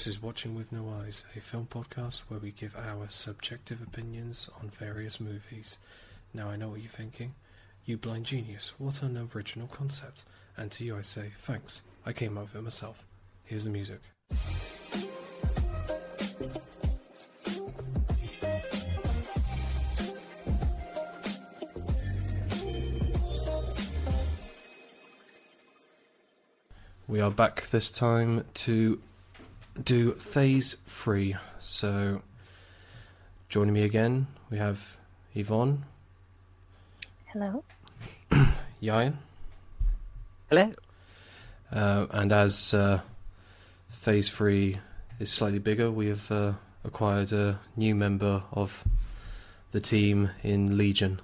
[0.00, 4.48] This is Watching with No Eyes, a film podcast where we give our subjective opinions
[4.58, 5.76] on various movies.
[6.32, 7.34] Now I know what you're thinking.
[7.84, 10.24] You blind genius, what an original concept.
[10.56, 11.82] And to you I say, thanks.
[12.06, 13.04] I came up with it myself.
[13.44, 14.00] Here's the music.
[27.06, 29.02] We are back this time to
[29.82, 31.36] do phase three.
[31.60, 32.22] So,
[33.48, 34.96] joining me again, we have
[35.34, 35.84] Yvonne,
[37.26, 37.62] Hello.
[38.82, 39.14] Yayan,
[40.48, 40.72] Hello.
[41.72, 43.00] uh, and as uh,
[43.88, 44.78] phase three
[45.20, 46.52] is slightly bigger, we have uh,
[46.84, 48.84] acquired a new member of
[49.72, 51.20] the team in Legion.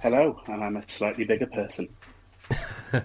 [0.00, 1.88] Hello, and I'm a slightly bigger person.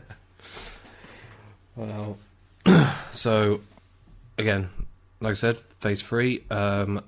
[1.76, 2.18] Well,
[3.12, 3.62] so
[4.42, 4.70] again,
[5.20, 6.44] like I said, phase three.
[6.50, 7.04] Um,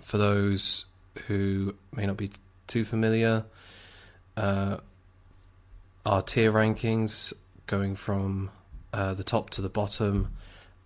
[0.00, 0.84] for those
[1.26, 2.30] who may not be
[2.66, 3.44] too familiar,
[4.36, 4.78] uh,
[6.04, 7.32] our tier rankings
[7.66, 8.50] going from
[8.92, 10.32] uh, the top to the bottom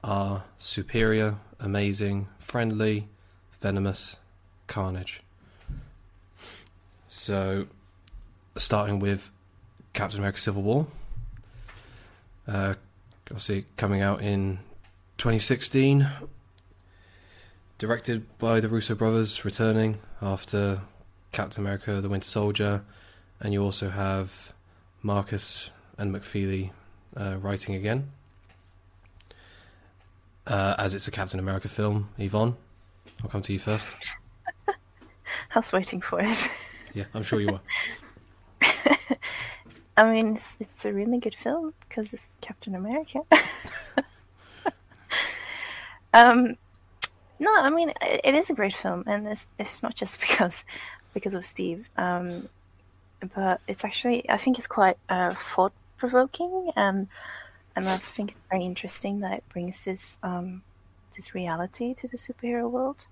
[0.04, 3.08] are superior, amazing, friendly,
[3.60, 4.18] venomous,
[4.66, 5.22] carnage.
[7.08, 7.66] So,
[8.56, 9.30] starting with
[9.94, 10.86] Captain America: Civil War.
[12.46, 12.74] Uh,
[13.30, 14.60] obviously coming out in
[15.18, 16.08] 2016
[17.78, 20.82] directed by the russo brothers returning after
[21.32, 22.84] captain america the winter soldier
[23.40, 24.52] and you also have
[25.02, 26.70] markus and mcfeely
[27.16, 28.10] uh, writing again
[30.46, 32.54] uh, as it's a captain america film yvonne
[33.22, 33.94] i'll come to you first
[34.68, 36.50] I was waiting for it.
[36.92, 37.60] yeah i'm sure you are
[39.98, 43.20] I mean, it's, it's a really good film because it's Captain America.
[46.16, 46.56] um,
[47.38, 50.64] no, I mean it, it is a great film, and it's it's not just because
[51.14, 52.48] because of Steve, um,
[53.34, 57.08] but it's actually I think it's quite uh, thought provoking, and
[57.74, 60.62] and I think it's very interesting that it brings this um,
[61.14, 63.06] this reality to the superhero world.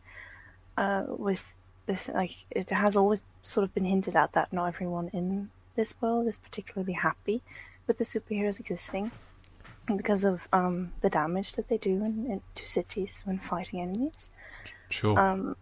[0.76, 1.54] Uh, with
[1.86, 5.94] this, like it has always sort of been hinted at that not everyone in this
[6.00, 7.42] world is particularly happy
[7.86, 9.12] with the superheroes existing
[9.96, 14.30] because of um, the damage that they do in, in, to cities when fighting enemies.
[14.90, 15.56] sure Um,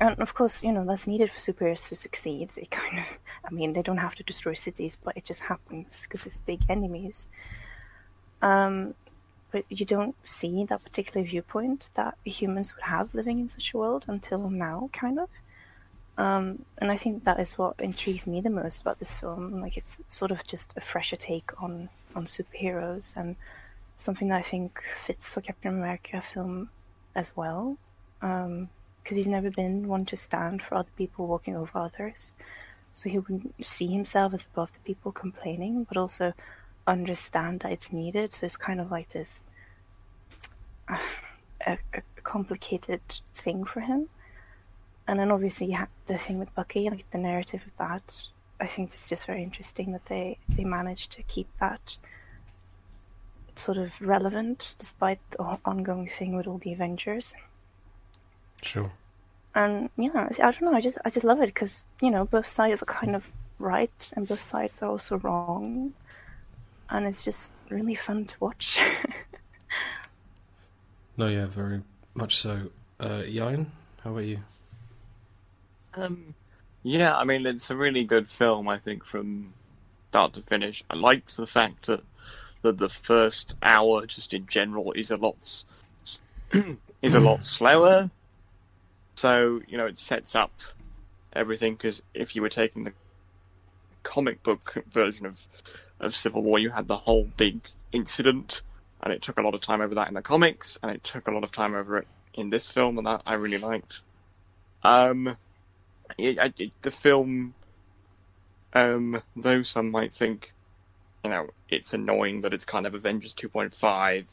[0.00, 2.52] and of course, you know that's needed for superheroes to succeed.
[2.56, 3.04] It kind of,
[3.44, 6.60] I mean, they don't have to destroy cities, but it just happens because it's big
[6.68, 7.26] enemies.
[8.42, 8.94] Um,
[9.52, 13.78] but you don't see that particular viewpoint that humans would have living in such a
[13.78, 15.28] world until now, kind of.
[16.18, 19.60] Um, and I think that is what intrigues me the most about this film.
[19.60, 23.36] Like it's sort of just a fresher take on on superheroes and
[23.96, 26.70] something that I think fits for Captain America film
[27.14, 27.76] as well.
[28.20, 32.32] Because he's never been one to stand for other people walking over others,
[32.92, 36.32] so he wouldn't see himself as above the people complaining, but also
[36.86, 38.32] understand that it's needed.
[38.32, 39.44] So it's kind of like this
[40.88, 40.98] uh,
[41.66, 43.02] a, a complicated
[43.34, 44.08] thing for him
[45.06, 48.22] and then obviously you have the thing with Bucky, like the narrative of that.
[48.60, 51.96] I think it's just very interesting that they they managed to keep that
[53.56, 57.34] sort of relevant despite the ongoing thing with all the Avengers.
[58.62, 58.90] sure
[59.54, 60.74] And yeah, I don't know.
[60.74, 63.24] I just I just love it because you know both sides are kind of
[63.58, 65.92] right and both sides are also wrong,
[66.90, 68.78] and it's just really fun to watch.
[71.16, 71.82] no yeah very
[72.14, 72.68] much so
[73.00, 73.66] uh, Yayan,
[74.02, 74.38] how about you
[75.94, 76.34] Um,
[76.84, 78.68] yeah, I mean it's a really good film.
[78.68, 79.52] I think from
[80.10, 80.84] start to finish.
[80.88, 82.04] I liked the fact that
[82.62, 85.64] that the first hour, just in general, is a lot
[87.02, 88.10] is a lot slower.
[89.16, 90.52] So you know it sets up
[91.32, 92.92] everything because if you were taking the
[94.02, 95.48] comic book version of
[95.98, 97.60] of Civil War, you had the whole big
[97.92, 98.62] incident,
[99.02, 101.26] and it took a lot of time over that in the comics, and it took
[101.26, 104.02] a lot of time over it in this film, and that I really liked.
[104.82, 105.36] Um,
[106.18, 107.54] it, I, it, the film,
[108.72, 110.52] um, though some might think,
[111.22, 114.24] you know, it's annoying that it's kind of Avengers 2.5,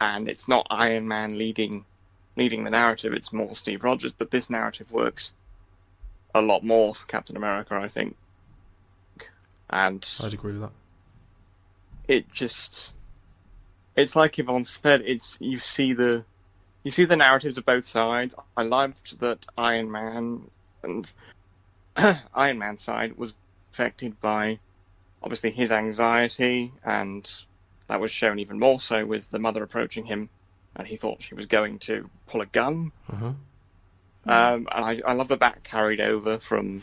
[0.00, 1.84] and it's not Iron Man leading
[2.36, 3.12] leading the narrative.
[3.12, 5.32] It's more Steve Rogers, but this narrative works
[6.34, 8.16] a lot more for Captain America, I think.
[9.70, 10.72] And i'd agree with that
[12.08, 12.90] it just
[13.94, 16.24] it's like Yvonne said, it's you see the
[16.82, 18.34] you see the narratives of both sides.
[18.56, 20.50] I loved that Iron Man
[20.82, 21.10] and
[22.34, 23.34] Iron Man's side was
[23.72, 24.58] affected by
[25.22, 27.30] obviously his anxiety and
[27.88, 30.28] that was shown even more so with the mother approaching him
[30.76, 32.92] and he thought she was going to pull a gun.
[33.10, 33.36] Mhm.
[34.26, 36.82] Um, and I, I love that that carried over from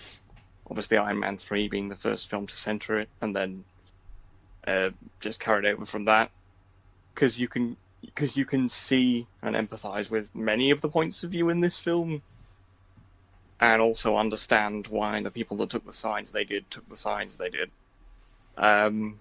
[0.69, 3.65] obviously Iron Man 3 being the first film to center it, and then
[4.65, 4.89] uh,
[5.19, 6.31] just carried over from that.
[7.13, 11.31] Because you can because you can see and empathize with many of the points of
[11.31, 12.21] view in this film,
[13.59, 17.37] and also understand why the people that took the sides they did took the sides
[17.37, 17.71] they did.
[18.57, 19.19] Um,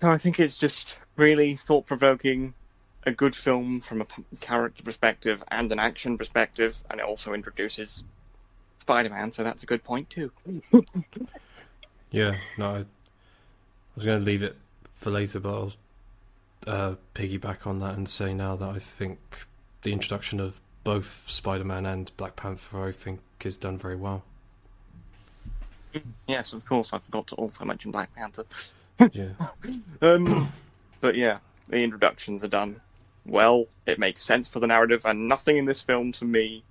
[0.00, 2.54] so I think it's just really thought provoking,
[3.04, 4.06] a good film from a
[4.40, 8.04] character perspective and an action perspective, and it also introduces
[8.78, 10.32] Spider Man, so that's a good point too.
[12.12, 12.84] Yeah, no, I,
[13.96, 14.56] was going to leave it
[14.92, 15.72] for later, but I'll
[16.66, 19.46] uh, piggyback on that and say now that I think
[19.80, 24.24] the introduction of both Spider-Man and Black Panther, I think, is done very well.
[26.26, 28.44] Yes, of course, I forgot to also mention Black Panther.
[29.12, 29.30] Yeah,
[30.02, 30.52] Um,
[31.00, 31.38] but yeah,
[31.68, 32.80] the introductions are done
[33.26, 33.66] well.
[33.86, 36.62] It makes sense for the narrative, and nothing in this film to me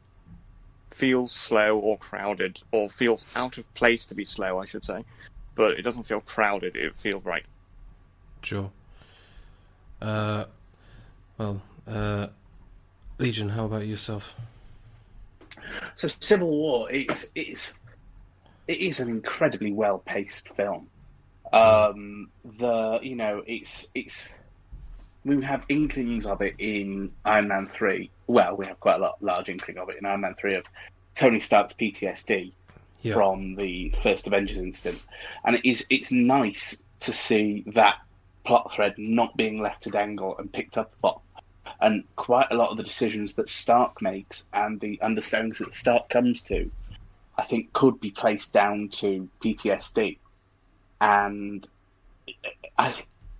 [0.92, 5.04] feels slow or crowded, or feels out of place to be slow, I should say.
[5.56, 6.75] But it doesn't feel crowded.
[6.75, 7.46] It feels right.
[8.42, 8.72] sure.
[10.02, 10.46] Uh,
[11.38, 12.28] well, uh,
[13.22, 14.36] Legion, how about yourself?
[15.94, 17.76] So Civil War, it's it's
[18.68, 20.90] it is an incredibly well paced film.
[21.54, 24.34] Um, the you know it's it's
[25.24, 28.10] we have inklings of it in Iron Man three.
[28.26, 30.66] Well, we have quite a lot, large inkling of it in Iron Man three of
[31.14, 32.52] Tony Stark's PTSD
[33.04, 35.04] Yeah, from the first Avengers incident,
[35.46, 38.00] and it is it's nice to see that
[38.46, 41.22] plot thread not being left to dangle and picked up on.
[41.81, 46.10] And quite a lot of the decisions that Stark makes and the understandings that Stark
[46.10, 46.69] comes to,
[47.38, 50.19] I think, could be placed down to PTSD.
[51.00, 51.68] And
[52.78, 52.94] I,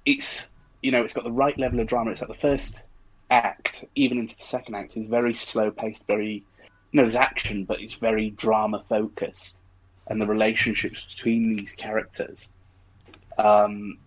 [0.06, 0.50] it's
[0.82, 2.12] you know it's got the right level of drama.
[2.12, 2.82] It's like the first
[3.30, 6.44] act, even into the second act, is very slow paced, very
[6.92, 9.58] you know there's action, but it's very drama focused,
[10.08, 12.50] and the relationships between these characters.
[13.38, 13.98] Um,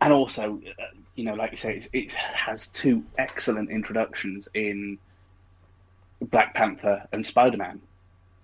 [0.00, 4.96] and also, uh, you know, like you say, it's, it has two excellent introductions in
[6.22, 7.80] Black Panther and Spider Man,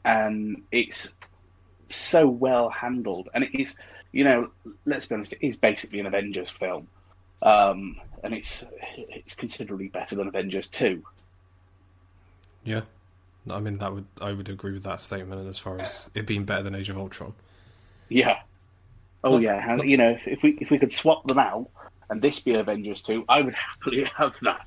[0.04, 1.14] and it's
[1.88, 3.28] so well handled.
[3.32, 3.76] And it is,
[4.10, 4.50] you know,
[4.86, 6.88] let's be honest, it is basically an Avengers film,
[7.42, 8.64] um, and it's
[8.96, 11.04] it's considerably better than Avengers Two.
[12.64, 12.82] yeah.
[13.48, 16.44] I mean, that would I would agree with that statement as far as it being
[16.44, 17.34] better than Age of Ultron.
[18.08, 18.40] Yeah.
[19.22, 21.68] Oh yeah, and you know, if, if we if we could swap them out
[22.10, 24.66] and this be Avengers Two, I would happily have that.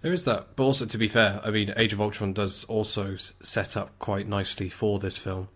[0.00, 3.14] There is that, but also to be fair, I mean, Age of Ultron does also
[3.16, 5.48] set up quite nicely for this film.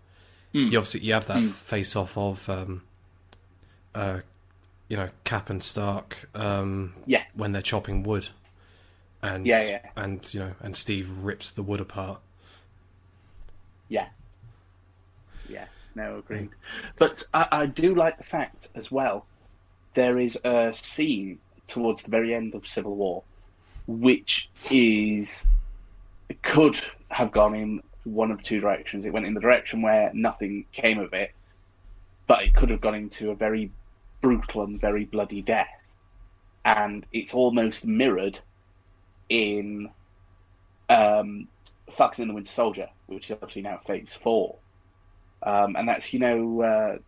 [0.52, 2.82] You obviously you have that face off of, um,
[3.94, 4.20] uh,
[4.88, 7.24] you know, Cap and Stark um, Yeah.
[7.34, 8.28] when they're chopping wood,
[9.20, 9.90] and Yeah, yeah.
[9.96, 12.20] and you know, and Steve rips the wood apart.
[13.88, 14.06] Yeah.
[15.48, 16.48] Yeah, no, agreed.
[16.96, 19.26] But I, I do like the fact as well,
[19.96, 23.24] there is a scene towards the very end of Civil War,
[23.88, 25.46] which is
[26.42, 29.06] could have gone in one of two directions.
[29.06, 31.32] It went in the direction where nothing came of it,
[32.26, 33.70] but it could have gone into a very
[34.20, 35.68] brutal and very bloody death.
[36.64, 38.38] And it's almost mirrored
[39.30, 39.88] in
[40.90, 41.48] um,
[41.90, 44.56] Falcon and the Winter Soldier, which is obviously now Phase Four,
[45.42, 46.98] um, and that's you know uh,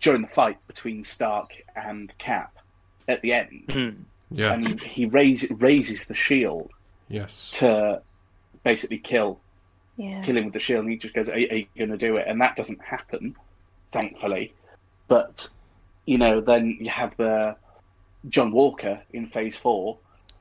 [0.00, 2.56] during the fight between Stark and Cap
[3.08, 4.52] at the end, Yeah.
[4.52, 6.70] and he, he raise, raises the shield
[7.08, 7.50] yes.
[7.54, 8.02] to
[8.64, 9.40] basically kill
[9.96, 10.20] Yeah.
[10.22, 12.16] kill him with the shield, and he just goes, "Are, are you going to do
[12.16, 13.34] it?" And that doesn't happen,
[13.92, 14.52] thankfully.
[15.08, 15.48] But
[16.06, 17.56] you know, then you have the
[18.28, 19.98] John Walker in Phase Four,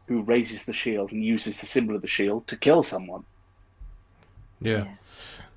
[0.08, 3.24] who raises the shield and uses the symbol of the shield to kill someone.
[4.62, 4.86] Yeah.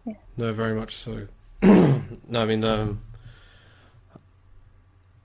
[0.06, 0.14] Yeah.
[0.36, 1.26] No, very much so.
[1.62, 2.02] no,
[2.42, 3.00] I mean, um,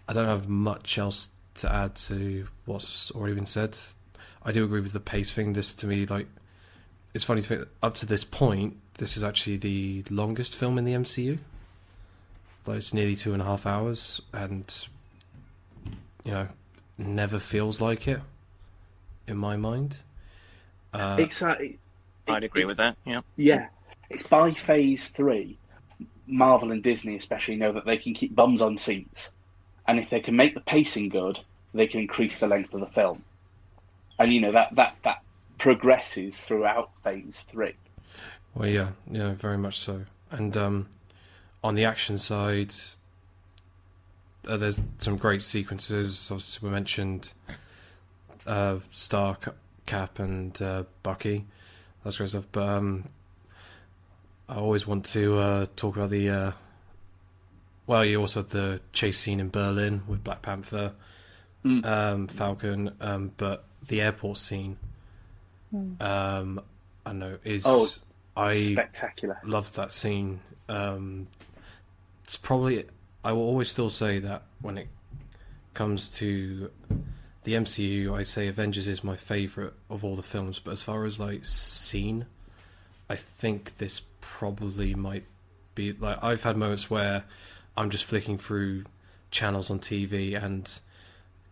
[0.07, 3.77] I don't have much else to add to what's already been said.
[4.43, 5.53] I do agree with the pace thing.
[5.53, 6.27] This to me, like,
[7.13, 10.85] it's funny to think up to this point, this is actually the longest film in
[10.85, 11.39] the MCU.
[12.65, 14.87] Like, it's nearly two and a half hours, and
[16.23, 16.47] you know,
[16.97, 18.21] never feels like it
[19.27, 20.01] in my mind.
[20.93, 21.55] Uh, it's uh,
[22.27, 22.95] I'd agree with that.
[23.05, 23.21] Yeah.
[23.35, 23.67] Yeah,
[24.09, 25.57] it's by Phase Three.
[26.27, 29.31] Marvel and Disney especially know that they can keep bums on seats,
[29.87, 31.39] and if they can make the pacing good,
[31.73, 33.23] they can increase the length of the film.
[34.17, 35.21] And you know that that that
[35.57, 37.73] progresses throughout Phase Three.
[38.53, 40.05] Well, yeah, yeah, very much so.
[40.31, 40.87] And um,
[41.63, 42.73] on the action side,
[44.47, 46.29] uh, there's some great sequences.
[46.31, 47.33] Obviously, we mentioned
[48.47, 51.45] uh, Stark, Cap, and uh, Bucky.
[52.03, 52.47] That's great stuff.
[52.51, 53.09] But um,
[54.47, 56.53] I always want to uh, talk about the.
[57.87, 60.93] Well, you also have the chase scene in Berlin with Black Panther,
[61.63, 61.85] Mm.
[61.85, 64.77] um, Falcon, um, but the airport scene.
[65.99, 66.61] Um,
[67.05, 67.87] I know is Oh,
[68.37, 69.39] I Spectacular.
[69.43, 70.39] loved that scene.
[70.69, 71.27] Um,
[72.23, 72.85] it's probably
[73.23, 74.87] I will always still say that when it
[75.73, 76.71] comes to
[77.43, 80.59] the MCU, I say Avengers is my favorite of all the films.
[80.59, 82.25] But as far as like scene,
[83.09, 85.25] I think this probably might
[85.73, 87.23] be like I've had moments where
[87.77, 88.85] I'm just flicking through
[89.31, 90.79] channels on TV and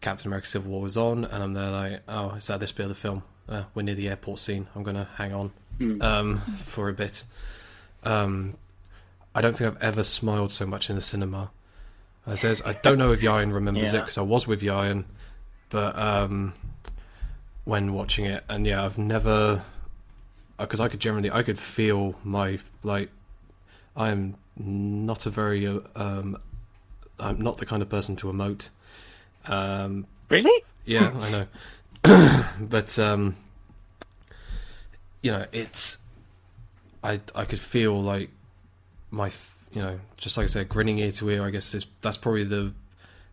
[0.01, 2.83] Captain America: Civil War was on, and I'm there like, oh, is that this bit
[2.83, 3.23] of the film?
[3.47, 4.67] Uh, we're near the airport scene.
[4.75, 6.01] I'm gonna hang on Mm.
[6.03, 7.23] um, for a bit.
[8.03, 8.53] Um,
[9.33, 11.49] I don't think I've ever smiled so much in the cinema.
[12.27, 15.03] I says I don't know if Yayan remembers it because I was with Yayan,
[15.69, 16.53] but um,
[17.65, 19.63] when watching it, and yeah, I've never
[20.57, 23.09] because I could generally I could feel my like
[23.97, 26.37] I am not a very uh, um,
[27.19, 28.69] I'm not the kind of person to emote.
[29.45, 30.63] Um, Really?
[30.85, 32.45] yeah, I know.
[32.59, 33.35] but um
[35.21, 35.99] you know, it's
[37.03, 38.29] I I could feel like
[39.11, 39.31] my
[39.71, 41.43] you know, just like I said, grinning ear to ear.
[41.45, 42.73] I guess is that's probably the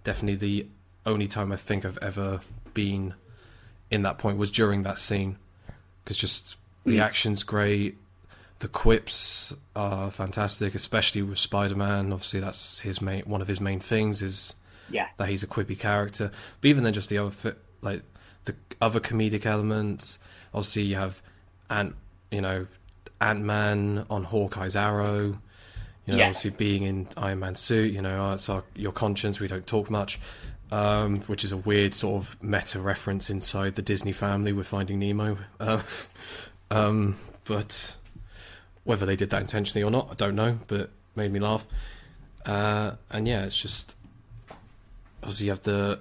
[0.05, 0.67] definitely the
[1.07, 2.41] only time I think I've ever
[2.75, 3.15] been
[3.91, 5.37] in that point was during that scene
[6.05, 7.03] because just the Mm.
[7.03, 7.99] action's great.
[8.61, 12.13] The quips are fantastic, especially with Spider-Man.
[12.13, 14.55] Obviously, that's his main one of his main things is
[14.91, 15.09] Yeah.
[15.17, 16.31] that he's a quippy character.
[16.61, 18.03] But even then, just the other like
[18.45, 20.19] the other comedic elements.
[20.55, 21.23] Obviously, you have
[21.71, 21.95] Ant,
[22.31, 22.67] you know,
[23.21, 25.39] Ant Man on Hawkeye's arrow.
[26.07, 27.93] You know, obviously being in Iron Man's suit.
[27.93, 29.39] You know, it's our, your conscience.
[29.41, 30.19] We don't talk much,
[30.73, 34.99] um, which is a weird sort of meta reference inside the Disney family with Finding
[34.99, 35.39] Nemo.
[35.61, 35.81] Uh,
[36.71, 37.97] um, but
[38.85, 40.59] whether they did that intentionally or not, I don't know.
[40.67, 41.67] But made me laugh.
[42.47, 43.97] Uh, and yeah, it's just
[45.23, 45.99] obviously you have the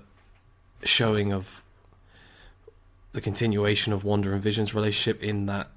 [0.84, 1.64] showing of
[3.12, 5.70] the continuation of Wanda and Vision's relationship in that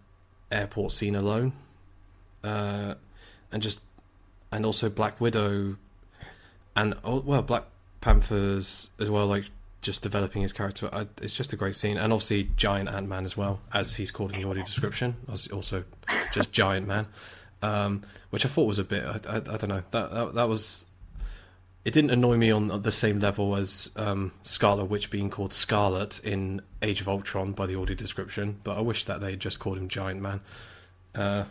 [0.50, 1.52] airport scene alone,
[2.44, 2.94] uh,
[3.50, 3.80] and just
[4.52, 5.76] and also Black Widow,
[6.76, 7.64] and oh, well Black
[8.00, 9.46] Panthers as well, like
[9.82, 10.88] just developing his character.
[10.92, 14.10] I, it's just a great scene, and obviously Giant Ant Man as well, as he's
[14.10, 15.16] called in the audio description.
[15.52, 15.84] Also,
[16.32, 17.06] just Giant Man,
[17.60, 19.04] um, which I thought was a bit.
[19.04, 20.86] I, I, I don't know that, that that was
[21.84, 26.24] it didn't annoy me on the same level as um, Scarlet Witch being called Scarlet
[26.24, 29.58] in Age of Ultron by the audio description, but I wish that they had just
[29.58, 30.40] called him Giant Man.
[31.14, 31.44] Uh,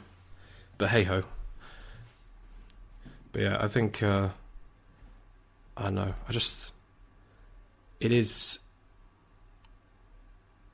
[0.77, 1.23] but hey ho.
[3.33, 4.29] But yeah, I think uh,
[5.75, 6.13] I don't know.
[6.27, 6.71] I just
[8.01, 8.59] it is.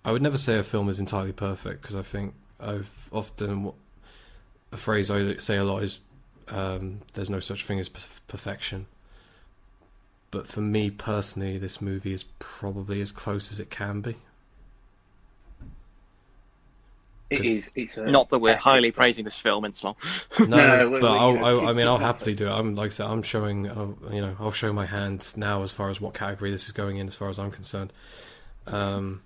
[0.03, 3.74] I would never say a film is entirely perfect because I think I've often
[4.72, 6.00] a phrase I say a lot is
[6.48, 8.88] um, "there's no such thing as per- perfection."
[10.31, 14.17] but for me personally, this movie is probably as close as it can be.
[17.29, 17.72] It 'Cause- is.
[17.75, 19.96] It's a Not that we're epic highly praising this film, it's long.
[20.39, 22.51] No, No, we- but we- I'll, I, I mean, I'll happily do it.
[22.51, 25.72] I'm like I said, I'm showing, uh, you know, I'll show my hand now as
[25.72, 27.91] far as what category this is going in, as far as I'm concerned.
[28.65, 29.22] Um,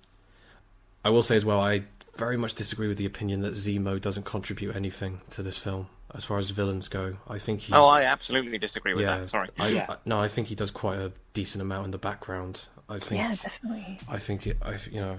[1.04, 1.84] I will say as well, I
[2.16, 6.24] very much disagree with the opinion that Zemo doesn't contribute anything to this film as
[6.24, 7.16] far as villains go.
[7.28, 7.74] I think he's.
[7.74, 9.28] Oh, I absolutely disagree with yeah, that.
[9.28, 9.48] Sorry.
[9.58, 9.86] I, Yeah.
[9.88, 12.66] I- no, I think he does quite a decent amount in the background.
[12.88, 13.20] I think.
[13.20, 13.98] Yeah, definitely.
[14.08, 15.16] I think it, I, you know,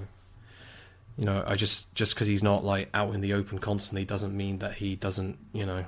[1.17, 4.35] you know, I just just because he's not like out in the open constantly doesn't
[4.35, 5.85] mean that he doesn't, you know.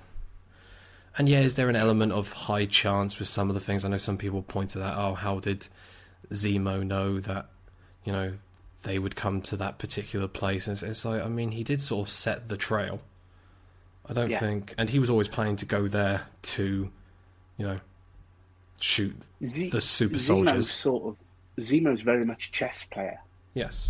[1.18, 3.86] And yeah, is there an element of high chance with some of the things?
[3.86, 4.98] I know some people point to that.
[4.98, 5.68] Oh, how did
[6.32, 7.48] Zemo know that,
[8.04, 8.34] you know,
[8.84, 10.68] they would come to that particular place?
[10.68, 13.00] And it's, it's like, I mean, he did sort of set the trail.
[14.08, 14.40] I don't Yeah.
[14.40, 16.92] think, and he was always planning to go there to,
[17.58, 17.80] you know,
[18.82, 20.72] shoot Z- the super Zemo's soldiers.
[20.72, 23.20] sort of Zemo's very much a chess player.
[23.54, 23.90] Yes.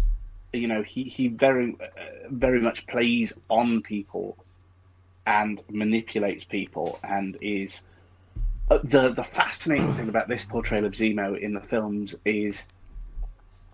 [0.55, 4.38] You know, he he very uh, very much plays on people
[5.25, 7.83] and manipulates people, and is
[8.69, 12.67] uh, the the fascinating thing about this portrayal of Zemo in the films is,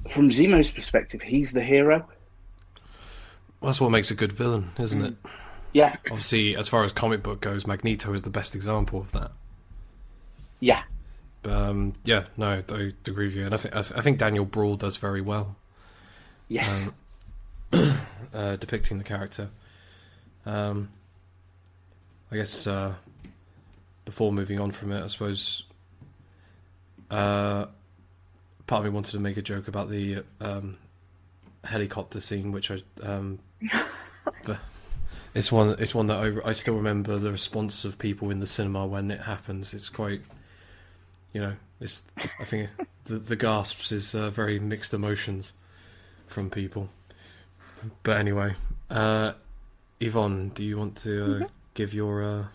[0.09, 2.07] from Zemo's perspective, he's the hero.
[3.61, 5.15] That's what makes a good villain, isn't it?
[5.73, 9.31] Yeah, Obviously, as far as comic book goes, Magneto is the best example of that.
[10.59, 10.83] yeah,
[11.45, 14.45] um, yeah, no, I agree with you, and I think I th- I think Daniel
[14.45, 15.55] Brühl does very well
[16.51, 16.91] yes.
[18.33, 19.49] uh, depicting the character.
[20.45, 20.89] Um,
[22.31, 22.93] I guess uh,
[24.05, 25.63] before moving on from it, I suppose
[27.09, 27.65] uh,
[28.67, 30.73] part of me wanted to make a joke about the um,
[31.63, 33.39] helicopter scene, which I um,
[35.33, 38.47] it's one it's one that I I still remember the response of people in the
[38.47, 39.73] cinema when it happens.
[39.73, 40.21] It's quite,
[41.33, 42.03] you know, it's
[42.39, 42.69] I think
[43.05, 45.53] the the gasps is uh, very mixed emotions
[46.31, 46.89] from people.
[48.03, 48.55] But anyway,
[48.89, 49.33] uh,
[49.99, 51.45] Yvonne, do you want to uh, Mm-hmm.
[51.73, 52.45] give your uh,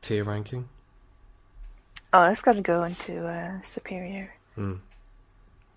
[0.00, 0.68] tier ranking?
[2.12, 4.34] Oh, it's got to go into uh, superior.
[4.54, 4.74] Hmm.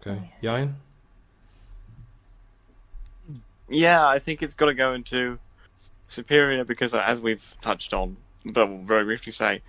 [0.02, 0.74] Okay, Oh, Yayan.
[3.70, 5.40] Yeah, I think it's got to go into
[6.08, 9.62] superior because, as we've touched on, but will very briefly say,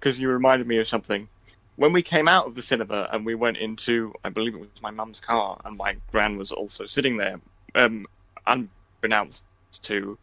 [0.00, 1.28] because you reminded me of something.
[1.76, 4.68] When we came out of the cinema and we went into, I believe it was
[4.80, 7.40] my mum's car, and my gran was also sitting there,
[7.74, 8.06] um,
[8.46, 9.44] unbeknownst
[9.82, 10.16] to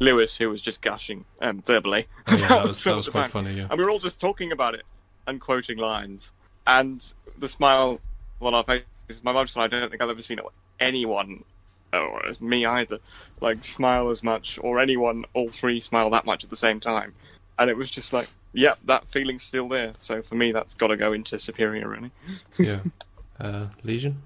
[0.00, 2.06] Lewis, who was just gushing um, verbally.
[2.26, 3.54] Oh, yeah, that was that was quite funny.
[3.54, 3.68] Yeah.
[3.70, 4.82] And we were all just talking about it
[5.26, 6.32] and quoting lines.
[6.66, 7.04] And
[7.38, 8.00] the smile
[8.40, 10.40] on our faces, my mum said, I don't think I've ever seen
[10.80, 11.44] anyone,
[11.92, 12.98] or as me either,
[13.40, 17.14] like smile as much, or anyone, all three smile that much at the same time.
[17.58, 19.92] And it was just like, yep, that feeling's still there.
[19.96, 22.10] So for me, that's got to go into superior, really.
[22.58, 22.80] yeah.
[23.40, 24.22] Uh, Legion.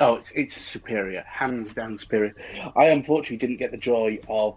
[0.00, 2.34] Oh, it's it's superior, hands down superior.
[2.74, 4.56] I unfortunately didn't get the joy of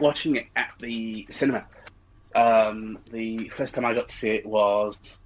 [0.00, 1.64] watching it at the cinema.
[2.36, 5.18] Um, the first time I got to see it was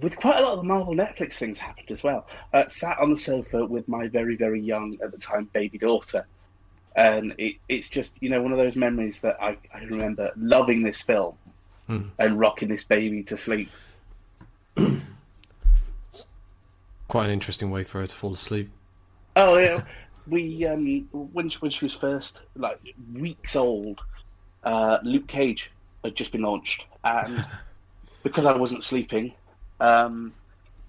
[0.00, 2.26] with quite a lot of the Marvel Netflix things happened as well.
[2.52, 6.26] Uh, sat on the sofa with my very very young at the time baby daughter,
[6.96, 10.82] and it, it's just you know one of those memories that I, I remember loving
[10.82, 11.36] this film
[11.86, 12.08] Hmm.
[12.18, 13.70] and rocking this baby to sleep.
[17.06, 18.70] Quite an interesting way for her to fall asleep.
[19.36, 19.84] Oh yeah,
[20.26, 22.80] we um when she, when she was first like
[23.14, 24.00] weeks old,
[24.64, 25.70] uh, Luke Cage
[26.02, 27.44] had just been launched, and
[28.24, 29.32] because I wasn't sleeping,
[29.78, 30.32] um,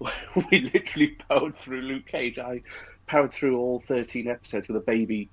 [0.50, 2.40] we literally powered through Luke Cage.
[2.40, 2.62] I
[3.06, 5.28] powered through all thirteen episodes with a baby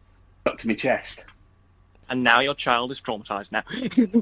[0.46, 1.26] stuck to my chest,
[2.10, 3.64] And now your child is traumatized now.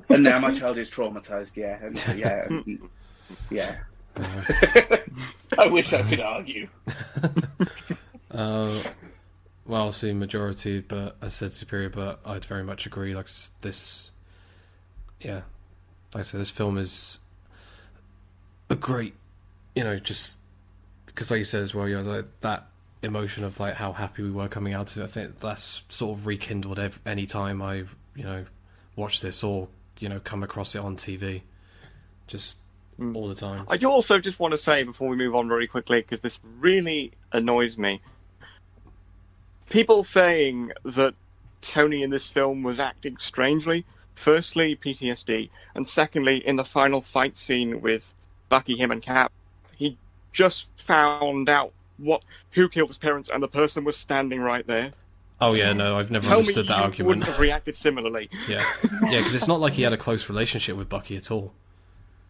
[0.09, 1.57] and now my child is traumatized.
[1.57, 2.79] Yeah, and yeah, and-
[3.51, 3.75] yeah.
[4.15, 4.41] Uh,
[5.57, 6.69] I wish I could argue.
[8.31, 8.81] uh,
[9.65, 13.13] well, I'll see majority, but I said superior, but I'd very much agree.
[13.13, 13.27] Like
[13.61, 14.11] this,
[15.19, 15.41] yeah,
[16.13, 17.19] like I said, this film is
[18.69, 19.13] a great,
[19.75, 20.37] you know, just
[21.05, 22.67] because, like you said as well, you know, like that
[23.03, 25.03] emotion of like how happy we were coming out of it.
[25.03, 27.83] I think that's sort of rekindled ev- any time I,
[28.15, 28.45] you know,
[28.95, 29.67] watch this or
[29.99, 31.41] you know come across it on TV,
[32.27, 32.59] just
[32.99, 33.15] Mm.
[33.15, 33.65] all the time.
[33.69, 37.11] I also just want to say before we move on very quickly, because this really
[37.31, 38.01] annoys me.
[39.69, 41.15] People saying that
[41.61, 43.85] Tony in this film was acting strangely.
[44.13, 48.13] Firstly, PTSD, and secondly, in the final fight scene with
[48.47, 49.31] Bucky, him, and Cap,
[49.75, 49.97] he
[50.31, 51.71] just found out
[52.03, 54.91] what who killed his parents, and the person was standing right there.
[55.41, 57.07] Oh yeah, no, I've never Tell me understood that you argument.
[57.07, 58.29] wouldn't have reacted similarly.
[58.47, 58.63] Yeah,
[59.03, 61.53] yeah, because it's not like he had a close relationship with Bucky at all.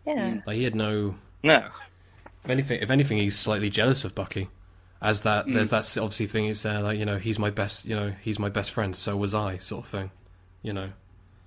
[0.08, 0.42] Yeah.
[0.46, 1.16] Like he had no.
[1.44, 1.68] No.
[2.44, 4.50] If anything, if anything, he's slightly jealous of Bucky.
[5.02, 5.54] As that, Mm.
[5.56, 6.46] there's that obviously thing.
[6.46, 7.86] It's uh, like you know, he's my best.
[7.86, 8.96] You know, he's my best friend.
[8.96, 10.12] So was I, sort of thing.
[10.62, 10.90] You know,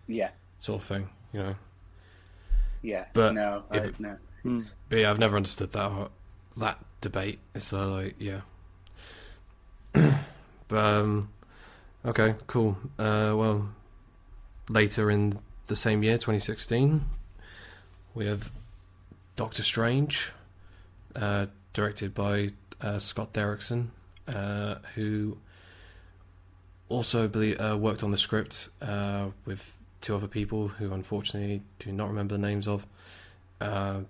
[0.07, 1.09] Yeah, sort of thing.
[1.33, 1.55] You know.
[2.83, 3.07] yeah.
[3.15, 4.17] But no, I, no.
[4.89, 6.11] But yeah, I've never understood that
[6.59, 7.39] that debate.
[7.55, 8.41] It's uh, like yeah.
[10.69, 11.29] but um,
[12.05, 12.77] okay, cool.
[12.99, 13.69] Uh, well,
[14.69, 15.39] later in
[15.69, 17.03] the same year, 2016,
[18.15, 18.51] we have
[19.37, 20.33] Doctor Strange,
[21.15, 23.89] uh, directed by uh, Scott Derrickson,
[24.27, 25.39] uh, who
[26.89, 31.93] also believe, uh, worked on the script uh, with two other people who unfortunately do
[31.93, 32.85] not remember the names of.
[33.61, 34.01] Uh,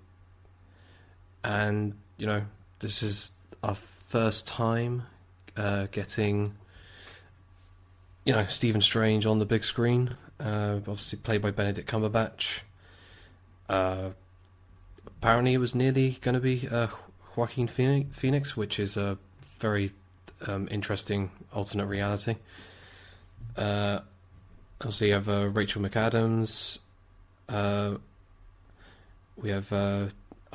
[1.45, 2.43] and you know
[2.81, 5.05] this is our first time
[5.57, 6.55] uh, getting
[8.25, 10.17] you know Stephen Strange on the big screen.
[10.39, 12.61] Uh, obviously played by Benedict Cumberbatch.
[13.69, 14.11] Uh,
[15.07, 16.89] apparently, it was nearly going to be uh,
[17.35, 19.19] Joaquin Phoenix, which is a
[19.59, 19.93] very
[20.47, 22.37] um, interesting alternate reality.
[23.57, 24.01] Uh,
[24.81, 26.79] obviously, you have uh, Rachel McAdams.
[27.49, 27.97] Uh,
[29.37, 29.73] we have,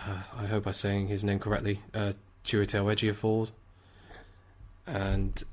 [0.07, 3.51] uh, I hope I'm saying his name correctly, uh, Chiwetel Ejiofor,
[4.87, 5.43] and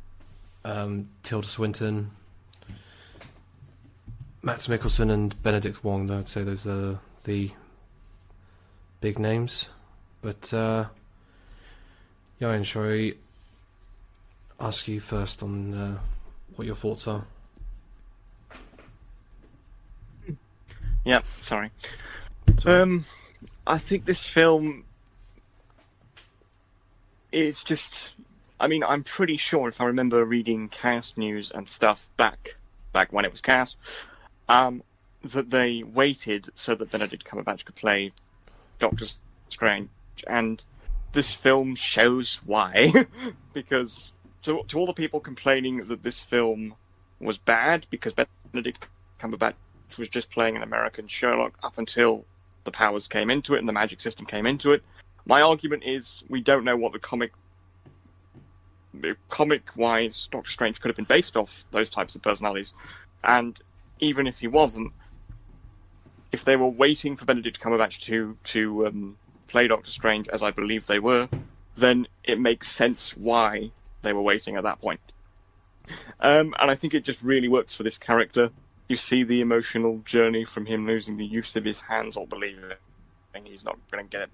[0.65, 2.11] um, Tilda Swinton,
[4.43, 6.11] Mads Mikkelsen, and Benedict Wong.
[6.11, 7.51] I'd say those are the
[9.01, 9.71] big names.
[10.23, 10.87] But, uh,
[12.41, 13.13] Yayan, shall I
[14.61, 15.99] ask you first on uh,
[16.57, 17.25] what your thoughts are?
[21.05, 21.71] Yep, sorry.
[22.57, 22.81] Sorry.
[22.83, 23.05] Um,
[23.69, 24.85] I think this film
[27.31, 28.11] is just
[28.59, 32.57] I mean, I'm pretty sure if I remember reading cast news and stuff back
[32.93, 33.77] back when it was cast,
[34.49, 34.83] um,
[35.23, 38.13] that they waited so that Benedict Cumberbatch could play
[38.79, 39.07] Doctor
[39.51, 39.91] Strange,
[40.27, 40.65] and
[41.13, 43.07] this film shows why.
[43.53, 46.75] because to to all the people complaining that this film
[47.21, 48.15] was bad because
[48.53, 48.89] Benedict
[49.21, 49.55] Cumberbatch
[49.99, 52.25] was just playing an American Sherlock up until
[52.69, 54.83] the powers came into it and the magic system came into it.
[55.25, 57.33] My argument is we don't know what the comic
[59.29, 62.75] comic wise Doctor Strange could have been based off those types of personalities.
[63.25, 63.61] And
[64.01, 64.93] even if he wasn't,
[66.33, 70.51] if they were waiting for Benedict Cumberbatch to to um, play Doctor Strange, as I
[70.51, 71.29] believe they were,
[71.77, 73.71] then it makes sense why
[74.03, 75.01] they were waiting at that point.
[76.21, 78.51] Um, and I think it just really works for this character.
[78.89, 82.73] You see the emotional journey from him losing the use of his hands, or believing
[83.45, 84.31] he's not going to get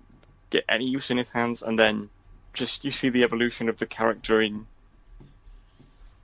[0.51, 2.11] get any use in his hands, and then
[2.53, 4.67] just you see the evolution of the character in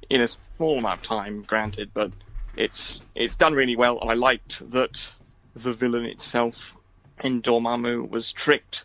[0.09, 2.11] in a small amount of time, granted, but
[2.57, 5.13] it's it's done really well, and I liked that
[5.55, 6.77] the villain itself
[7.23, 8.85] in Dormammu was tricked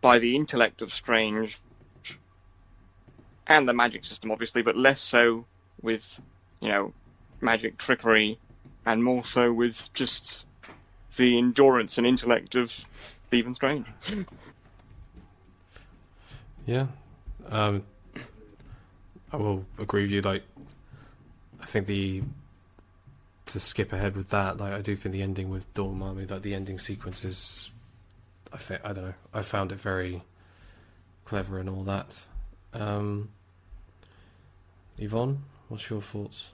[0.00, 1.60] by the intellect of Strange
[3.46, 5.44] and the magic system, obviously, but less so
[5.82, 6.20] with
[6.60, 6.92] you know
[7.40, 8.38] magic trickery,
[8.84, 10.44] and more so with just
[11.16, 12.84] the endurance and intellect of
[13.28, 13.86] Stephen Strange.
[16.66, 16.86] Yeah,
[17.48, 17.84] um,
[19.32, 20.20] I will agree with you.
[20.20, 20.42] Like,
[21.60, 22.22] I think the
[23.46, 26.54] to skip ahead with that, like I do think the ending with Dormammu, like the
[26.54, 27.70] ending sequence is,
[28.52, 30.22] I think I don't know, I found it very
[31.24, 32.26] clever and all that.
[32.74, 33.30] Um,
[34.98, 36.52] Yvonne, what's your thoughts?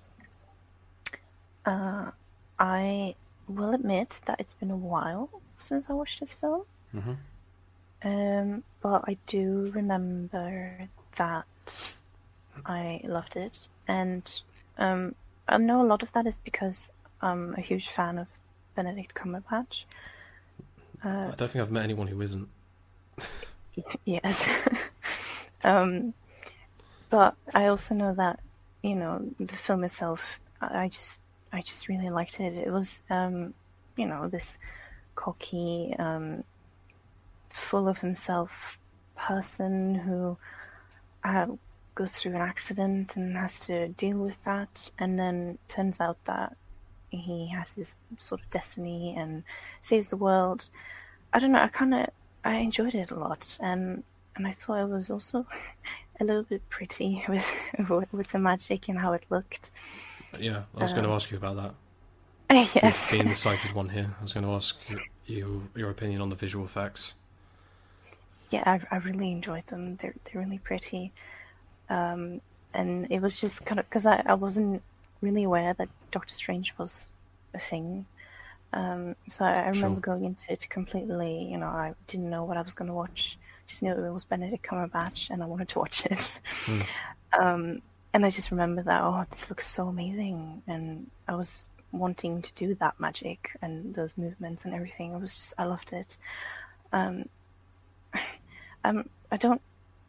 [1.64, 2.10] Uh,
[2.58, 3.14] I
[3.48, 6.62] will admit that it's been a while since I watched this film.
[6.94, 7.12] Mm-hmm.
[8.04, 11.96] Um, but I do remember that
[12.66, 14.28] I loved it, and
[14.76, 15.14] um,
[15.48, 18.26] I know a lot of that is because I'm a huge fan of
[18.74, 19.84] Benedict Cumberbatch.
[21.04, 22.48] Uh, I don't think I've met anyone who isn't.
[24.04, 24.48] yes,
[25.64, 26.12] um,
[27.08, 28.40] but I also know that
[28.82, 30.40] you know the film itself.
[30.60, 31.20] I I just,
[31.52, 32.54] I just really liked it.
[32.54, 33.54] It was, um,
[33.96, 34.58] you know, this
[35.14, 36.44] cocky, um,
[37.50, 38.78] full of himself
[39.16, 40.36] person who
[41.24, 41.46] uh,
[41.94, 46.56] goes through an accident and has to deal with that, and then turns out that
[47.10, 49.44] he has this sort of destiny and
[49.82, 50.70] saves the world.
[51.32, 51.60] I don't know.
[51.60, 52.06] I kind of
[52.44, 54.02] I enjoyed it a lot, and
[54.36, 55.46] and I thought it was also
[56.20, 57.46] a little bit pretty with
[58.12, 59.70] with the magic and how it looked.
[60.38, 61.74] Yeah, I was going to ask you about that.
[62.74, 64.78] yes, Being the cited one here, I was going to ask
[65.26, 67.14] you your opinion on the visual effects.
[68.50, 69.96] yeah, I, I really enjoyed them.
[69.96, 71.12] They're they're really pretty,
[71.88, 72.40] um,
[72.74, 74.82] and it was just kind of because I, I wasn't
[75.22, 77.08] really aware that Doctor Strange was
[77.54, 78.04] a thing.
[78.74, 80.14] Um, so I, I remember Sure.
[80.14, 81.44] going into it completely.
[81.50, 83.38] You know, I didn't know what I was going to watch.
[83.66, 86.30] Just knew it was Benedict Cumberbatch, and I wanted to watch it.
[86.66, 86.80] Hmm.
[87.40, 87.82] um,
[88.14, 92.50] and I just remember that oh, this looks so amazing, and I was wanting to
[92.54, 95.14] do that magic and those movements and everything.
[95.14, 96.16] I was just I loved it.
[96.92, 97.28] Um,
[98.84, 99.62] um, I don't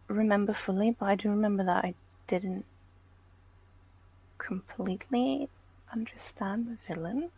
[0.07, 1.93] remember fully, but I do remember that I
[2.27, 2.65] didn't
[4.37, 5.49] completely
[5.91, 7.29] understand the villain.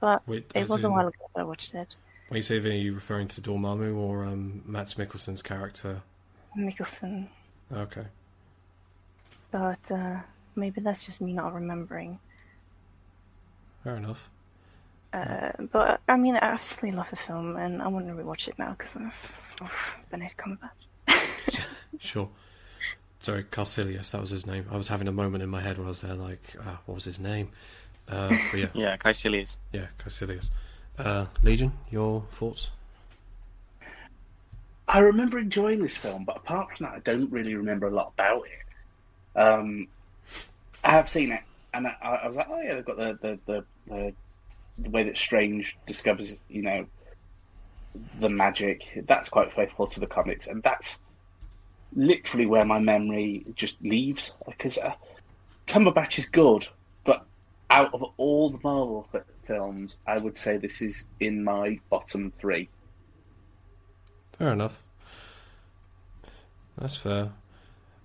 [0.00, 1.94] But Wait, it as was a while ago that I watched it.
[2.28, 6.02] When you say Vin, are you referring to Dormammu or um, Mads Mikkelsen's character?
[6.56, 7.28] Mikkelsen,
[7.72, 8.06] Okay.
[9.52, 10.16] But uh,
[10.56, 12.18] maybe that's just me not remembering.
[13.84, 14.28] Fair enough.
[15.12, 18.58] Uh, but I mean, I absolutely love the film, and I want to rewatch it
[18.58, 19.12] now because of,
[19.60, 21.66] of Benedict Cumberbatch.
[21.98, 22.28] Sure.
[23.20, 24.66] Sorry, Kaecilius, that was his name.
[24.72, 26.96] I was having a moment in my head where I was there like, uh, what
[26.96, 27.50] was his name?
[28.08, 29.56] Uh, but yeah, Yeah, Kaecilius.
[29.72, 30.50] yeah, Kaecilius.
[30.98, 32.70] Uh, Legion, your thoughts?
[34.88, 38.12] I remember enjoying this film, but apart from that, I don't really remember a lot
[38.18, 38.66] about it.
[39.34, 39.88] Um,
[40.84, 41.42] I have seen it,
[41.74, 44.14] and I, I was like, oh yeah, they've got the the, the the
[44.78, 46.86] the way that Strange discovers, you know,
[48.20, 49.04] the magic.
[49.06, 51.00] That's quite faithful to the comics, and that's
[51.94, 54.34] literally where my memory just leaves.
[54.46, 54.94] Because uh,
[55.66, 56.66] Cumberbatch is good,
[57.04, 57.24] but
[57.70, 62.32] out of all the Marvel f- films, I would say this is in my bottom
[62.38, 62.68] three.
[64.32, 64.82] Fair enough.
[66.78, 67.30] That's fair.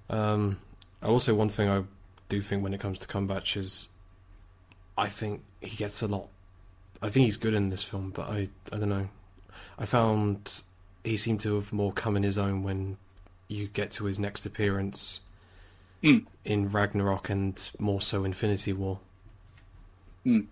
[0.09, 0.59] Um,
[1.07, 1.83] I will say one thing I
[2.27, 3.87] do think when it comes to Cumberbatch is,
[4.97, 6.27] I think he gets a lot.
[7.01, 9.07] I think he's good in this film, but I I don't know.
[9.79, 10.61] I found
[11.05, 12.97] he seemed to have more come in his own when
[13.47, 15.21] you get to his next appearance
[16.03, 16.27] Mm.
[16.45, 18.99] in Ragnarok and more so Infinity War.
[20.25, 20.45] Mm.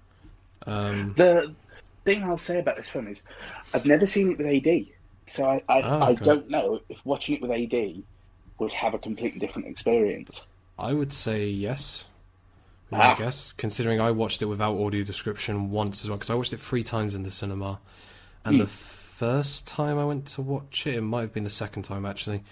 [0.66, 1.54] Um, The
[2.04, 3.26] thing I'll say about this film is,
[3.74, 4.88] I've never seen it with AD,
[5.28, 8.02] so I I, Oh, I don't know if watching it with AD
[8.60, 10.48] would have a completely different experience.
[10.80, 12.06] I would say yes.
[12.92, 13.16] I Ah.
[13.16, 16.60] guess considering I watched it without audio description once as well because I watched it
[16.60, 17.80] three times in the cinema,
[18.46, 18.62] and Hmm.
[18.62, 22.06] the first time I went to watch it, it might have been the second time
[22.06, 22.44] actually.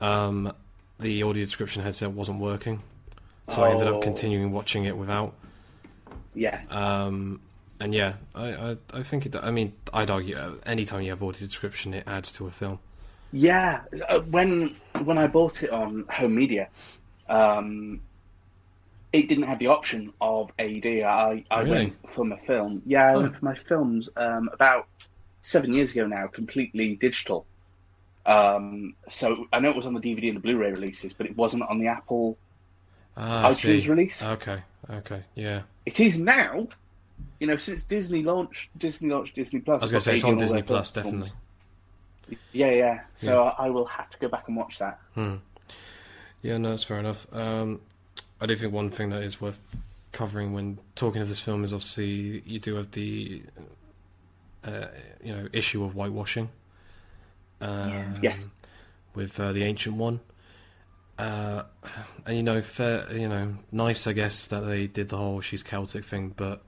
[0.00, 0.52] Um,
[0.98, 2.82] the audio description headset wasn't working,
[3.48, 3.96] so I ended Oh.
[3.96, 5.34] up continuing watching it without.
[6.34, 7.40] Yeah, Um,
[7.80, 9.34] and yeah, I, I I think it.
[9.34, 12.78] I mean, I'd argue uh, anytime you have audio description, it adds to a film.
[13.32, 13.82] Yeah.
[14.08, 16.68] Uh, When when I bought it on home media,
[17.28, 18.00] um,
[19.12, 20.86] it didn't have the option of AD.
[20.86, 21.70] I I Really?
[21.70, 22.82] went for my film.
[22.86, 23.20] Yeah, I Oh.
[23.22, 24.86] went for my films um, about
[25.42, 27.46] seven years ago now, completely digital.
[28.26, 31.36] Um, so I know it was on the DVD and the Blu-ray releases, but it
[31.36, 32.36] wasn't on the Apple
[33.16, 34.22] Ah, iTunes release.
[34.22, 35.62] Okay, okay, yeah.
[35.86, 36.68] It is now.
[37.38, 39.80] You know, since Disney launched Disney launched Disney Plus.
[39.82, 41.30] I was going to say it's on Disney Plus, definitely.
[42.52, 43.00] Yeah, yeah.
[43.14, 44.98] So I will have to go back and watch that.
[45.14, 45.36] Hmm.
[46.42, 47.26] Yeah, no, that's fair enough.
[47.34, 47.80] Um,
[48.40, 49.60] I do think one thing that is worth
[50.12, 53.42] covering when talking of this film is obviously you do have the
[54.64, 54.86] uh,
[55.22, 56.48] you know issue of whitewashing.
[57.60, 58.48] Um, Yes.
[59.14, 60.20] With uh, the ancient one.
[61.18, 61.64] Uh,
[62.24, 65.62] and you know, fair, you know, nice, I guess, that they did the whole she's
[65.62, 66.62] Celtic thing, but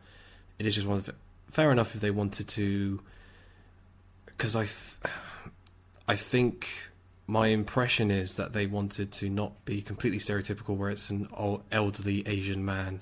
[0.58, 1.14] it is just one of the,
[1.50, 3.00] fair enough if they wanted to,
[4.26, 4.66] because I,
[6.12, 6.68] I think
[7.26, 11.62] my impression is that they wanted to not be completely stereotypical, where it's an old,
[11.72, 13.00] elderly Asian man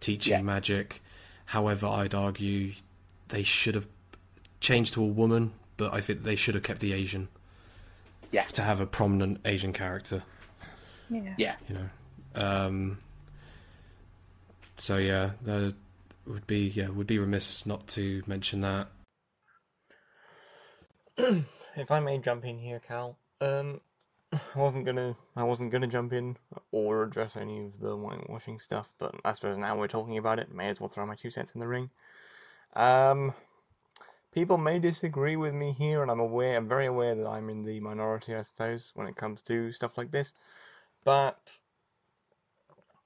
[0.00, 0.40] teaching Yeah.
[0.40, 1.02] magic.
[1.44, 2.72] However, I'd argue
[3.28, 3.86] they should have
[4.60, 7.28] changed to a woman, but I think they should have kept the Asian.
[8.30, 8.44] Yeah.
[8.44, 10.22] To have a prominent Asian character,
[11.10, 11.34] Yeah.
[11.36, 11.56] Yeah.
[11.68, 11.88] you know.
[12.34, 12.98] Um,
[14.78, 15.74] so yeah, that
[16.24, 18.88] would be yeah would be remiss not to mention that.
[21.80, 23.80] if I may jump in here, Cal, um,
[24.32, 26.36] I wasn't gonna, I wasn't gonna jump in
[26.72, 30.52] or address any of the whitewashing stuff, but I suppose now we're talking about it,
[30.52, 31.90] may as well throw my two cents in the ring.
[32.74, 33.32] Um,
[34.32, 37.62] people may disagree with me here, and I'm aware, I'm very aware that I'm in
[37.62, 40.32] the minority, I suppose, when it comes to stuff like this,
[41.04, 41.38] but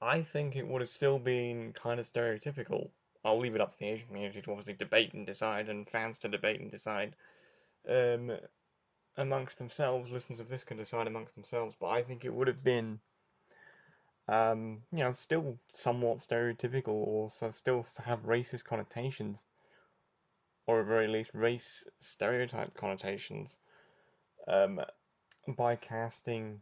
[0.01, 2.89] I think it would have still been kind of stereotypical.
[3.23, 6.17] I'll leave it up to the Asian community to obviously debate and decide, and fans
[6.19, 7.15] to debate and decide
[7.87, 8.31] um,
[9.17, 10.11] amongst themselves.
[10.11, 12.99] Listeners of this can decide amongst themselves, but I think it would have been,
[14.27, 19.43] um, you know, still somewhat stereotypical, or so still have racist connotations,
[20.65, 23.57] or at very least race stereotype connotations,
[24.47, 24.79] um,
[25.47, 26.61] by casting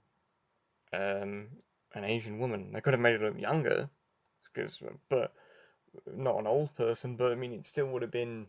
[0.94, 1.48] um,
[1.94, 2.72] an Asian woman.
[2.74, 3.90] They could have made her look younger,
[4.54, 5.34] because, but
[6.08, 7.16] not an old person.
[7.16, 8.48] But I mean, it still would have been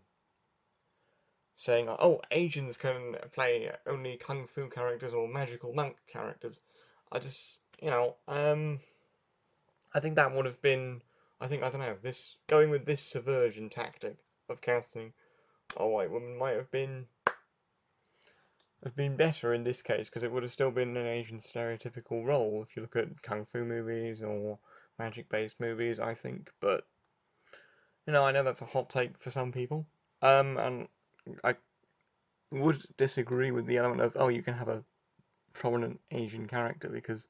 [1.63, 6.61] saying, "Oh, Asians can play only kung fu characters or magical monk characters."
[7.13, 8.81] I just, you know, um,
[9.95, 11.03] I think that would have been,
[11.41, 14.17] I think I don't know, this going with this subversion tactic
[14.49, 15.13] of casting
[15.77, 17.07] a white woman might have been
[18.83, 22.25] have been better in this case because it would have still been an Asian stereotypical
[22.25, 24.59] role if you look at kung fu movies or
[24.99, 26.51] magic based movies, I think.
[26.61, 26.85] But
[28.07, 29.87] you know, I know that's a hot take for some people.
[30.23, 30.89] Um, and
[31.45, 31.57] I
[32.51, 34.85] would disagree with the element of oh, you can have a
[35.53, 37.27] prominent Asian character because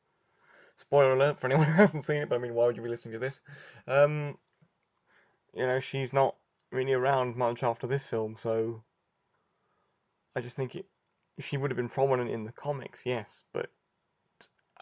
[0.76, 2.28] spoiler alert for anyone who hasn't seen it.
[2.28, 3.40] But I mean, why would you be listening to this?
[3.86, 4.38] Um,
[5.54, 6.36] you know, she's not
[6.70, 8.82] really around much after this film, so
[10.34, 10.86] I just think it,
[11.38, 13.70] she would have been prominent in the comics, yes, but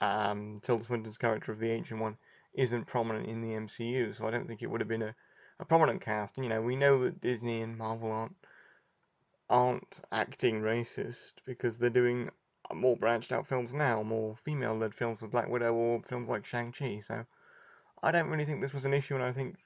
[0.00, 2.16] um, Tilda Swinton's character of the Ancient One
[2.54, 5.14] isn't prominent in the MCU, so I don't think it would have been a,
[5.58, 6.36] a prominent cast.
[6.36, 8.36] And, You know, we know that Disney and Marvel aren't
[9.50, 12.30] aren't acting racist because they're doing
[12.72, 16.46] more branched out films now, more female led films with Black Widow or films like
[16.46, 17.00] Shang Chi.
[17.00, 17.26] So
[18.02, 19.56] I don't really think this was an issue, and I think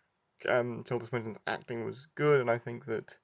[0.48, 3.16] um, Tilda Swinton's acting was good, and I think that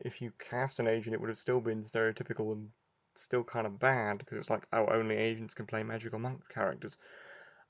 [0.00, 2.68] if you cast an Asian, it would have still been stereotypical and
[3.14, 6.96] still kind of bad because it's like, oh, only Asians can play magical monk characters.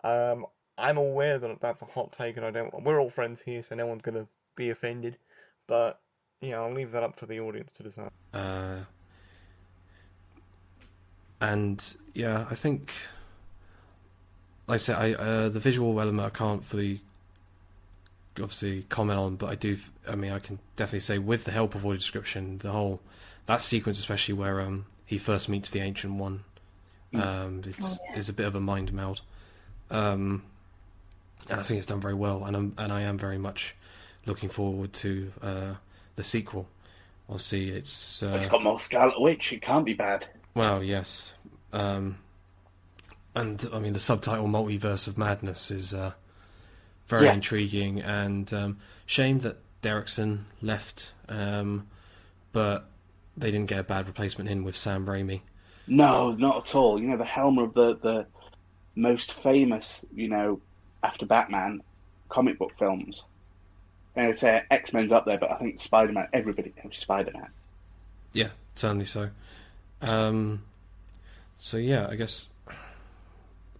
[0.03, 0.47] Um,
[0.79, 2.83] I'm aware that that's a hot take, and I don't.
[2.83, 5.19] We're all friends here, so no one's gonna be offended.
[5.67, 6.01] But
[6.43, 8.11] yeah, I'll leave that up for the audience to decide.
[8.35, 8.81] Uh,
[11.41, 12.93] and yeah, I think,
[14.67, 17.01] like I said, I uh, the visual element I can't fully,
[18.39, 19.77] obviously comment on, but I do.
[20.09, 23.01] I mean, I can definitely say with the help of audio description, the whole
[23.47, 26.45] that sequence, especially where um he first meets the ancient one,
[27.15, 28.19] Um, it's Oh, yeah.
[28.19, 29.23] it's a bit of a mind meld,
[29.91, 30.43] um,
[31.51, 32.45] and I think it's done very well.
[32.45, 33.75] And I'm and I am very much
[34.27, 35.75] looking forward to uh,
[36.17, 36.69] the sequel.
[37.29, 37.69] I'll see.
[37.71, 39.53] It's uh, It's got more Scarlet Witch.
[39.53, 40.27] It can't be bad.
[40.55, 41.35] well, yes,
[41.73, 42.19] um,
[43.35, 46.13] and I mean the subtitle "Multiverse of Madness" is uh,
[47.07, 47.35] very Yeah.
[47.35, 51.87] intriguing, and um, shame that Derrickson left, um,
[52.53, 52.89] but
[53.37, 55.41] they didn't get a bad replacement in with Sam Raimi.
[55.87, 57.01] No, not at all.
[57.01, 58.27] You know, the helm of the, the
[58.95, 60.61] most famous, you know,
[61.03, 61.83] after Batman
[62.29, 63.25] comic book films.
[64.15, 67.33] And I'd say X Men's up there, but I think Spider Man, everybody knows Spider
[67.33, 67.49] Man.
[68.33, 69.31] Yeah, certainly so.
[70.01, 70.65] Um,
[71.59, 72.51] so yeah, I guess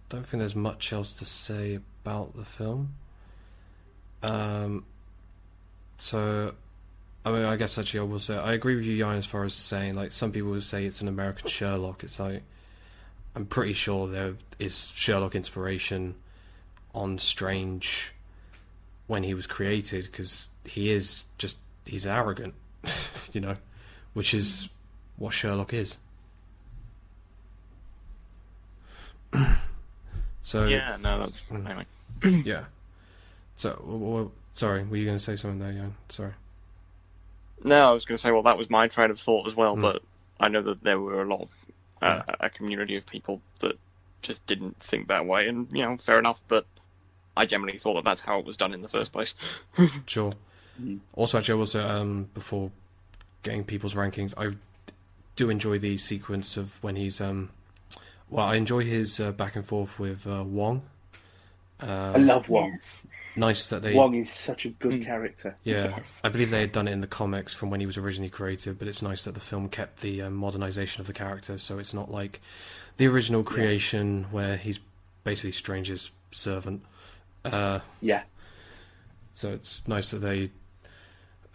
[0.09, 2.93] don't think there's much else to say about the film.
[4.21, 4.85] Um,
[5.97, 6.53] so
[7.25, 9.43] I mean, I guess actually I will say I agree with you, Jan, as far
[9.43, 12.03] as saying like some people would say it's an American Sherlock.
[12.03, 12.43] It's like
[13.35, 16.15] I'm pretty sure there is Sherlock inspiration
[16.93, 18.12] on Strange
[19.07, 22.53] when he was created because he is just he's arrogant,
[23.33, 23.57] you know,
[24.13, 24.69] which is
[25.17, 25.97] what Sherlock is.
[30.41, 31.65] so Yeah, no, that's Mm.
[31.69, 31.85] anyway.
[32.45, 32.65] yeah.
[33.55, 35.95] So w- w- sorry, were you going to say something there, Jan?
[36.09, 36.33] Sorry.
[37.63, 39.75] No, I was going to say, well, that was my train of thought as well,
[39.75, 39.81] Mm.
[39.81, 40.01] but
[40.39, 41.49] I know that there were a lot of
[42.01, 43.79] uh, a community of people that
[44.21, 46.43] just didn't think that way, and you know, fair enough.
[46.49, 46.65] But
[47.35, 49.35] I generally thought that that's how it was done in the first place.
[50.05, 50.33] Sure.
[50.81, 50.99] Mhm.
[51.13, 52.71] Also, actually, I will say um, before
[53.43, 54.55] getting people's rankings, I
[55.35, 57.49] do enjoy the sequence of when he's um,
[58.29, 60.81] well, I enjoy his uh, back and forth with uh, Wong.
[61.79, 62.71] Um, I love Wong.
[62.73, 63.03] Yes.
[63.35, 65.05] Nice that they Wong is such a good Mm.
[65.05, 65.55] character.
[65.63, 66.19] Yeah, Yes.
[66.23, 68.77] I believe they had done it in the comics from when he was originally created,
[68.79, 71.93] but it's nice that the film kept the um, modernization of the character, so it's
[71.95, 72.41] not like
[72.97, 74.79] the original creation where he's
[75.23, 76.83] basically Strange's servant.
[77.45, 78.23] Uh, Yeah.
[79.31, 80.51] so it's nice that they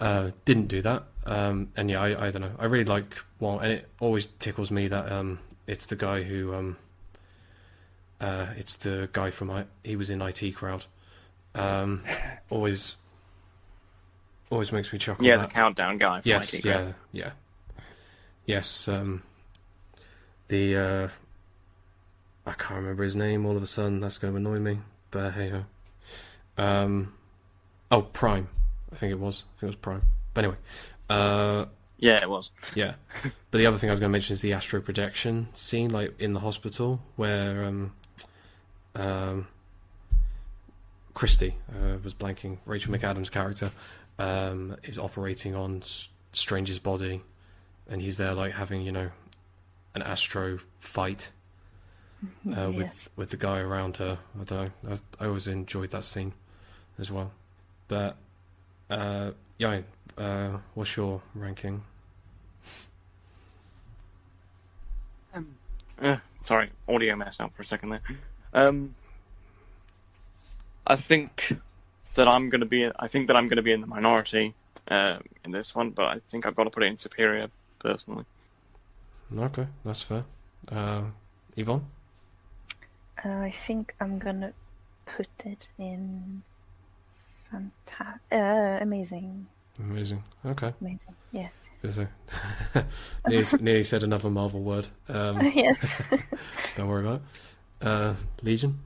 [0.01, 1.05] uh, didn't do that.
[1.27, 2.53] Um, and yeah, I, I don't know.
[2.59, 6.55] I really like Wong, and it always tickles me that um, it's the guy who
[6.55, 6.77] um,
[8.21, 10.85] uh, it's the guy from I, he was in IT Crowd.
[11.55, 12.03] Um,
[12.51, 12.97] always,
[14.51, 15.25] always makes me chuckle.
[15.27, 15.49] yeah, that.
[15.49, 16.21] the countdown guy.
[16.21, 16.95] For Yes, IT yeah, Crowd.
[17.13, 17.31] yeah.
[18.47, 19.23] Yes, um,
[20.49, 21.09] the uh,
[22.47, 23.45] I can't remember his name.
[23.45, 24.79] All of a sudden, that's going to annoy me.
[25.11, 25.65] But hey ho.
[26.59, 27.15] Um,
[27.91, 28.49] oh, Prime.
[28.93, 29.45] I think it was.
[29.57, 30.03] I think it was Prime.
[30.35, 30.59] But anyway,
[31.09, 31.67] uh,
[31.99, 32.51] yeah, it was.
[32.75, 32.95] yeah.
[33.51, 36.21] But the other thing I was going to mention is the astro projection scene, like
[36.21, 37.93] in the hospital, where um,
[38.95, 39.47] um,
[41.15, 42.59] Christy uh, was blanking.
[42.67, 43.71] Rachel McAdams' character
[44.19, 47.23] um, is operating on S- Strange's body,
[47.89, 49.11] and he's there, like having you know,
[49.95, 51.31] an astro fight
[52.57, 54.19] uh, with with the guy around her.
[54.41, 54.93] I don't know.
[55.21, 56.33] I, I always enjoyed that scene
[56.99, 57.31] as well.
[57.87, 58.17] But
[58.91, 59.81] uh, yeah,
[60.17, 61.83] uh, what's your ranking?
[66.01, 68.03] Uh, sorry, audio messed up for a second there.
[68.53, 68.95] Um,
[70.87, 71.59] I think
[72.15, 72.91] that I'm going to be.
[72.99, 74.55] I think that I'm going to be in the minority
[74.89, 78.25] uh, in this one, but I think I've got to put it in superior personally.
[79.37, 80.25] Okay, that's fair.
[80.71, 81.03] Uh,
[81.57, 81.87] Yvonne?
[83.25, 84.53] Uh, I think I'm gonna
[85.05, 86.43] put it in
[87.53, 89.47] fanta- uh, amazing.
[89.79, 90.23] Amazing.
[90.45, 90.73] Okay.
[90.81, 91.15] Amazing.
[91.33, 91.55] Yes.
[91.81, 92.09] There's a
[93.29, 94.89] nearly, nearly said another Marvel word.
[95.09, 95.95] Um, yes.
[96.77, 97.21] don't worry about
[97.81, 97.87] it.
[97.87, 98.79] Uh, Legion?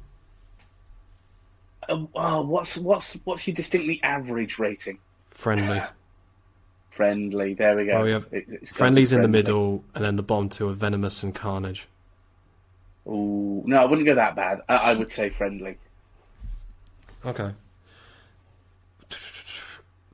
[1.89, 4.99] Uh, oh, what's what's what's your distinctly average rating?
[5.27, 5.81] Friendly.
[6.91, 7.55] Friendly.
[7.55, 7.95] There we go.
[7.95, 10.75] Well, we have It- it's Friendly's in the middle, and then the bottom two are
[10.75, 11.89] Venomous and Carnage.
[13.07, 14.61] Oh no, I wouldn't go that bad.
[14.69, 15.79] I, I would say friendly.
[17.25, 17.53] Okay.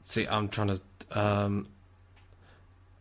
[0.09, 0.81] See, I'm trying to.
[1.13, 1.67] Um,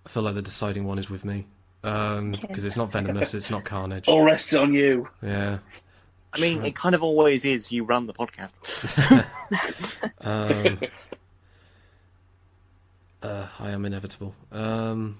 [0.05, 1.45] I feel like the deciding one is with me.
[1.81, 2.67] Because Okay.
[2.67, 4.09] it's not Venomous, it's not Carnage.
[4.09, 5.07] All rests on you.
[5.21, 5.59] Yeah.
[6.33, 7.71] I mean, it kind of always is.
[7.71, 8.51] You run the podcast.
[10.21, 10.79] Um,
[13.23, 14.35] uh, I am inevitable.
[14.51, 15.19] Um,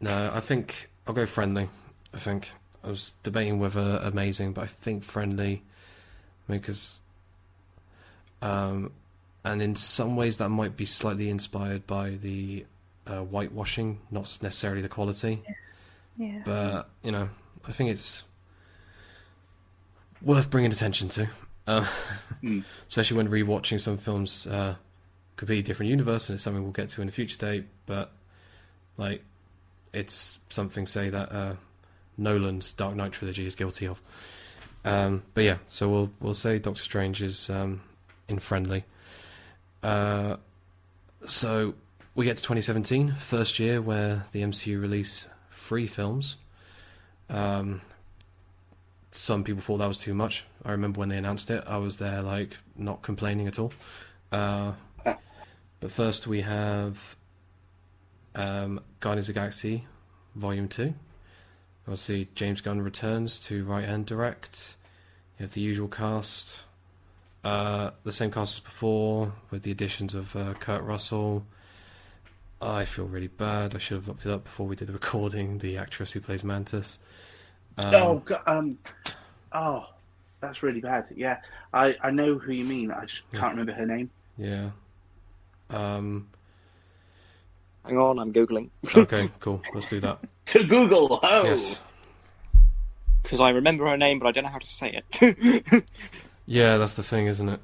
[0.00, 1.68] no, I think I'll go friendly.
[2.14, 2.52] I think
[2.84, 5.62] I was debating whether amazing, but I think friendly
[6.48, 7.00] because,
[8.42, 8.92] um,
[9.44, 12.66] and in some ways that might be slightly inspired by the
[13.06, 15.42] uh, whitewashing, not necessarily the quality
[16.20, 16.42] yeah.
[16.44, 17.28] but you know,
[17.66, 18.24] I think it's
[20.22, 21.28] worth bringing attention to,
[21.66, 21.86] uh,
[22.42, 22.64] Mm.
[22.88, 24.46] especially when rewatching some films.
[24.46, 24.76] Uh,
[25.36, 27.64] completely different universe, and it's something we'll get to in a future date.
[27.86, 28.12] But
[28.96, 29.22] like,
[29.92, 31.54] it's something say that uh,
[32.18, 34.02] Nolan's Dark Knight trilogy is guilty of.
[34.84, 37.82] Um, but yeah, so we'll we'll say Doctor Strange is um,
[38.28, 38.84] in friendly.
[39.82, 40.36] Uh,
[41.26, 41.74] so
[42.14, 46.36] we get to 2017, first year where the MCU release three films.
[47.28, 47.80] Um,
[49.12, 50.44] some people thought that was too much.
[50.64, 53.72] I remember when they announced it, I was there like not complaining at all.
[54.30, 54.72] Uh,
[55.04, 57.16] but first we have
[58.34, 59.86] um, Guardians of Galaxy
[60.36, 60.94] Volume 2.
[61.86, 64.76] Obviously, James Gunn returns to write and direct.
[65.38, 66.64] You have the usual cast.
[67.42, 71.46] Uh, the same cast as before, with the additions of uh, Kurt Russell.
[72.60, 73.74] I feel really bad.
[73.74, 75.58] I should have looked it up before we did the recording.
[75.58, 76.98] The actress who plays Mantis.
[77.78, 78.78] Um, oh, go- um,
[79.52, 79.86] oh,
[80.40, 81.06] that's really bad.
[81.16, 81.38] Yeah,
[81.72, 82.90] I, I know who you mean.
[82.90, 84.10] I just can't remember her name.
[84.36, 84.70] Yeah.
[85.70, 86.28] Um,
[87.86, 89.62] Hang on, I'm googling okay, cool.
[89.72, 90.18] Let's do that.
[90.46, 91.18] To Google.
[91.22, 91.80] Oh, Yes.
[93.22, 95.84] because I remember her name, but I don't know how to say it.
[96.50, 97.60] Yeah, that's the thing, isn't it?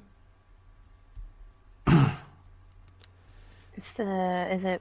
[3.76, 4.80] It's the is it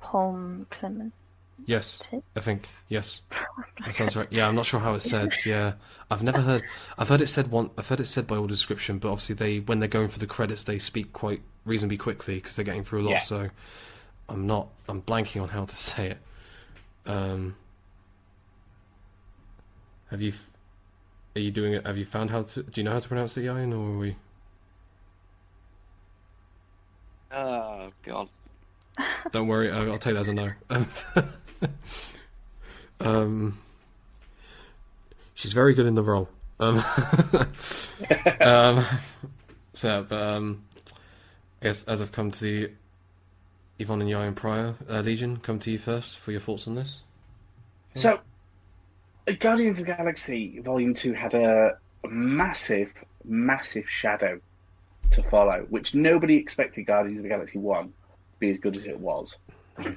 [0.00, 1.14] Palm Clement?
[1.64, 2.02] Yes,
[2.36, 3.22] I think yes.
[3.84, 4.28] That sounds right.
[4.30, 5.32] Yeah, I'm not sure how it's said.
[5.46, 5.72] Yeah,
[6.10, 6.62] I've never heard.
[6.98, 7.70] I've heard it said one.
[7.78, 10.26] I've heard it said by all description, but obviously they when they're going for the
[10.26, 13.12] credits, they speak quite reasonably quickly because they're getting through a lot.
[13.12, 13.18] Yeah.
[13.20, 13.48] So
[14.28, 14.68] I'm not.
[14.90, 16.18] I'm blanking on how to say it.
[17.06, 17.56] Um,
[20.10, 20.34] have you?
[21.34, 21.86] F- Are you doing it?
[21.86, 22.62] Have you found how to?
[22.62, 24.16] Do you know how to pronounce it, Ian, or are we?
[27.32, 28.28] oh god.
[29.30, 30.52] Don't worry, I'll, I'll take that as a no.
[33.00, 33.58] um,
[35.34, 36.28] she's very good in the role.
[36.60, 36.76] Um,
[38.40, 38.84] um,
[39.72, 40.64] so, but, um,
[41.62, 42.70] I guess as I've come to the
[43.78, 47.02] Yvonne and Ryan Pryor uh, Legion, come to you first for your thoughts on this.
[47.94, 48.20] So,
[49.38, 52.92] Guardians of the Galaxy Volume 2 had a massive,
[53.24, 54.40] massive shadow
[55.10, 57.92] to follow, which nobody expected Guardians of the Galaxy 1 to
[58.40, 59.38] be as good as it was.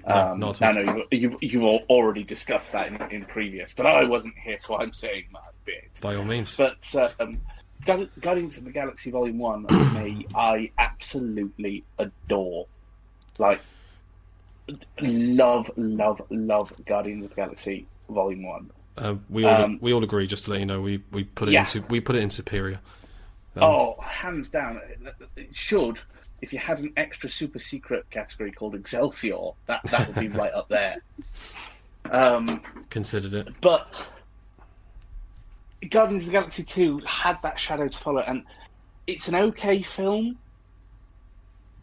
[0.06, 4.04] Um, not at I know you've, you've, already discussed that in, in previous, but I
[4.04, 6.00] wasn't here, so I'm saying my bit.
[6.02, 6.56] By all means.
[6.56, 7.42] But um,
[8.22, 12.68] Guardians of the Galaxy Volume 1, for me, I absolutely adore.
[13.38, 13.62] Like,
[15.02, 18.72] love, love, love Guardians of the Galaxy Volume 1.
[18.98, 20.26] Uh, we all um, we all agree.
[20.28, 21.66] Just to let you know, we, we put it Yeah.
[21.76, 22.80] in we put it in superior.
[23.56, 24.80] Um, Oh, hands down.
[25.36, 26.00] It should.
[26.42, 30.54] If you had an extra super secret category called Excelsior, that, that would be right
[30.54, 30.98] up there.
[32.12, 33.48] Um, considered it.
[33.62, 34.14] but
[35.90, 38.44] Guardians of the Galaxy 2 had that shadow to follow, and
[39.08, 40.38] it's an okay film,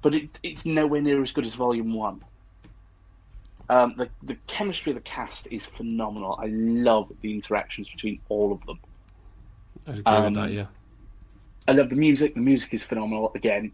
[0.00, 2.22] but it, it's nowhere near as good as Volume 1.
[3.68, 6.38] Um, the, the chemistry of the cast is phenomenal.
[6.40, 8.78] I love the interactions between all of them.
[9.86, 10.52] I agree Um, with that.
[10.52, 10.66] Yeah.
[11.68, 12.34] I love the music.
[12.34, 13.72] The music is phenomenal again.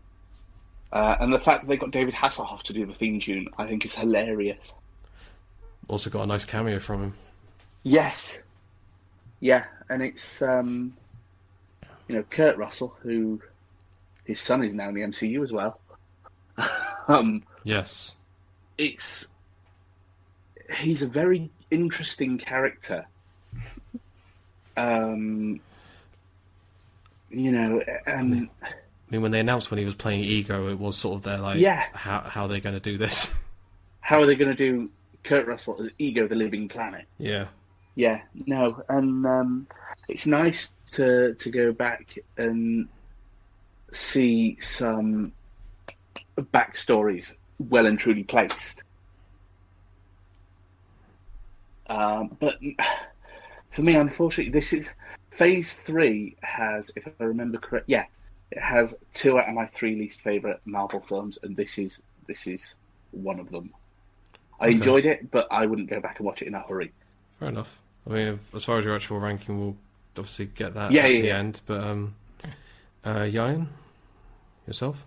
[0.93, 3.67] Uh, and the fact that they got David Hasselhoff to do the theme tune, I
[3.67, 4.75] think is hilarious.
[5.89, 7.15] Also got a nice cameo from him.
[7.83, 8.41] Yes.
[9.41, 10.95] Yeah, and it's um,
[12.09, 13.41] you know Kurt Russell, who
[14.25, 15.81] his son is now in the MCU as well.
[17.09, 18.15] um, Yes.
[18.79, 19.29] it's
[20.77, 23.07] he's a very interesting character.
[24.77, 25.61] Um,
[27.31, 30.97] you know, and I mean, when they announced when he was playing Ego, it was
[30.97, 31.85] sort of their like, Yeah.
[31.93, 33.35] how how are they going to do this?
[34.01, 34.91] how are they going to do
[35.25, 37.05] Kurt Russell as Ego, the Living Planet?
[37.19, 37.47] yeah.
[37.95, 39.67] Yeah, no, and um,
[40.09, 42.87] it's nice to to go back and
[43.91, 45.33] see some
[46.37, 48.85] backstories well and truly placed.
[51.89, 52.57] Um, but
[53.71, 54.93] for me, unfortunately, this is
[55.31, 58.05] Phase Three has, if I remember correct, yeah,
[58.51, 62.47] it has two out of my three least favorite Marvel films, and this is this
[62.47, 62.75] is
[63.11, 63.73] one of them.
[64.61, 64.75] I Okay.
[64.77, 66.93] enjoyed it, but I wouldn't go back and watch it in a hurry.
[67.39, 67.81] Fair enough.
[68.07, 69.77] I mean, if, as far as your actual ranking, we'll
[70.17, 71.37] obviously get that Yeah, at yeah, the yeah.
[71.39, 71.61] end.
[71.67, 72.15] But um,
[73.05, 73.69] uh, Yayan,
[74.67, 75.07] yourself?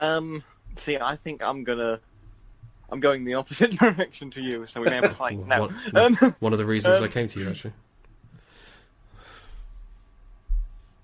[0.00, 0.42] Um,
[0.76, 2.00] see, I think I'm gonna,
[2.90, 5.68] I'm going the opposite direction to you, so we may have a fight now.
[5.68, 7.72] What- Um, One of the reasons Um, I came to you, actually.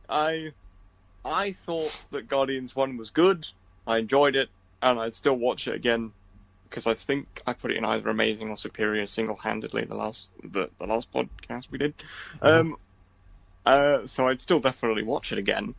[0.08, 0.52] I,
[1.24, 3.48] I thought that Guardians One was good.
[3.86, 4.48] I enjoyed it,
[4.82, 6.12] and I'd still watch it again
[6.68, 10.68] because I think I put it in either amazing or superior single-handedly the last the,
[10.78, 11.94] the last podcast we did.
[12.42, 12.76] Um,
[13.64, 15.74] uh, so I'd still definitely watch it again.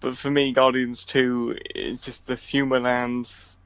[0.00, 3.57] But for me, Guardians Two is just the humor lands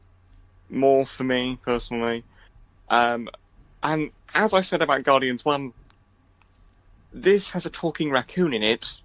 [0.73, 2.25] more for me personally.
[2.89, 3.29] Um,
[3.83, 5.73] and as I said about Guardians 1,
[7.13, 9.01] this has a talking raccoon in it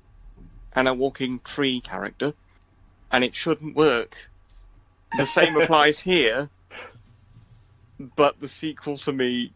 [0.73, 2.33] and a walking tree character,
[3.11, 4.29] and it shouldn't work.
[5.17, 6.49] The same applies here,
[8.15, 9.53] but the sequel to me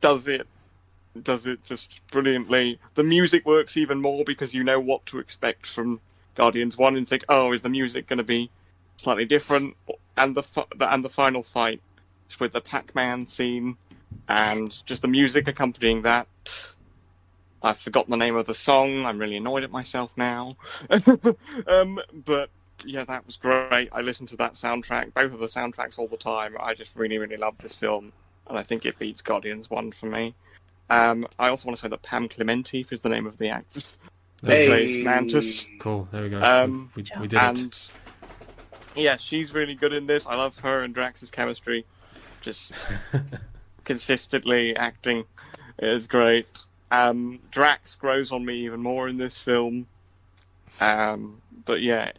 [0.00, 0.46] does it
[1.22, 2.78] does it just brilliantly.
[2.94, 6.00] The music works even more because you know what to expect from
[6.36, 8.50] Guardians One and think, oh, is the music going to be
[8.96, 9.76] slightly different?
[10.22, 10.42] And the,
[10.76, 11.80] the and the final fight
[12.38, 13.76] with the Pac-Man scene
[14.28, 16.28] and just the music accompanying that.
[17.62, 19.04] I've forgotten the name of the song.
[19.04, 20.56] I'm really annoyed at myself now.
[21.66, 22.50] um, but
[22.84, 23.88] yeah, that was great.
[23.92, 26.56] I listened to that soundtrack, both of the soundtracks all the time.
[26.58, 28.12] I just really, really love this film,
[28.48, 30.34] and I think it beats Guardians One for me.
[30.88, 33.96] Um, I also want to say that Pom Klementieff is the name of the actress
[34.40, 34.72] who There we go.
[34.72, 35.66] plays Mantis.
[35.78, 36.08] Cool.
[36.10, 36.42] There we go.
[36.42, 37.88] Um, we, we, we did it.
[39.00, 40.26] And yeah, she's really good in this.
[40.26, 41.86] I love her and Drax's chemistry.
[42.42, 42.74] Just
[43.84, 45.24] consistently acting
[45.78, 46.64] is great.
[46.90, 49.86] Um, Drax grows on me even more in this film.
[50.82, 52.12] Um, but yeah,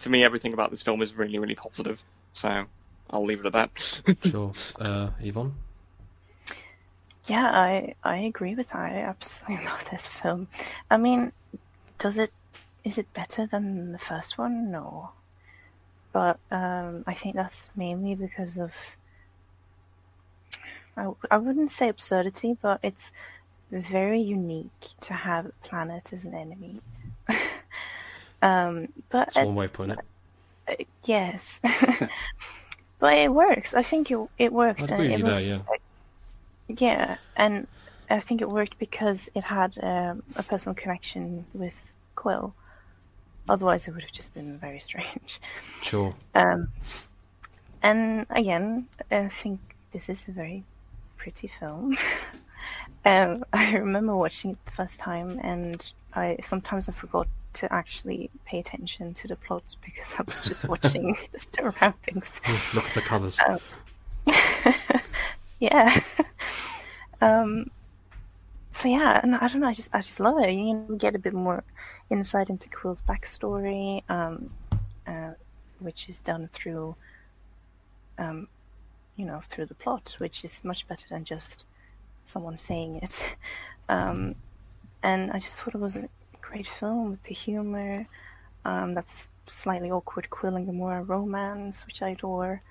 [0.00, 2.02] to me, everything about this film is really, really positive.
[2.34, 2.64] So
[3.10, 4.16] I'll leave it at that.
[4.24, 4.52] Sure.
[4.80, 5.54] Uh, Yvonne?
[7.26, 8.92] Yeah, I I agree with that.
[8.92, 10.48] I absolutely love this film.
[10.90, 11.30] I mean,
[12.00, 12.32] does it
[12.82, 14.72] is it better than the first one?
[14.72, 15.10] No,
[16.16, 18.72] but um, I think that's mainly because of
[20.96, 23.12] I, I wouldn't say absurdity, but it's
[23.70, 26.80] very unique to have a planet as an enemy.
[28.42, 29.98] um, but That's one way of putting it.
[30.68, 31.60] uh, yes,
[32.98, 33.74] but it works.
[33.74, 34.88] I think it it worked.
[34.90, 35.76] And it was, there, yeah.
[36.78, 37.66] yeah, and
[38.08, 42.54] I think it worked because it had um, a personal connection with Quill.
[43.48, 45.40] Otherwise, it would have just been very strange.
[45.82, 46.14] Sure.
[46.34, 46.68] Um,
[47.82, 49.60] and again, I think
[49.92, 50.64] this is a very
[51.16, 51.96] pretty film.
[53.04, 58.30] um, I remember watching it the first time, and I sometimes I forgot to actually
[58.44, 62.30] pay attention to the plot because I was just watching the surroundings.
[62.74, 63.40] Look at the colours.
[65.60, 66.00] yeah.
[67.20, 67.70] um.
[68.70, 69.68] So yeah, and I don't know.
[69.68, 70.52] I just I just love it.
[70.52, 71.64] You get a bit more
[72.10, 74.50] insight into Quill's backstory, um,
[75.06, 75.32] uh,
[75.80, 76.94] which is done through,
[78.18, 78.48] um,
[79.16, 81.64] you know, through the plot, which is much better than just
[82.24, 83.26] someone saying it.
[83.88, 84.34] Um,
[85.04, 86.08] and I just thought it was a
[86.40, 88.04] great film with the humor.
[88.64, 92.62] Um, that's slightly awkward Quill and Gamora romance, which I adore.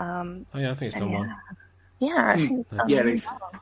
[0.00, 1.36] Um, Oh, yeah, I think it's and done yeah, well.
[2.00, 2.46] yeah, I Hmm.
[2.46, 3.26] think it's done Yeah, it really is.
[3.26, 3.52] well.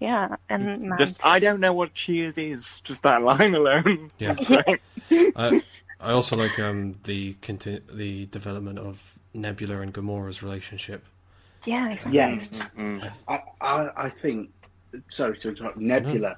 [0.00, 2.80] Yeah, and just, I don't know what Cheers is.
[2.84, 4.10] Just that line alone.
[4.18, 4.34] Yeah.
[4.34, 4.80] Great.
[5.36, 5.62] I,
[6.00, 11.02] I also like um, the conti- the development of Nebula and Gamora's relationship.
[11.64, 12.16] yeah, exactly.
[12.16, 13.10] Yes, Mm.
[13.28, 14.50] I, I, I think.
[15.10, 15.78] Sorry to interrupt.
[15.78, 16.36] Nebula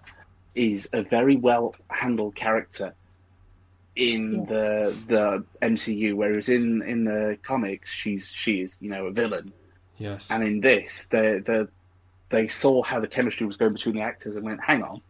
[0.54, 2.94] is a very well handled character
[3.96, 4.44] in Yeah.
[4.46, 9.52] the the MCU, whereas in in the comics, she's she is you know a villain,
[9.98, 10.28] Yes.
[10.30, 11.68] and in this, the the
[12.30, 15.00] they saw how the chemistry was going between the actors and went, hang on,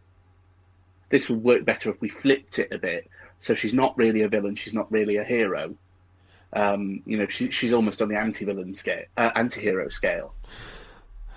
[1.09, 3.09] this would work better if we flipped it a bit.
[3.39, 5.75] So she's not really a villain, she's not really a hero.
[6.51, 10.33] Um, you know, she, she's almost on the anti-villain scale, uh, anti-hero scale.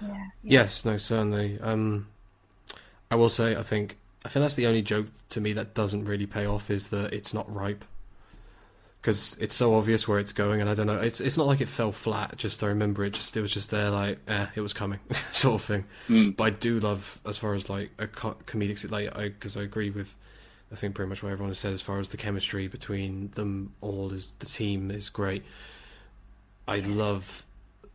[0.00, 0.26] yeah.
[0.42, 1.58] Yes, no, certainly.
[1.60, 2.08] Um,
[3.10, 6.04] I will say, I think, I think that's the only joke to me that doesn't
[6.06, 7.84] really pay off is that it's not ripe,
[9.02, 11.00] because it's so obvious where it's going, and I don't know.
[11.00, 12.36] It's it's not like it fell flat.
[12.36, 13.14] Just I remember it.
[13.14, 15.00] Just it was just there, like, eh, it was coming,
[15.32, 15.84] sort of thing.
[16.08, 16.36] Mm.
[16.36, 19.62] But I do love as far as like a co- comedic, like, I because I
[19.62, 20.16] agree with.
[20.70, 23.74] I think pretty much what everyone has said as far as the chemistry between them
[23.82, 25.44] all is the team is great.
[26.66, 27.44] I love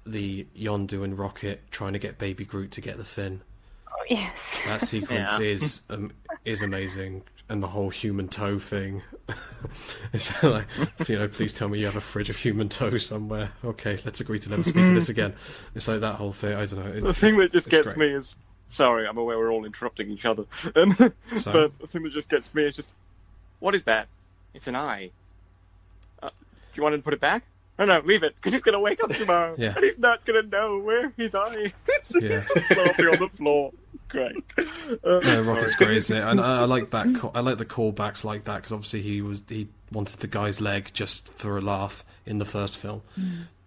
[0.05, 3.41] the Yondu and Rocket trying to get Baby Groot to get the fin.
[3.89, 4.62] Oh, yes.
[4.68, 5.39] That sequence Yeah.
[5.39, 6.12] is um,
[6.45, 9.01] is amazing, and the whole human toe thing.
[10.13, 10.67] it's like,
[11.07, 13.51] you know, please tell me you have a fridge of human toe somewhere.
[13.63, 15.33] Okay, let's agree to never speak of this again.
[15.75, 16.53] It's like that whole thing.
[16.55, 16.91] I don't know.
[16.91, 18.09] It's, the thing that just gets great.
[18.11, 18.35] me is
[18.69, 20.45] sorry, I'm aware we're all interrupting each other.
[20.75, 20.93] Um,
[21.37, 22.89] So- but the thing that just gets me is just
[23.59, 24.07] what is that?
[24.53, 25.11] It's an eye.
[26.21, 26.33] Uh, do
[26.75, 27.43] you want to put it back?
[27.79, 29.73] No, no, leave it because he's gonna wake up tomorrow Yeah.
[29.75, 31.71] and he's not gonna know where his eye is.
[32.19, 32.43] Yeah.
[32.55, 33.71] Just laughing on the floor.
[34.10, 34.36] Great.
[34.58, 35.86] Uh, No, Rocket's sorry.
[35.86, 36.22] great, isn't it?
[36.24, 37.08] And I, I like that.
[37.36, 40.89] I like the callbacks like that because obviously he was he wanted the guy's leg
[40.93, 43.01] just for a laugh in the first film,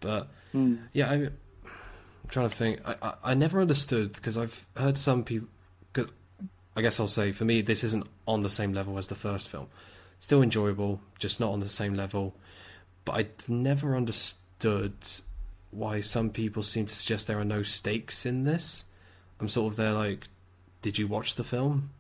[0.01, 0.77] but Hmm.
[0.93, 1.31] yeah, I, I'm
[2.29, 2.81] trying to think.
[2.87, 5.49] I I, I never understood because I've heard some people.
[5.93, 6.09] 'cause
[6.77, 9.49] I guess I'll say for me this isn't on the same level as the first
[9.49, 9.67] film.
[10.21, 12.35] Still enjoyable, just not on the same level.
[13.05, 14.95] But I've never understood
[15.71, 18.85] why some people seem to suggest there are no stakes in this.
[19.41, 20.29] I'm sort of there like,
[20.83, 21.91] did you watch the film?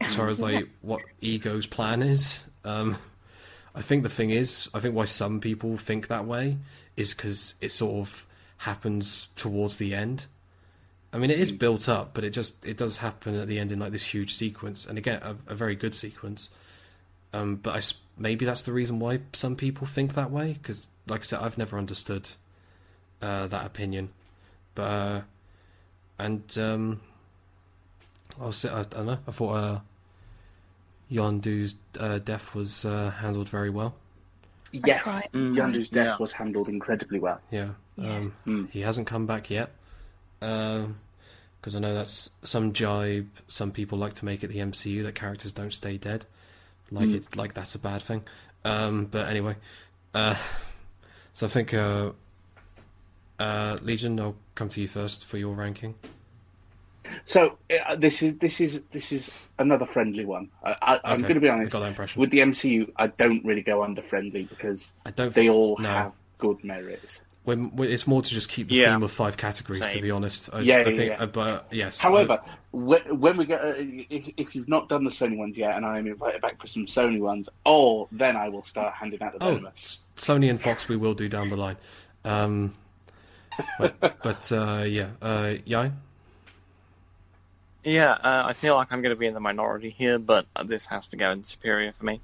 [0.00, 2.96] As far as like what Ego's plan is, um,
[3.74, 6.58] I think the thing is, I think why some people think that way
[6.96, 8.26] is because it sort of
[8.58, 10.26] happens towards the end.
[11.12, 13.72] I mean, it is built up, but it just it does happen at the end
[13.72, 16.50] in like this huge sequence, and again, a, a very good sequence.
[17.32, 17.80] Um, but I
[18.18, 21.58] maybe that's the reason why some people think that way, because like I said, I've
[21.58, 22.30] never understood
[23.22, 24.10] uh, that opinion.
[24.74, 25.20] But uh,
[26.24, 27.00] and um,
[28.40, 29.18] I was I, I don't know.
[29.26, 29.80] I thought uh,
[31.10, 33.94] Yondu's uh, death was uh, handled very well.
[34.72, 35.28] Yes, cried.
[35.34, 36.16] Mm, Yondu's death yeah.
[36.20, 37.40] was handled incredibly well.
[37.50, 37.70] Yeah.
[37.96, 38.24] Yes.
[38.26, 38.70] Um, Mm.
[38.70, 39.70] He hasn't come back yet.
[40.38, 45.14] Because I know that's some jibe some people like to make at the MCU that
[45.14, 46.24] characters don't stay dead.
[46.90, 47.14] Like Mm.
[47.14, 48.22] it's like that's a bad thing.
[48.64, 49.56] Um, but anyway,
[50.14, 50.36] uh,
[51.34, 51.74] so I think
[53.40, 54.20] uh, Legion.
[54.20, 55.94] I'll come to you first for your ranking.
[57.24, 57.56] So
[57.88, 60.48] uh, this is this is this is another friendly one.
[60.64, 61.72] I, I, I'm going to be I honest.
[61.72, 62.20] got that impression.
[62.20, 65.34] With the MCU, I don't really go under friendly because I don't.
[65.34, 65.88] they all no.
[65.88, 67.22] have good merits.
[67.44, 68.92] When, when- it's more to just keep the Yeah.
[68.94, 69.88] theme of five categories.
[69.90, 70.98] To be honest, I, Yeah, I yeah, think.
[71.12, 71.22] yeah.
[71.22, 71.98] uh, but yes.
[71.98, 72.38] However,
[72.70, 75.86] when, when we get, uh, if, if you've not done the Sony ones yet, and
[75.86, 79.36] I am invited back for some Sony ones, oh, then I will start handing out
[79.38, 80.00] the Oh, Venomous.
[80.18, 81.76] Sony and Fox we will do down the line.
[82.26, 82.74] Um,
[83.78, 85.92] but but uh, yeah, uh, Yai?
[87.84, 90.62] Yeah, uh, I feel like I'm going to be in the minority here, but uh,
[90.64, 92.20] this has to go in superior for me,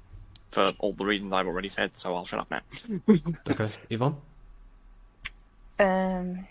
[0.51, 1.97] for all the reasons I've already said.
[1.97, 2.61] So I'll shut up now.
[3.49, 4.15] Okay, Yvonne?
[5.79, 6.47] Um.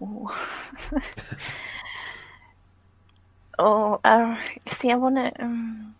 [0.00, 0.48] Oh.
[3.58, 4.00] oh.
[4.04, 4.38] Um.
[4.66, 5.44] See, I want to.
[5.44, 5.94] Um,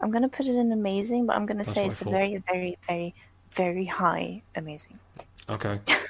[0.00, 2.12] I'm gonna put it in amazing, but I'm gonna say it's a thought.
[2.12, 3.14] very, very, very,
[3.52, 4.98] very high amazing.
[5.48, 5.78] Okay.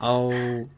[0.00, 0.68] I'll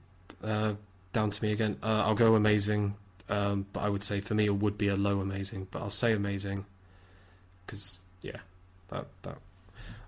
[0.43, 0.75] uh,
[1.12, 1.77] down to me again.
[1.83, 2.95] Uh, I'll go amazing,
[3.29, 5.69] um, but I would say for me it would be a low amazing.
[5.71, 6.64] But I'll say amazing
[7.66, 8.39] because yeah,
[8.89, 9.39] that that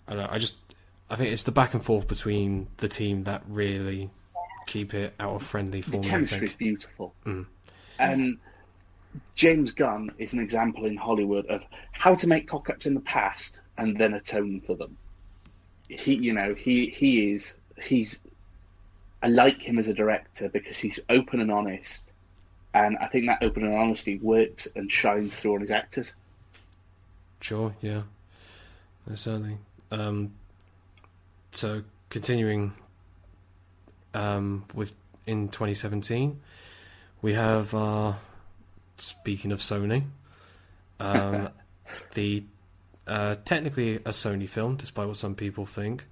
[0.07, 0.29] I don't know.
[0.31, 0.57] I just
[1.09, 4.11] I think it's the back and forth between the team that really
[4.67, 5.97] keep it out of friendly The for.
[5.99, 7.15] I chemistry is beautiful.
[7.27, 7.47] Mm.
[7.99, 8.39] And
[9.35, 13.61] James Gunn is an example in Hollywood of how to make cock-ups in the past
[13.77, 14.97] and then atone for them.
[15.89, 18.23] He, you know, he he is he's.
[19.23, 22.11] I like him as a director because he's open and honest,
[22.73, 26.15] and I think that open and honesty works and shines through on his actors.
[27.41, 28.03] Sure, yeah,
[29.07, 29.59] No, certainly.
[29.91, 30.33] Um,
[31.53, 32.73] so continuing
[34.15, 34.95] um, with
[35.27, 36.41] in 2017,
[37.23, 38.15] we have uh,
[38.97, 40.05] speaking of Sony,
[40.99, 41.49] um,
[42.15, 42.45] the
[43.07, 46.07] uh, technically a Sony film, despite what some people think.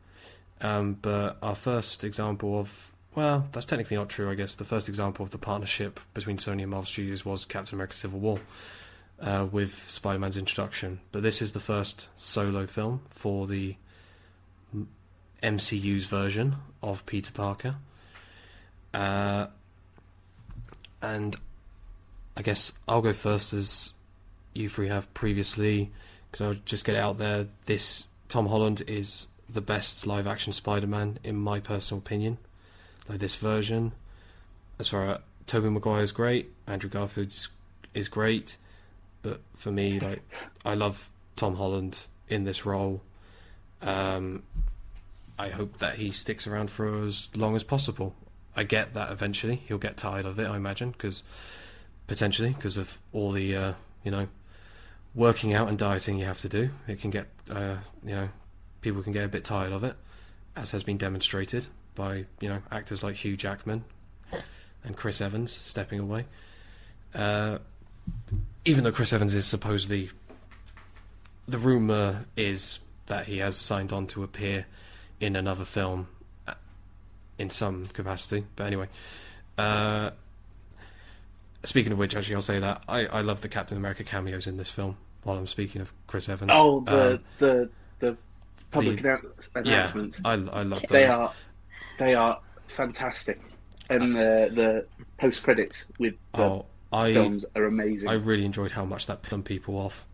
[0.61, 4.30] Um, but our first example of well, that's technically not true.
[4.30, 7.74] I guess the first example of the partnership between Sony and Marvel Studios was Captain
[7.74, 8.38] America: Civil War
[9.20, 11.00] uh, with Spider Man's introduction.
[11.10, 13.74] But this is the first solo film for the
[15.42, 17.74] MCU's version of Peter Parker.
[18.94, 19.48] Uh,
[21.02, 21.34] and
[22.36, 23.94] I guess I'll go first as
[24.54, 25.90] you three have previously,
[26.30, 27.48] because I'll just get it out there.
[27.66, 32.38] This Tom Holland is the best live action Spider Man, in my personal opinion.
[33.09, 33.92] Like this version.
[34.78, 37.48] As far as Tobey Maguire is great, Andrew Garfield is,
[37.94, 38.59] is great,
[39.22, 40.22] but for me, like
[40.64, 43.00] I love Tom Holland in this role.
[43.82, 44.42] Um,
[45.38, 48.14] I hope that he sticks around for as long as possible.
[48.54, 50.46] I get that eventually he'll get tired of it.
[50.48, 51.22] I imagine because
[52.06, 53.72] potentially because of all the uh,
[54.04, 54.28] you know
[55.14, 58.28] working out and dieting you have to do, it can get uh, you know
[58.80, 59.96] people can get a bit tired of it,
[60.56, 61.68] as has been demonstrated
[61.99, 63.84] by you know actors like Hugh Jackman
[64.84, 66.24] and Chris Evans stepping away.
[67.14, 67.59] Uh,
[68.64, 70.09] even though Chris Evans is supposedly,
[71.46, 74.66] the rumor is that he has signed on to appear
[75.20, 76.07] in another film
[76.46, 76.55] uh,
[77.38, 78.44] in some capacity.
[78.57, 78.88] But anyway,
[79.59, 80.11] uh,
[81.64, 84.57] speaking of which, actually, I'll say that I, I love the Captain America cameos in
[84.57, 84.96] this film.
[85.24, 88.16] While I'm speaking of Chris Evans, Oh, the Um, the the
[88.70, 90.20] public the- annou- yeah, announcements.
[90.24, 90.88] I I love those.
[90.90, 91.32] They are
[91.99, 93.40] they are fantastic,
[93.90, 94.86] and the the
[95.18, 98.09] post credits with the oh, I films are amazing.
[98.09, 100.07] I really enjoyed how much that put people off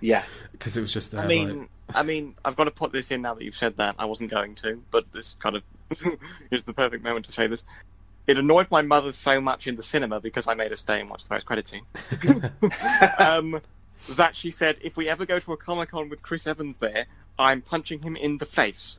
[0.00, 1.20] Yeah, because it was just there.
[1.20, 3.76] I like, mean, I mean, I've got to put this in now that you've said
[3.76, 3.96] that.
[3.98, 5.62] I wasn't going to, but this kind of
[6.50, 7.64] is the perfect moment to say this.
[8.26, 11.08] It annoyed my mother so much in the cinema because I made her stay and
[11.08, 11.84] watch the post credit scene.
[13.18, 13.60] um,
[14.10, 17.06] that she said, if we ever go to a Comic Con with Chris Evans there,
[17.38, 18.98] I'm punching him in the face.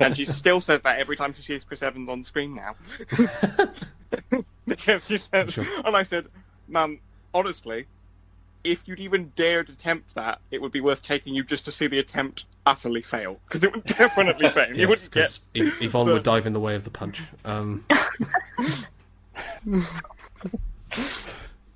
[0.00, 2.74] And she still says that every time she sees Chris Evans on screen now.
[4.66, 5.64] because she said, Sure.
[5.84, 6.26] and I said,
[6.68, 6.98] man,
[7.32, 7.86] honestly,
[8.62, 11.86] if you'd even dared attempt that, it would be worth taking you just to see
[11.86, 14.74] the attempt utterly fail because it would definitely fail.
[14.74, 15.38] you wouldn't get.
[15.54, 17.22] Yvonne the- would dive in the way of the punch.
[17.44, 17.84] Um,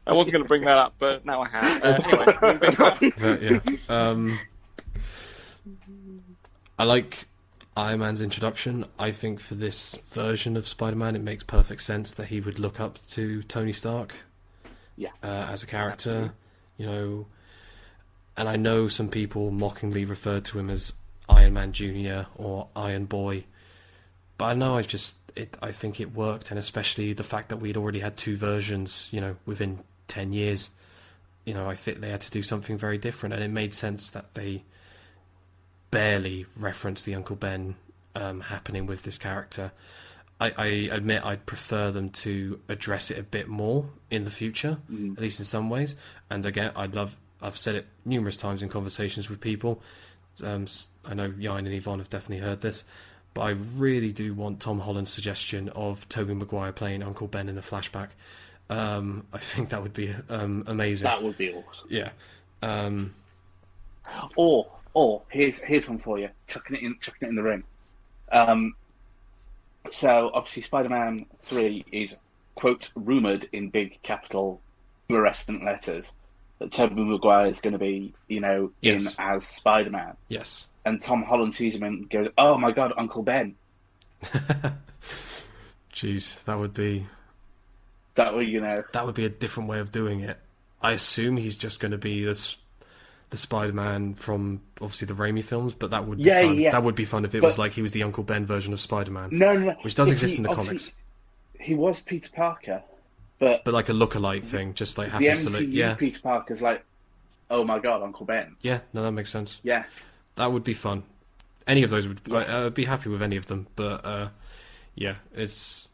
[0.07, 1.85] I wasn't going to bring that up, but now I have.
[1.85, 3.13] Uh, anyway, moving on.
[3.19, 3.61] but yeah.
[3.91, 4.39] Um,
[6.79, 7.27] I like
[7.79, 8.87] Iron Man's introduction.
[8.99, 12.81] I think for this version of Spider-Man, it makes perfect sense that he would look
[12.81, 14.17] up to Tony Stark.
[14.97, 15.11] Yeah.
[15.23, 16.33] Uh, as a character,
[16.77, 17.27] you know,
[18.37, 20.93] and I know some people mockingly referred to him as
[21.29, 23.45] Iron Man Junior or Iron Boy,
[24.39, 25.57] but I know I just it.
[25.63, 29.21] I think it worked, and especially the fact that we'd already had two versions, you
[29.21, 30.71] know, within ten years.
[31.45, 34.11] You know, I think they had to do something very different, and it made sense
[34.11, 34.65] that they
[35.91, 37.77] barely reference the Uncle Ben
[38.15, 39.73] um, happening with this character.
[40.41, 44.79] I, I admit I'd prefer them to address it a bit more in the future,
[45.13, 45.97] at least in some ways.
[46.31, 47.17] And again, I'd love.
[47.43, 49.83] I've said it numerous times in conversations with people.
[50.45, 50.67] Um,
[51.05, 52.85] I know Yan and Yvonne have definitely heard this,
[53.35, 57.59] but I really do want Tom Holland's suggestion of Tobey Maguire playing Uncle Ben in
[57.59, 58.11] a flashback.
[58.71, 61.05] Um, I think that would be um, amazing.
[61.05, 61.89] That would be awesome.
[61.91, 62.11] Yeah.
[62.63, 63.15] Um,
[64.37, 64.67] Or,
[64.99, 66.29] or here's here's one for you.
[66.49, 67.63] Chucking it in, chucking it in the ring.
[68.33, 68.75] Um,
[69.91, 72.17] so obviously, Spider-Man Three is
[72.57, 74.61] quote rumored in big capital
[75.07, 76.13] fluorescent letters
[76.59, 80.67] that Tobey Maguire is going to be, you know, in as Spider-Man, yes.
[80.85, 83.55] and Tom Holland sees him and goes, "Oh my God, Uncle Ben."
[85.95, 87.07] Jeez, that would be
[88.17, 90.39] That way, you know, that would be a different way of doing it.
[90.83, 92.57] I assume he's just going to be this
[93.31, 96.59] the Spider-Man from obviously the Raimi films, but that would be Yeah, fun.
[96.59, 96.71] yeah.
[96.71, 98.81] That would be fun if it was like he was the Uncle Ben version of
[98.81, 100.93] Spider-Man, no, no, no, which does But exist he- in the comics,
[101.61, 102.83] He was Peter Parker,
[103.39, 105.69] but but like a lookalike thing, just like the happens to MCU look.
[105.69, 106.85] Yeah, Peter Parker's like,
[107.51, 108.81] "Oh my God, Uncle Ben." yeah.
[108.93, 109.61] No, that makes sense.
[109.63, 109.85] Yeah,
[110.37, 111.03] That would be fun.
[111.67, 112.21] Any of those would.
[112.33, 114.29] I, I'd be happy with any of them, but uh,
[114.95, 115.91] yeah, it's.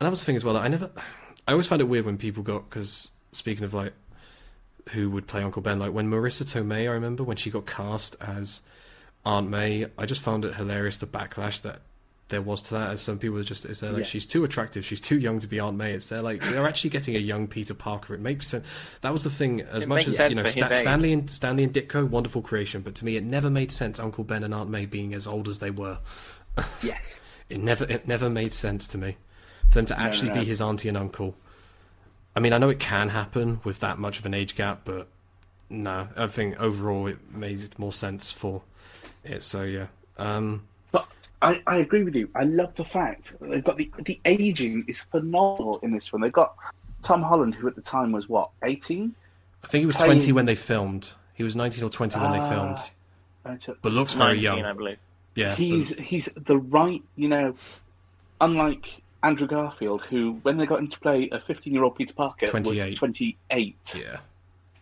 [0.00, 0.54] And that was the thing as well.
[0.54, 0.90] That I never.
[1.46, 3.92] I always find it weird when people got because speaking of like
[4.90, 8.16] who would play Uncle Ben, like when Marisa Tomei, I remember when she got cast
[8.20, 8.60] as
[9.24, 11.80] Aunt May, I just found it hilarious the backlash that
[12.28, 12.90] there was to that.
[12.90, 14.06] As some people were just, it's they're like Yeah.
[14.08, 15.92] she's too attractive, she's too young to be Aunt May.
[15.92, 18.14] It's they're like they're actually getting a young Peter Parker.
[18.14, 18.64] It makes sense.
[19.00, 19.60] That was the thing.
[19.62, 22.42] As It much as you know, Sta- Stan Lee and Stan Lee and Ditko, wonderful
[22.42, 23.98] creation, but to me, it never made sense.
[23.98, 25.98] Uncle Ben and Aunt May being as old as they were.
[26.82, 27.20] yes.
[27.48, 29.18] It never it never made sense to me
[29.68, 30.40] for them to actually no.
[30.40, 31.36] be his auntie and uncle.
[32.36, 35.08] I mean, I know it can happen with that much of an age gap, but
[35.70, 38.60] no, I think overall it made more sense for
[39.24, 39.42] it.
[39.42, 39.86] So yeah,
[40.18, 40.62] um,
[40.92, 41.08] But
[41.40, 42.28] I, I agree with you.
[42.34, 46.20] I love the fact that they've got the the aging is phenomenal in this one.
[46.22, 46.54] They've got
[47.02, 49.14] Tom Holland, who at the time was what eighteen,
[49.64, 51.12] I think he was Playing- twenty when they filmed.
[51.34, 52.76] He was nineteen or twenty when they Ah.
[53.46, 54.64] filmed, but looks very 19, young.
[54.64, 54.98] I believe.
[55.34, 57.54] Yeah, but- he's he's the right, you know,
[58.40, 62.90] unlike Andrew Garfield, who when they got him to play a fifteen-year-old Peter Parker 28.
[62.90, 63.94] was twenty-eight.
[63.96, 64.20] yeah.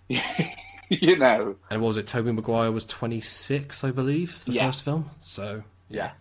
[0.91, 2.07] you know, And what was it?
[2.07, 4.67] Tobey Maguire was twenty six, I believe, the Yeah.
[4.67, 5.11] first film.
[5.21, 6.13] So yeah.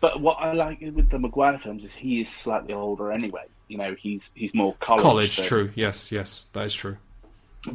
[0.00, 3.44] But what I like with the Maguire films is he is slightly older anyway.
[3.68, 5.02] You know, he's he's more college.
[5.02, 5.70] college, true.
[5.74, 6.96] Yes, yes, that is true.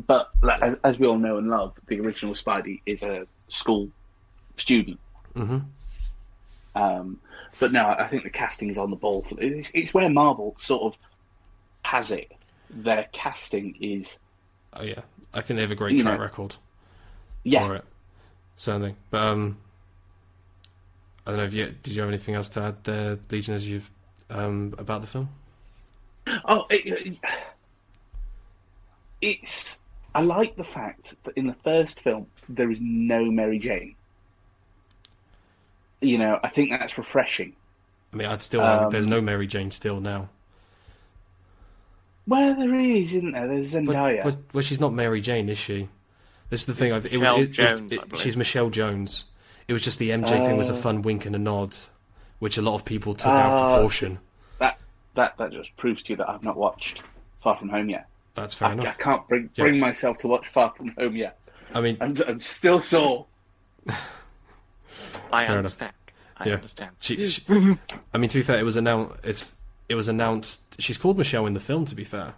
[0.08, 3.90] But like, as, as we all know and love, the original Spidey is a school
[4.58, 5.00] student.
[5.36, 5.60] hmm
[6.76, 7.20] Um,
[7.60, 9.24] but no, I think the casting is on the ball.
[9.24, 11.00] For, it's, it's where Marvel sort of
[11.86, 12.32] has it.
[12.70, 14.20] Their casting is
[14.76, 15.02] Oh yeah,
[15.34, 16.24] I think they have a great track know.
[16.24, 16.56] record.
[17.44, 17.68] yeah.
[17.68, 17.86] for it.
[18.56, 18.96] Certainly.
[19.10, 19.58] But um
[21.26, 23.68] I don't know if you did you have anything else to add there, Legion, as
[23.68, 23.90] you've
[24.30, 25.30] um about the film?
[26.46, 27.18] Oh, it,
[29.22, 29.84] it's.
[30.16, 33.96] I like the fact that in the first film there is no Mary Jane.
[36.04, 37.54] You know, I think that's refreshing.
[38.12, 40.30] I mean I'd still Um, there's no Mary Jane still now.
[42.28, 43.48] Well, there is, isn't there?
[43.48, 44.24] There's But, Zendaya.
[44.24, 45.90] but well she's not Mary Jane, is she?
[46.50, 46.94] This is the thing.
[46.94, 49.26] I've, it was Michelle it, it, Jones, it- I she's Michelle Jones.
[49.68, 51.76] It was just the MJ thing was a fun wink and a nod,
[52.40, 54.20] which a lot of people took out of Ah, proportion.
[54.60, 54.78] that
[55.16, 57.02] that that just proves to you that I've not watched
[57.42, 58.08] Far From Home yet.
[58.36, 59.64] That's fair I, I can't bring Yeah.
[59.66, 61.40] bring myself to watch Far From Home yet.
[61.74, 63.26] I mean, I'm, I'm still sore.
[65.32, 65.66] I Fair enough.
[65.82, 65.94] understand.
[66.38, 66.54] I Yeah.
[66.56, 66.92] understand.
[67.00, 67.44] she, she,
[68.14, 69.16] I mean, to be fair, it was announced.
[69.24, 69.56] It's,
[69.90, 70.62] it was announced.
[70.80, 71.86] She's called Michelle in the film.
[71.86, 72.34] To be fair,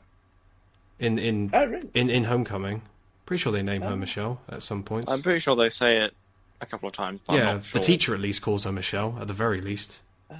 [1.00, 1.90] in in Oh, really?
[1.94, 2.82] in in Homecoming,
[3.26, 3.90] pretty sure they name Oh.
[3.90, 5.10] her Michelle at some point.
[5.10, 6.14] I'm pretty sure they say it
[6.62, 7.20] a couple of times.
[7.26, 7.80] But I'm yeah, not sure.
[7.80, 10.02] the teacher at least calls her Michelle at the very least.
[10.30, 10.36] Uh,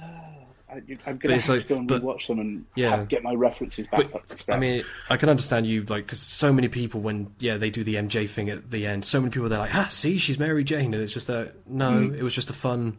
[0.68, 2.96] I, I'm gonna have like- to go and but- rewatch them and Yeah.
[2.96, 4.56] have- get my references back But, up to scratch.
[4.56, 7.84] I mean, I can understand you, like, because so many people, when, yeah, they do
[7.84, 10.64] the MJ thing at the end, so many people, they're like, ah, see, she's Mary
[10.64, 10.92] Jane.
[10.92, 12.14] And it's just a, no, Mm.
[12.18, 12.96] it was just a fun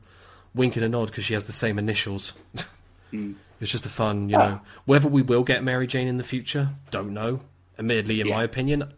[0.55, 2.33] wink and a nod because she has the same initials.
[3.13, 3.35] Mm.
[3.61, 4.49] It's just a fun, you Ah.
[4.49, 4.61] know.
[4.85, 7.39] Whether we will get Mary Jane in the future, don't know.
[7.79, 8.35] Admittedly, in Yeah.
[8.35, 8.91] my opinion,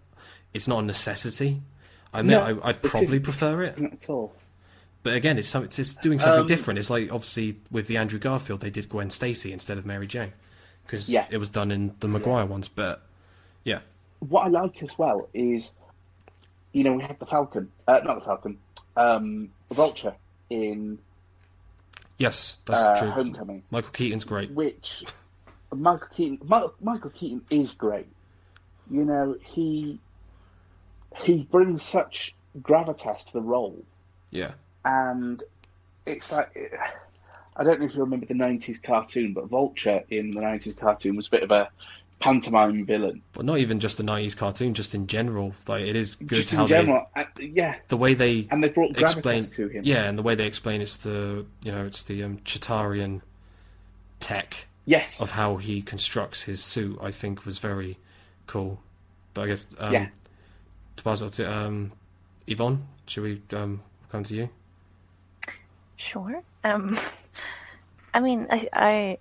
[0.51, 1.61] it's not a necessity.
[2.11, 3.79] I mean, No, I, I'd probably prefer it.
[3.79, 4.33] Not at all.
[5.03, 6.77] But again, it's, some, it's, doing something Um, different.
[6.77, 10.33] It's like, obviously, with the Andrew Garfield, they did Gwen Stacy instead of Mary Jane.
[10.85, 11.29] Because Yes.
[11.31, 12.67] it was done in the Maguire ones.
[12.67, 13.01] But,
[13.63, 13.79] yeah.
[14.19, 15.75] What I like as well is,
[16.73, 18.57] you know, we had the Falcon, uh, not the Falcon,
[18.97, 20.15] um, Vulture
[20.49, 20.99] in
[22.17, 23.11] Yes, that's uh, true.
[23.11, 24.51] Homecoming, Michael Keaton's great.
[24.51, 25.05] which
[25.73, 28.07] Michael Keaton, Mi- Michael Keaton is great.
[28.91, 30.01] You know, he
[31.23, 33.85] he brings such gravitas to the role,
[34.31, 34.51] Yeah.
[34.85, 35.43] And
[36.05, 36.71] it's like
[37.55, 41.15] I don't know if you remember the '90s cartoon, but Vulture in the '90s cartoon
[41.15, 41.69] was a bit of a
[42.19, 43.21] pantomime villain.
[43.33, 45.53] But not even just the 90s cartoon, just in general.
[45.67, 47.75] Like, it is good Just how in general, uh, yeah.
[47.87, 49.43] The way they and they brought explain.
[49.43, 49.83] to him.
[49.85, 51.45] Yeah, and the way they explain it's the.
[51.63, 53.21] You know, it's the um, Chitaurian
[54.19, 55.21] tech Yes.
[55.21, 57.97] of how he constructs his suit, I think was very
[58.47, 58.79] cool.
[59.33, 59.67] But I guess.
[59.77, 60.07] Um, Yeah.
[60.97, 61.93] To pass it to um,
[62.47, 64.49] Yvonne, should we um, come to you?
[65.99, 66.41] Sure.
[66.63, 66.97] Um,
[68.13, 69.17] I mean, I, I,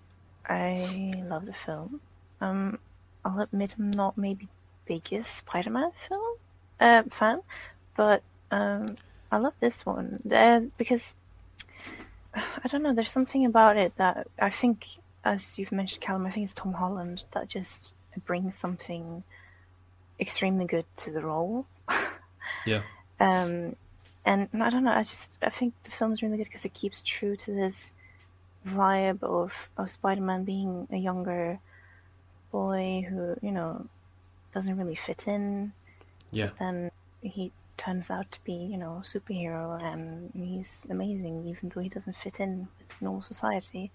[0.48, 2.00] I love the film.
[2.40, 2.78] Um,
[3.24, 4.48] I'll admit I'm not maybe
[4.86, 6.36] biggest Spider-Man film
[6.78, 7.42] uh, fan,
[7.96, 8.22] but
[8.52, 8.96] um,
[9.30, 11.16] I love this one uh, because
[12.34, 12.94] I don't know.
[12.94, 14.86] There's something about it that I think,
[15.24, 16.26] as you've mentioned, Callum.
[16.26, 17.92] I think it's Tom Holland that just
[18.24, 19.24] brings something
[20.20, 21.66] extremely good to the role.
[22.66, 22.80] Yeah.
[23.20, 23.76] Um,
[24.28, 24.92] and I don't know.
[24.92, 27.92] I just I think the film is really good because it keeps true to this
[28.66, 31.58] vibe of of Spider-Man being a younger
[32.52, 33.86] boy who you know
[34.52, 35.72] doesn't really fit in.
[36.30, 36.50] Yeah.
[36.58, 36.90] Then
[37.22, 41.88] he turns out to be you know a superhero and he's amazing even though he
[41.88, 43.90] doesn't fit in with normal society,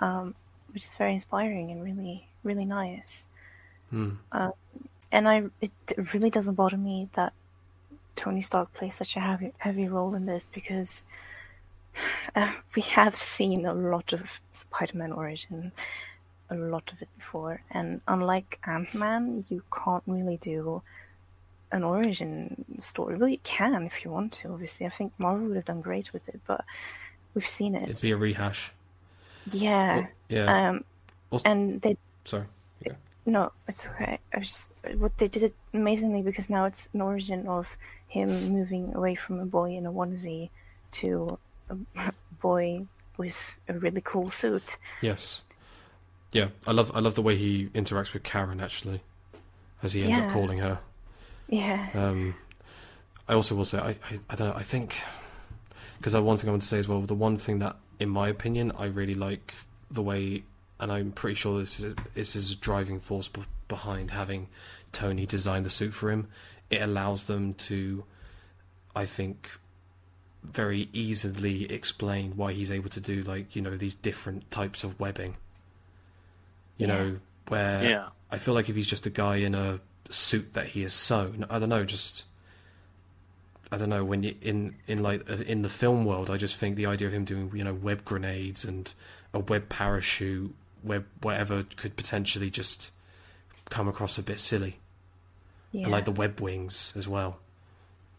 [0.00, 0.34] um,
[0.72, 3.26] which is very inspiring and really really nice.
[3.90, 4.12] Hmm.
[5.12, 5.72] And I it
[6.14, 7.34] really doesn't bother me that
[8.16, 11.04] Tony Stark plays such a heavy heavy role in this because
[12.36, 15.72] uh, we have seen a lot of Spider-Man origin,
[16.50, 20.82] a lot of it before, and unlike Ant-Man, you can't really do
[21.72, 23.16] an origin story.
[23.16, 24.52] Well, you can if you want to.
[24.52, 26.64] Obviously, I think Marvel would have done great with it, but
[27.34, 27.88] we've seen it.
[27.88, 28.72] It'd be a rehash.
[29.52, 30.06] yeah.
[30.28, 30.68] Yeah.
[30.70, 30.84] Um,
[31.30, 32.44] Also- and they Sorry.
[33.30, 34.18] No, it's okay.
[34.34, 37.68] I just what they did it amazingly because now it's an origin of
[38.08, 40.50] him moving away from a boy in a onesie
[40.92, 44.76] to a boy with a really cool suit.
[45.00, 45.42] Yes.
[46.32, 49.00] Yeah, I love I love the way he interacts with Karen actually,
[49.82, 50.80] as he ends up calling her.
[51.48, 52.36] Yeah, Um,
[53.28, 54.96] I also will say I, I, I don't know I think
[55.98, 58.28] because one thing I want to say as well the one thing that in my
[58.28, 59.54] opinion I really like
[59.90, 60.44] the way
[60.80, 64.48] and I'm pretty sure this is this is a driving force b- behind having
[64.92, 66.26] Tony design the suit for him.
[66.70, 68.04] It allows them to,
[68.96, 69.50] I think,
[70.42, 74.98] very easily explain why he's able to do like you know these different types of
[74.98, 75.36] webbing.
[76.78, 76.94] You Yeah.
[76.94, 77.18] know
[77.48, 78.08] where Yeah.
[78.30, 81.44] I feel like if he's just a guy in a suit that he has sewn,
[81.50, 82.24] I don't know, just
[83.72, 86.56] I don't know when you in in like uh, in the film world, I just
[86.56, 88.92] think the idea of him doing you know web grenades and
[89.32, 92.90] a web parachute, web whatever could potentially just
[93.68, 94.78] come across a bit silly,
[95.72, 97.38] yeah, and like the web wings as well.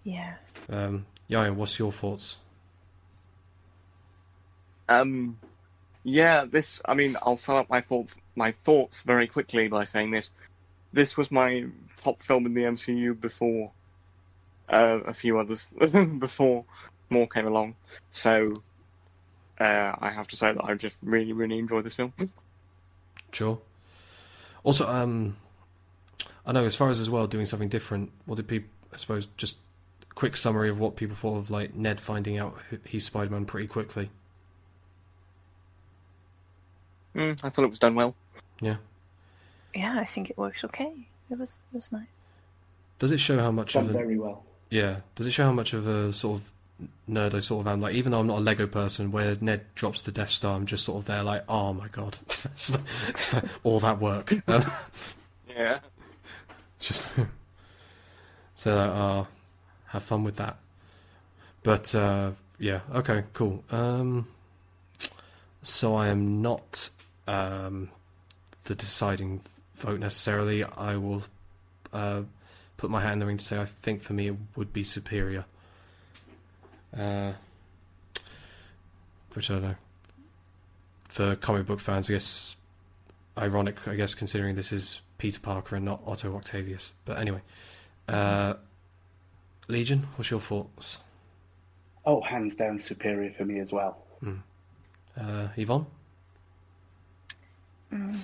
[0.04, 0.36] yeah.
[0.70, 2.38] Um, yeah, what's your thoughts?
[4.90, 5.38] Um,
[6.04, 6.82] yeah, this.
[6.86, 8.16] I mean, I'll sum up my thoughts.
[8.36, 10.32] My thoughts very quickly by saying this.
[10.94, 11.66] This was my
[11.98, 13.72] top film in the MCU before
[14.70, 15.70] uh, a few others
[16.20, 16.66] before
[17.10, 17.76] more came along.
[18.12, 18.48] So
[19.60, 22.14] uh, I have to say that I just really, really enjoyed this film.
[23.32, 23.60] Sure.
[24.64, 25.38] Also, um,
[26.46, 28.12] I know as far as as well doing something different.
[28.26, 28.70] What did people?
[28.94, 29.58] I suppose just
[30.16, 33.68] quick summary of what people thought of like Ned finding out he's Spider Man pretty
[33.68, 34.10] quickly.
[37.16, 38.16] Mm, I thought it was done well.
[38.62, 38.78] Yeah.
[39.74, 40.92] Yeah, I think it works okay.
[41.30, 42.08] It was it was nice.
[43.00, 44.44] Does it show how much Done of a very well.
[44.70, 44.98] yeah?
[45.16, 46.52] Does it show how much of a sort of
[47.10, 47.82] nerd I sort of am?
[47.82, 50.66] Like, even though I'm not a Lego person, where Ned drops the Death Star, I'm
[50.66, 54.34] just sort of there, like, oh my god, it's like, it's like all that work.
[54.48, 54.64] Um,
[55.56, 55.80] Yeah.
[56.80, 57.12] just
[58.56, 59.24] so like, uh,
[59.88, 60.58] have fun with that.
[61.64, 63.64] But uh, yeah, okay, cool.
[63.72, 64.28] Um,
[65.64, 66.90] so I am not
[67.28, 67.90] um,
[68.64, 69.42] the deciding
[69.76, 70.64] vote necessarily.
[70.64, 71.24] I will
[71.94, 72.22] uh,
[72.78, 74.84] put my hat in the ring to say I think for me it would be
[74.84, 75.46] superior.
[76.98, 77.34] Uh,
[79.34, 79.76] which I don't know.
[81.06, 82.56] For comic book fans, I guess
[83.38, 86.94] ironic, I guess, considering this is Peter Parker and not Otto Octavius.
[87.06, 87.42] But anyway,
[88.08, 88.56] uh,
[89.68, 91.00] Legion, what's your thoughts?
[92.06, 93.98] Oh, hands down superior for me as well.
[95.20, 95.86] Uh, Yvonne?
[97.94, 98.18] Mm.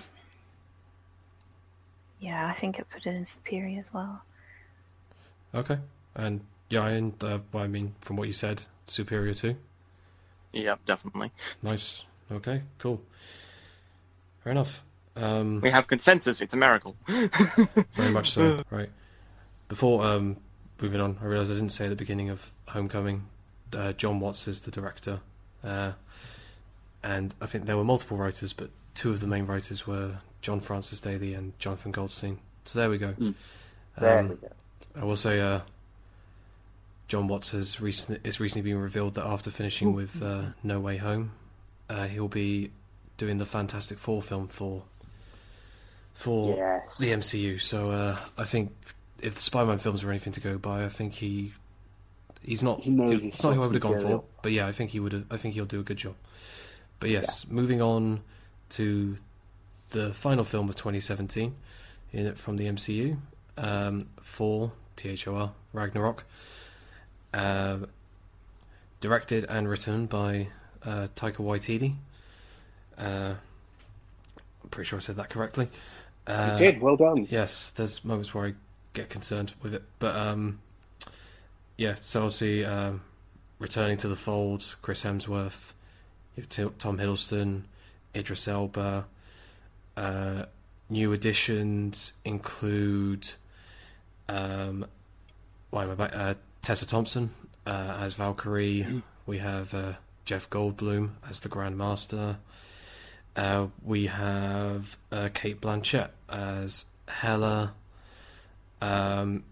[2.20, 4.22] Yeah, I think it put it in superior as well.
[5.54, 5.78] Okay.
[6.16, 9.56] And yeah, and uh, I mean, from what you said, superior too.
[10.54, 11.32] Yep, definitely.
[11.62, 12.06] Nice.
[12.32, 13.02] Okay, cool.
[14.44, 14.84] Fair enough.
[15.16, 16.42] Um, We have consensus.
[16.42, 16.96] It's a miracle.
[17.08, 18.62] very much so.
[18.70, 18.90] Right.
[19.68, 20.38] Before um,
[20.82, 23.26] moving on, I realised I didn't say at the beginning of Homecoming,
[23.74, 25.20] uh, John Watts is the director,
[25.64, 25.94] uh,
[27.04, 30.60] and I think there were multiple writers, but two of the main writers were John
[30.60, 32.40] Francis Daly and Jonathan Goldstein.
[32.66, 33.14] So there we go.
[33.14, 33.34] Mm.
[34.00, 34.50] There Um, we go.
[34.96, 35.62] I will say, uh,
[37.08, 40.98] John Watts has recent, it's recently been revealed that after finishing with uh, No Way
[40.98, 41.32] Home,
[41.90, 42.72] uh, he'll be
[43.18, 44.84] doing the Fantastic Four film for
[46.14, 46.98] for Yes.
[46.98, 47.62] the MCU.
[47.62, 48.72] So uh, I think
[49.22, 51.54] if the Spider-Man films are anything to go by, I think he
[52.44, 54.68] he's not He knows his it's not who I would have gone for, but yeah,
[54.68, 55.26] I think he would.
[55.32, 56.16] I think he'll do a good job.
[57.00, 58.22] But yes, moving on
[58.72, 59.16] to
[59.92, 61.56] the final film of 2017
[62.12, 63.18] in it from the MCU,
[63.58, 66.24] um, for THOR Ragnarok,
[67.38, 67.78] uh,
[69.00, 70.48] directed and written by
[70.84, 71.96] uh, Taika Waititi.
[72.98, 73.36] Uh,
[74.64, 75.70] I'm pretty sure I said that correctly.
[76.26, 76.82] Uh, you did.
[76.82, 77.28] Well done.
[77.30, 78.54] Yes, there's moments where I
[78.94, 80.60] get concerned with it, but um,
[81.78, 81.96] yeah.
[82.02, 83.02] So obviously, um,
[83.60, 85.74] returning to the fold, Chris Hemsworth,
[86.36, 87.64] you have Tom Hiddleston,
[88.16, 89.06] Idris Elba.
[89.96, 90.46] Uh,
[90.90, 93.30] new additions include,
[94.28, 94.86] um,
[95.70, 96.38] why am I back?
[96.68, 97.30] Tessa Thompson
[97.66, 99.02] uh, as Valkyrie.
[99.26, 99.94] We have uh,
[100.26, 102.40] Jeff Goldblum as the Grand Master.
[103.38, 107.74] Uh, we have uh, Cate Blanchett as Hela.
[108.82, 109.46] Um,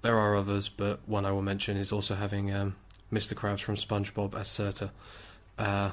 [0.00, 2.76] there are others, but one I will mention is also having um,
[3.12, 3.34] Mr.
[3.34, 4.90] Krabs from SpongeBob as Surtur.
[5.58, 5.90] Uh,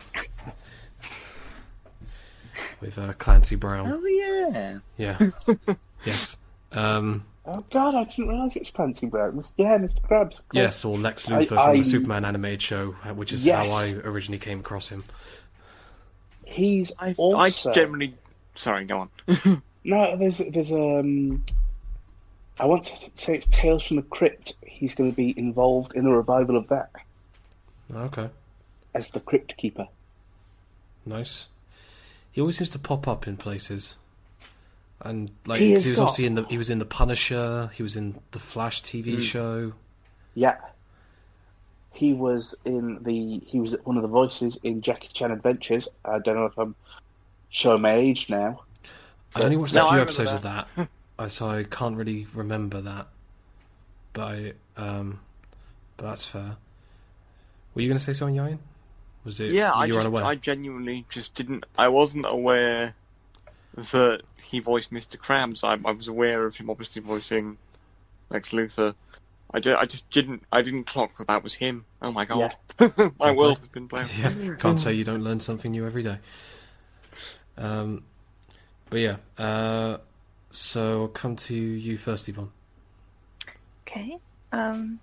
[2.79, 3.91] with uh, Clancy Brown.
[3.91, 4.79] Oh yeah.
[4.95, 5.75] Yeah.
[6.05, 6.37] yes.
[6.71, 9.41] Um, Oh God, I didn't realise it was Clancy Brown.
[9.57, 10.01] Yeah, Mr.
[10.01, 10.39] Krabs.
[10.39, 10.53] of course.
[10.53, 13.67] yes, or Lex Luthor I- from I- the Superman animated show, uh, which is Yes.
[13.67, 15.03] how I originally came across him.
[16.45, 18.15] He's I also I generally.
[18.55, 19.61] Sorry, go on.
[19.83, 20.15] no.
[20.17, 21.43] There's there's um.
[22.59, 24.53] I want to say it's Tales from the Crypt.
[24.65, 26.89] He's going to be involved in the revival of that
[27.93, 28.29] Okay.
[28.93, 29.87] as the Crypt Keeper.
[31.05, 31.47] Nice.
[32.31, 33.97] He always seems to pop up in places,
[35.05, 36.85] and like He 'cause has he was got- obviously in the he was in the
[36.85, 37.69] Punisher.
[37.73, 39.21] He was in the Flash TV Mm.
[39.21, 39.73] show.
[40.33, 40.57] Yeah.
[41.93, 45.87] He was in the he was one of the voices in Jackie Chan Adventures.
[46.03, 46.75] I don't know if I'm
[47.49, 48.61] showing my age now.
[49.33, 50.37] I only watched No, a I few episodes that.
[50.37, 50.43] of
[50.75, 50.89] that,
[51.19, 53.07] I so I can't really remember that.
[54.13, 55.19] But I, um,
[55.97, 56.57] but that's fair.
[57.73, 58.59] Were you going to say something, Ryan?
[59.25, 59.51] Was it?
[59.51, 60.23] yeah, I were just, unaware.
[60.23, 61.65] I genuinely just didn't.
[61.77, 62.95] I wasn't aware
[63.75, 65.17] that he voiced Mr.
[65.17, 65.63] Krabs.
[65.63, 67.57] I, I was aware of him obviously voicing
[68.29, 68.95] Lex Luthor.
[69.53, 70.43] I, ju- I just didn't.
[70.51, 71.85] I didn't clock that that was him.
[72.01, 72.55] Oh my god,
[73.19, 74.05] my world has been blown.
[74.19, 76.17] Yeah, can't say you don't learn something new every day.
[77.57, 78.03] Um,
[78.89, 79.97] but yeah, uh,
[80.49, 82.51] so I'll come to you first, Yvonne.
[83.87, 84.17] Okay.
[84.51, 84.99] Um,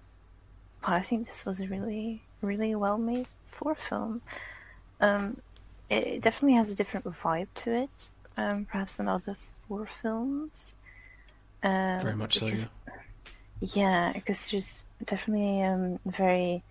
[0.83, 4.21] well, I think this was a really, really well made Thor film.
[5.01, 5.39] Um,
[5.89, 9.37] it, it definitely has a different vibe to it, um, perhaps than other
[9.69, 10.75] Thor films.
[11.63, 12.47] Um, Very much so.
[12.47, 12.93] because- Yeah.
[13.65, 16.65] Yeah, because she's definitely um very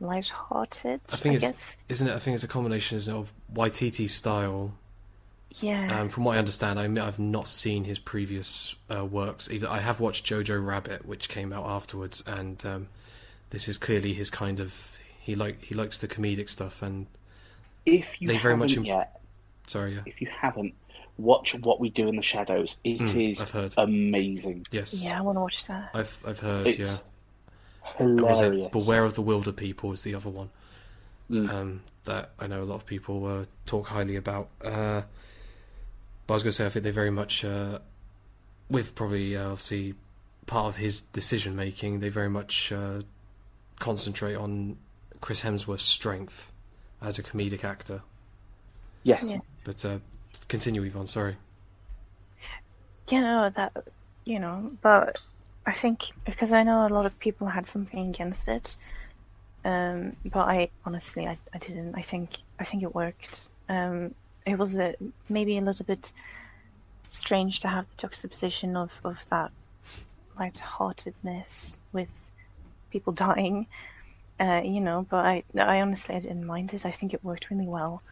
[0.00, 1.00] light-hearted.
[1.12, 1.76] I think it's guess.
[1.88, 2.14] isn't it?
[2.14, 4.72] I think it's a combination isn't it, of YTT style.
[5.54, 6.00] Yeah.
[6.00, 9.50] Um, from what I understand, I admit I've not seen his previous uh, works.
[9.50, 12.88] Either I have watched Jojo Rabbit, which came out afterwards, and um,
[13.50, 16.82] this is clearly his kind of he like he likes the comedic stuff.
[16.82, 17.06] And
[17.86, 19.18] If you They very much im- yet,
[19.66, 20.74] sorry, yeah, if you haven't,
[21.18, 22.78] watch What We Do in the Shadows.
[22.84, 23.74] It is Mm, I've heard.
[23.78, 24.66] amazing.
[24.70, 25.90] yes, yeah, I want to watch that.
[25.94, 26.96] I've I've heard, It's yeah.
[27.98, 28.72] Or was it hilarious.
[28.72, 30.50] Beware of the Wilderpeople is the other one
[31.30, 31.50] Mm.
[31.50, 34.48] um, that I know a lot of people uh, talk highly about.
[34.62, 35.02] Uh,
[36.26, 37.80] but I was going to say I think they very much, uh,
[38.70, 39.94] with probably uh, obviously
[40.46, 43.00] part of his decision making, they very much uh,
[43.80, 44.76] concentrate on
[45.20, 46.52] Chris Hemsworth's strength
[47.02, 48.02] as a comedic actor.
[49.02, 49.30] Yes.
[49.30, 49.38] Yeah.
[49.66, 49.98] But uh,
[50.46, 51.08] continue, Yvonne.
[51.08, 51.36] Sorry.
[53.08, 53.72] Yeah, no, that
[54.24, 55.20] you know, but
[55.66, 58.76] I think because I know a lot of people had something against it,
[59.64, 61.96] um, but I honestly I, I didn't.
[61.96, 63.48] I think I think it worked.
[63.68, 64.14] Um,
[64.46, 64.94] it was a,
[65.28, 66.12] maybe a little bit
[67.08, 69.50] strange to have the juxtaposition of of that
[70.38, 72.10] light-heartedness with
[72.90, 73.66] people dying,
[74.38, 75.06] uh, you know.
[75.10, 76.86] But I I honestly I didn't mind it.
[76.86, 78.02] I think it worked really well,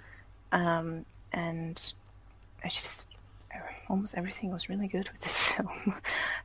[0.51, 1.93] um, and
[2.65, 3.07] I just
[3.89, 5.95] almost everything was really good with this film.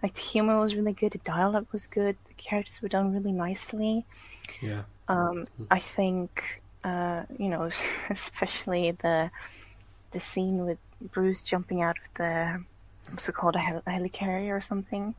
[0.04, 3.32] like the humor was really good, the dialogue was good, the characters were done really
[3.32, 4.06] nicely.
[4.62, 4.82] Yeah.
[5.08, 7.70] Um, I think, uh, you know,
[8.10, 9.32] especially the
[10.12, 10.80] the scene with
[11.14, 12.64] Bruce jumping out of the
[13.12, 15.14] what's it called a, hel- a helicarrier or something,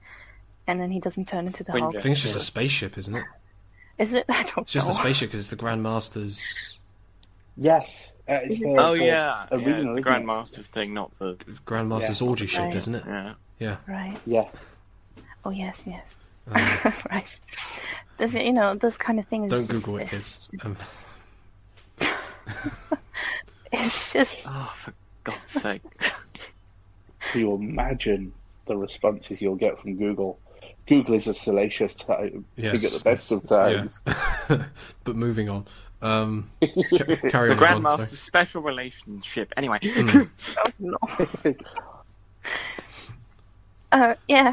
[0.67, 1.97] and then he doesn't turn into the Wind Hulk.
[1.97, 3.25] I think it's just a spaceship, isn't it?
[3.99, 4.25] Is it?
[4.29, 6.79] I don't It's just a spaceship because the Grandmaster's
[7.57, 8.13] Yes.
[8.31, 10.05] Uh, it's the, Oh the yeah, yeah, it's the isn't it?
[10.05, 11.35] Grandmaster's thing, not the
[11.67, 12.29] Grandmaster's Yeah.
[12.29, 12.75] orgy ship, Right.
[12.77, 13.03] isn't it?
[13.07, 13.35] yeah.
[13.59, 13.77] Yeah.
[13.89, 14.17] Right.
[14.27, 14.49] Yeah.
[15.45, 16.19] Oh yes, yes.
[16.51, 16.55] Um,
[17.11, 17.41] right.
[18.19, 19.51] There's, you know, those kind of things.
[19.51, 20.65] don't it's just- Google it, it's- kids.
[20.65, 20.77] Um,
[23.73, 24.93] It's just Oh, for
[25.25, 25.83] God's sake!
[27.21, 28.33] Can you imagine
[28.67, 30.39] the responses you'll get from Google?
[30.91, 32.45] Google is a salacious time.
[32.57, 34.03] yes, thing at the best of times.
[34.07, 34.65] yeah.
[35.05, 35.65] but moving on.
[36.03, 36.69] Um, ca-
[37.31, 37.57] carry the on.
[37.57, 37.57] Yvonne, sorry.
[37.57, 39.53] Grandmaster's special relationship.
[39.57, 40.23] Anyway, Hmm.
[40.59, 41.55] oh no.
[43.93, 44.53] Uh, yeah.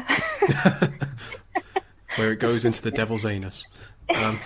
[2.16, 3.64] Where it goes into the devil's anus.
[4.14, 4.40] Um,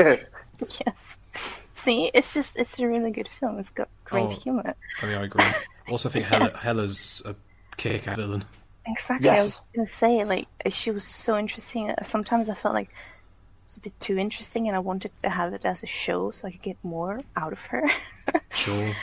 [0.00, 1.16] yes.
[1.74, 3.58] See, it's just it's a really good film.
[3.58, 4.28] It's got great Oh.
[4.30, 4.74] humor.
[5.02, 5.44] I mean, I agree.
[5.88, 7.34] Also, think Hela, Hela's a
[7.76, 8.44] kick-ass villain.
[8.86, 9.30] Exactly.
[9.30, 11.94] I was gonna say like she was so interesting.
[12.02, 15.54] Sometimes I felt like it was a bit too interesting, and I wanted to have
[15.54, 17.88] it as a show so I could get more out of her.
[18.50, 18.94] Sure.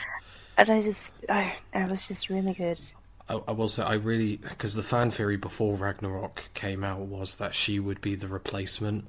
[0.56, 2.80] and I just, I, it was just really good.
[3.28, 7.36] I, I will say I really because the fan theory before Ragnarok came out was
[7.36, 9.06] that she would be the replacement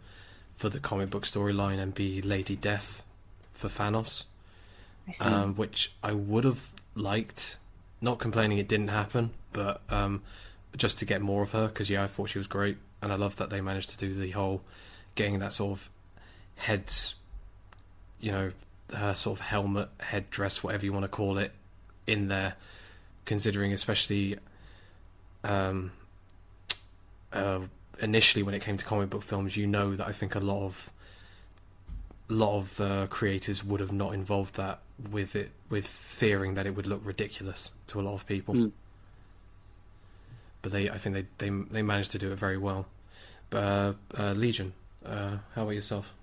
[0.55, 3.03] for the comic book storyline and be Lady Death
[3.51, 4.25] for Thanos,
[5.07, 5.23] I see.
[5.23, 7.57] um, which I would have liked.
[8.01, 10.23] Not complaining it didn't happen, but um,
[10.77, 13.15] just to get more of her because yeah, I thought she was great, and I
[13.15, 14.61] love that they managed to do the whole
[15.15, 15.89] getting that sort of
[16.55, 16.91] head,
[18.19, 18.51] you know,
[18.93, 21.51] her sort of helmet, head dress, whatever you want to call it,
[22.07, 22.55] in there
[23.25, 24.37] considering especially
[25.43, 25.91] um,
[27.33, 27.59] uh,
[27.99, 30.65] initially when it came to comic book films, you know that I think a lot
[30.65, 30.91] of
[32.27, 34.79] lot of uh, creators would have not involved that
[35.11, 38.55] with it, with fearing that it would look ridiculous to a lot of people.
[38.55, 38.71] Mm.
[40.61, 42.85] But they, I think they, they they managed to do it very well.
[43.49, 44.73] But uh, uh, Legion,
[45.05, 46.13] uh, how about yourself?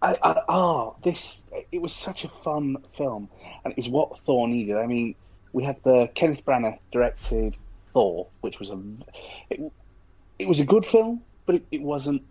[0.00, 3.28] I, I, oh, this it was such a fun film,
[3.64, 4.76] and it was what Thor needed.
[4.76, 5.14] I mean,
[5.52, 7.56] we had the Kenneth Branagh directed
[7.92, 8.78] Thor, which was a
[9.50, 9.60] it,
[10.38, 12.22] it was a good film, but it, it wasn't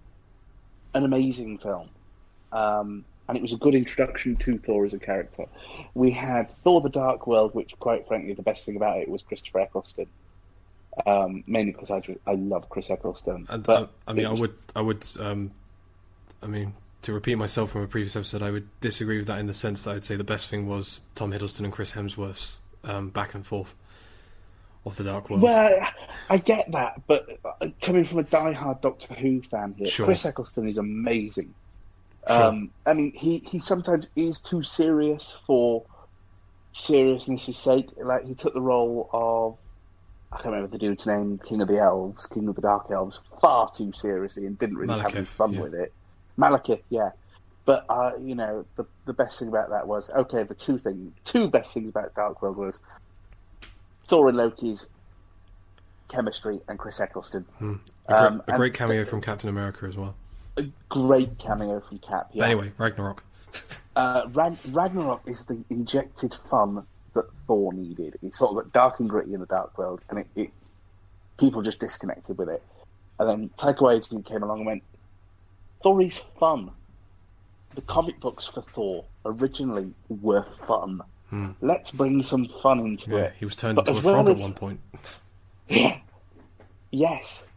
[0.93, 1.89] an amazing film.
[2.51, 5.45] Um, and it was a good introduction to Thor as a character.
[5.93, 9.21] We had Thor: The Dark World, which, quite frankly, the best thing about it was
[9.21, 10.07] Christopher Eccleston.
[11.05, 13.45] Um, mainly because I, I love Chris Eccleston.
[13.49, 15.51] And but uh, I mean, it I would, I would, um,
[16.41, 16.73] I mean,
[17.03, 19.83] to repeat myself from a previous episode, I would disagree with that in the sense
[19.83, 23.45] that I'd say the best thing was Tom Hiddleston and Chris Hemsworth's um, back and
[23.45, 23.75] forth
[24.85, 25.43] of the Dark World.
[25.43, 25.87] Well,
[26.29, 30.05] I get that, but uh, coming from a die-hard Doctor Who fan here, Sure.
[30.05, 31.53] Chris Eccleston is amazing.
[32.27, 32.43] Sure.
[32.43, 35.83] Um, I mean, he, he sometimes is too serious for
[36.73, 37.89] seriousness' sake.
[37.97, 39.57] Like he took the role of
[40.31, 43.21] I can't remember the dude's name, King of the Elves, King of the Dark Elves,
[43.39, 45.61] far too seriously and didn't really have any fun yeah.
[45.61, 45.93] with it.
[46.37, 47.11] Malekith, yeah.
[47.65, 50.43] But uh, you know, the the best thing about that was okay.
[50.43, 52.79] The two things, two best things about Dark World was
[54.07, 54.87] Thor and Loki's
[56.07, 57.45] chemistry and Chris Eccleston.
[57.59, 60.15] a, great, um, a great cameo from Captain America as well.
[60.55, 62.31] A great cameo from Cap.
[62.33, 63.23] But anyway, Ragnarok.
[63.97, 66.85] Uh, Rag- Ragnarok is the injected fun
[67.17, 68.17] that Thor needed.
[68.23, 70.49] It sort of got dark and gritty in the Dark World, and it, it
[71.39, 72.63] people just disconnected with it.
[73.19, 74.83] And then Taika Waititi came along and went,
[75.83, 76.71] "Thor is fun."
[77.75, 81.01] The comic books for Thor originally were fun.
[81.29, 81.51] Hmm.
[81.61, 83.19] Let's bring some fun into it.
[83.19, 83.33] Yeah, it.
[83.37, 84.79] he was turned But into a as well frog at one point.
[85.67, 85.99] Yeah.
[86.91, 87.47] Yes.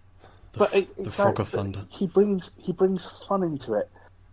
[0.53, 1.85] The, but it, the Frog like of Thunder.
[1.91, 3.89] He brings he brings fun into it,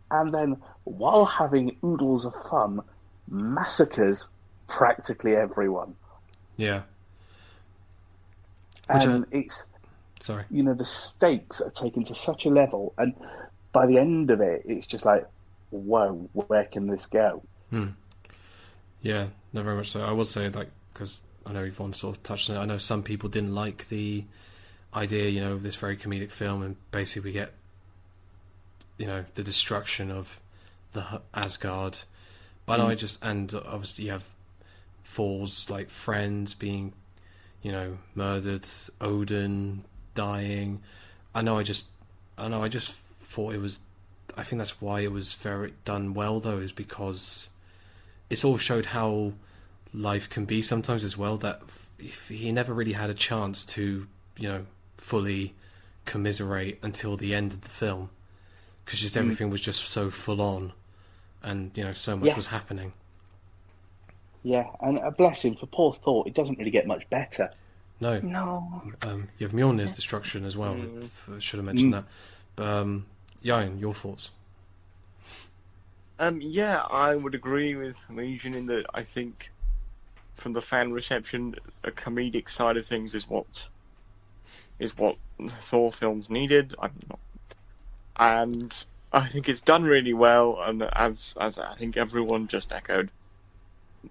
[0.10, 2.82] and then while having oodles of fun,
[3.30, 4.30] massacres
[4.68, 5.96] practically everyone.
[6.58, 6.84] Yeah.
[8.90, 9.70] Which and it's
[10.22, 10.46] Sorry.
[10.50, 13.14] you know the stakes are taken to such a level, and
[13.72, 15.28] by the end of it, it's just like,
[15.70, 17.44] whoa, where can this go?
[17.70, 17.90] Hmm.
[19.02, 20.02] Yeah, no, very much so.
[20.02, 22.60] I will say, like, because I know Yvonne sort of touched on it.
[22.60, 24.24] I know some people didn't like the
[24.94, 27.54] idea, you know, of this very comedic film, and basically we get,
[28.98, 30.42] you know, the destruction of
[30.94, 32.00] the Asgard.
[32.66, 34.28] But I just and obviously you have
[35.08, 36.92] Thor's like friends being,
[37.62, 38.68] you know, murdered,
[39.00, 40.82] Odin dying.
[41.34, 41.58] I know.
[41.58, 41.88] I just,
[42.38, 42.62] I know.
[42.62, 43.80] I just thought it was.
[44.36, 47.48] I think that's why it was very done well, though, is because
[48.30, 49.32] it's all showed how
[49.94, 51.38] life can be sometimes as well.
[51.38, 51.62] That
[51.98, 54.06] if he never really had a chance to,
[54.38, 54.66] you know,
[54.98, 55.56] fully
[56.06, 58.10] commiserate until the end of the film,
[58.84, 59.22] because just mm.
[59.22, 60.74] everything was just so full on,
[61.42, 62.36] and you know, so much Yeah.
[62.36, 62.92] was happening.
[64.48, 66.24] Yeah, and a blessing for poor Thor.
[66.26, 67.52] It doesn't really get much better.
[68.00, 68.82] No, No.
[69.02, 70.78] um, you have Mjolnir's destruction as well.
[71.36, 72.06] I should have mentioned that.
[72.56, 73.08] But um,
[73.44, 74.32] Yayan, your thoughts?
[76.18, 79.52] Um, yeah, I would agree with Legion in that I think,
[80.36, 83.68] from the fan reception, a comedic side of things is what
[84.80, 85.18] is what
[85.50, 86.74] Thor films needed.
[86.80, 87.20] I'm not,
[88.16, 90.58] and I think it's done really well.
[90.62, 93.12] And as as I think everyone just echoed,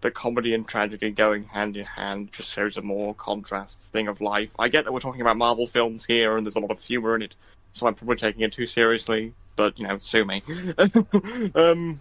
[0.00, 4.20] the comedy and tragedy going hand in hand just shows a more contrast thing of
[4.20, 4.54] life.
[4.58, 7.14] I get that we're talking about Marvel films here, and there's a lot of humor
[7.14, 7.36] in it,
[7.72, 9.32] so I'm probably taking it too seriously.
[9.56, 10.42] But you know, sue me.
[11.54, 12.00] um,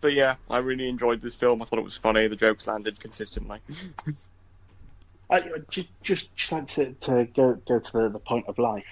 [0.00, 1.62] but yeah, I really enjoyed this film.
[1.62, 2.26] I thought it was funny.
[2.28, 3.60] The jokes landed consistently.
[5.30, 5.40] I
[5.70, 8.84] just just, just like to, to go go to the, the point of life.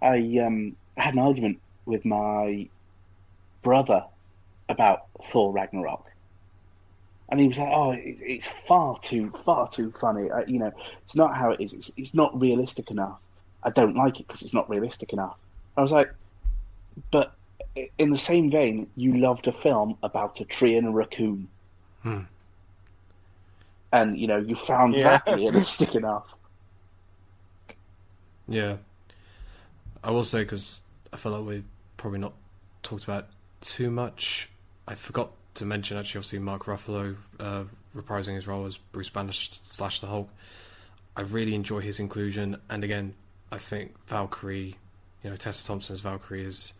[0.00, 2.68] I um had an argument with my
[3.62, 4.04] brother
[4.68, 6.06] about Thor Ragnarok,
[7.34, 10.30] and he was like, "Oh, it, it's far too far too funny.
[10.30, 10.70] I, you know,
[11.02, 11.72] it's not how it is.
[11.72, 13.18] It's it's not realistic enough.
[13.64, 15.36] I don't like it because it's not realistic enough."
[15.76, 16.14] I was like,
[17.10, 17.34] "But
[17.98, 21.48] in the same vein, you loved a film about a tree and a raccoon."
[22.02, 22.20] Hmm.
[23.90, 25.18] And you know you found Yeah.
[25.24, 26.32] that realistic enough.
[28.46, 28.76] Yeah,
[30.04, 30.82] I will say because
[31.12, 32.34] I feel like we've probably not
[32.84, 33.26] talked about
[33.60, 34.50] too much.
[34.86, 37.64] I forgot to mention actually, obviously Mark Ruffalo uh,
[37.94, 40.28] reprising his role as Bruce Banner slash the Hulk.
[41.16, 43.14] I really enjoy his inclusion, and again,
[43.52, 44.74] I think Valkyrie,
[45.22, 46.74] you know, Tessa Thompson's Valkyrie is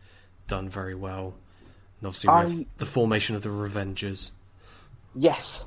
[0.49, 1.35] done very well.
[2.01, 4.33] And obviously, we have I- the formation of the Revengers.
[5.15, 5.67] Yes.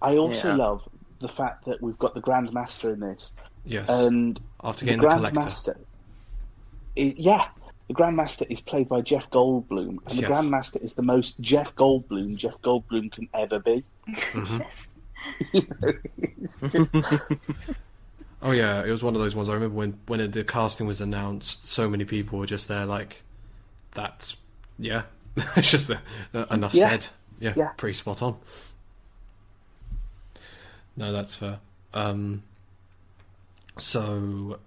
[0.00, 0.56] I also Yeah.
[0.56, 0.88] love
[1.20, 3.32] the fact that we've got the Grandmaster in this,
[3.66, 5.40] Yes, and after the getting the, collector.
[5.40, 5.76] Grandmaster.
[6.98, 7.48] i- yeah,
[7.88, 10.30] the Grandmaster is played by Jeff Goldblum, and the Yes.
[10.30, 13.84] Grandmaster is the most Jeff Goldblum Jeff Goldblum can ever be.
[14.08, 14.62] Mm-hmm.
[18.42, 19.48] Oh yeah, it was one of those ones.
[19.48, 23.22] I remember when when the casting was announced, so many people were just there like,
[23.92, 24.36] "That's
[24.78, 25.04] yeah,
[25.56, 25.96] it's just uh,
[26.34, 26.90] uh, enough Yeah.
[26.90, 27.06] said."
[27.40, 27.68] Yeah, Yeah.
[27.78, 28.36] pretty spot on.
[30.94, 31.58] No, that's fair.
[31.94, 32.42] Um,
[33.78, 34.58] so,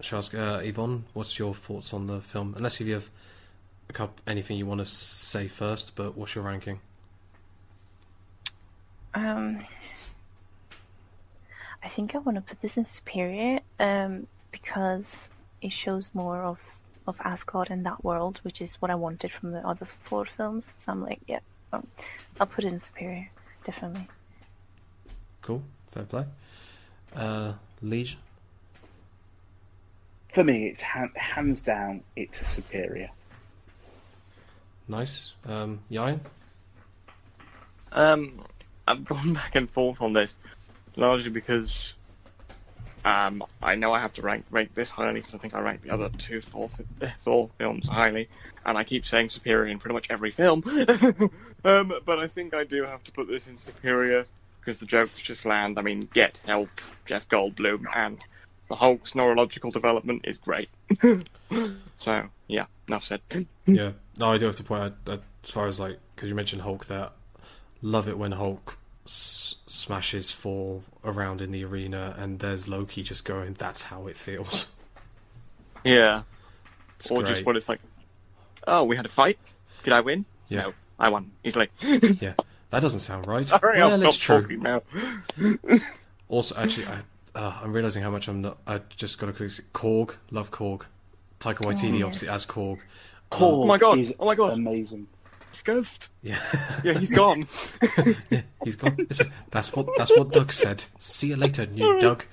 [0.00, 2.54] shall I ask uh, Yvonne, what's your thoughts on the film?
[2.56, 3.10] Unless if you have
[3.88, 6.80] a couple, anything you want to say first, but what's your ranking?
[9.14, 9.64] Um,
[11.82, 15.30] I think I want to put this in superior um, because
[15.62, 16.60] it shows more of,
[17.06, 20.74] of Asgard and that world, which is what I wanted from the other Thor films.
[20.76, 21.40] So I'm like, yeah,
[21.72, 21.86] um,
[22.38, 23.30] I'll put it in superior,
[23.64, 24.08] definitely.
[25.40, 26.24] Cool, fair play.
[27.14, 28.18] Uh, Legion.
[30.36, 33.08] For me, it's han- hands down, it's a superior.
[34.86, 35.32] Nice.
[35.46, 36.20] Um, Yayan?
[37.90, 38.44] Um,
[38.86, 40.36] I've gone back and forth on this,
[40.94, 41.94] largely because
[43.02, 45.80] um, I know I have to rank rate this highly because I think I rank
[45.80, 46.68] the other two Thor,
[47.20, 48.28] Thor films highly,
[48.66, 50.62] and I keep saying superior in pretty much every film.
[51.64, 54.26] um, but I think I do have to put this in superior
[54.60, 55.78] because the jokes just land.
[55.78, 58.22] I mean, get help, Jeff Goldblum, and
[58.68, 60.68] the Hulk's neurological development is great.
[61.96, 63.20] so yeah, enough said.
[63.66, 63.92] yeah.
[64.18, 66.62] No, I do have to point out that as far as like because you mentioned
[66.62, 67.10] Hulk there,
[67.82, 73.26] love it when Hulk s- smashes Thor around in the arena and there's Loki just
[73.26, 74.70] going, "That's how it feels."
[75.84, 76.22] Yeah.
[76.96, 77.30] It's or great.
[77.34, 77.78] just what it's like,
[78.66, 79.38] oh, we had a fight.
[79.84, 80.24] Did I win?
[80.48, 80.62] Yeah.
[80.62, 81.30] No, I won.
[81.44, 82.32] He's like, yeah,
[82.70, 83.46] that doesn't sound right.
[83.48, 84.58] sorry, well, I'll it's stop true.
[84.58, 84.82] talking now.
[86.28, 87.00] Also, actually, I,
[87.36, 88.58] uh, I'm realizing how much I'm not.
[88.66, 90.16] I just got to quick Korg.
[90.30, 90.86] Love Korg.
[91.38, 92.06] Taika Waititi, yeah.
[92.06, 92.78] obviously as Korg.
[93.30, 94.54] Um, Korg my God, is oh my God.
[94.54, 95.06] amazing.
[95.64, 96.08] Ghost.
[96.22, 96.38] Yeah,
[96.84, 97.46] Yeah, he's gone.
[98.30, 98.96] yeah, he's gone.
[99.50, 100.84] That's what that's what Doug said.
[101.00, 102.24] See you later, new Doug.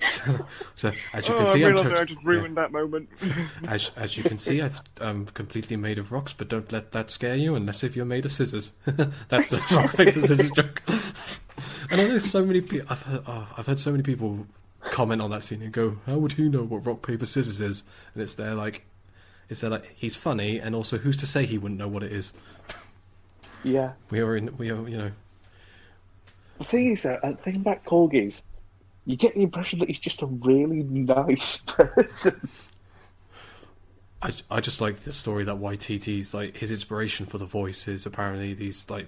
[0.00, 0.46] So,
[0.76, 2.28] so as you Oh, can I see, I'm realised I just yeah.
[2.28, 3.08] ruined that moment.
[3.68, 7.10] as as you can see, I've, I'm completely made of rocks, but don't let that
[7.10, 8.72] scare you, unless if you're made of scissors.
[9.28, 10.82] That's a rock paper scissors joke.
[11.90, 12.86] and I know so many people.
[12.90, 14.46] I've heard, oh, I've heard so many people
[14.80, 17.82] comment on that scene and go, "How would he know what rock paper scissors is?"
[18.14, 18.84] And it's there like,
[19.48, 22.12] it's there like he's funny, and also who's to say he wouldn't know what it
[22.12, 22.32] is?
[23.62, 23.92] Yeah.
[24.10, 25.10] We are in, we are, you know,
[26.58, 28.44] The thing is, though, uh, thinking about Korg is,
[29.06, 32.48] you get the impression that he's just a really nice person.
[34.22, 38.06] I, I just like the story that YTT's like his inspiration for the voice is
[38.06, 39.06] apparently these like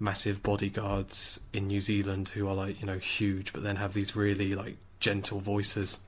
[0.00, 4.16] massive bodyguards in New Zealand who are like you know huge but then have these
[4.16, 5.98] really like gentle voices.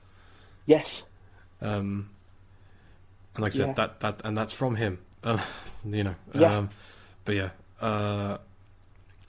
[0.65, 1.05] yes.
[1.61, 2.09] Um,
[3.35, 3.73] and like I said, Yeah.
[3.73, 4.99] that that and that's from him.
[5.23, 5.37] Uh,
[5.85, 6.15] you know.
[6.33, 6.57] Yeah.
[6.57, 6.69] Um,
[7.23, 7.49] but yeah.
[7.79, 8.37] Uh,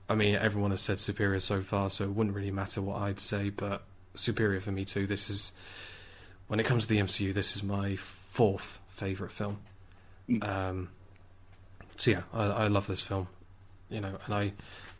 [0.09, 3.21] I mean, everyone has said superior so far, so it wouldn't really matter what I'd
[3.21, 3.51] say.
[3.51, 3.83] But
[4.15, 5.07] superior for me too.
[5.07, 5.53] This is
[6.49, 7.33] when it comes to the MCU.
[7.35, 9.59] This is my fourth favorite film.
[10.29, 10.49] Mm.
[10.49, 10.89] Um,
[11.97, 13.29] so yeah, I, I love this film.
[13.89, 14.53] You know, and I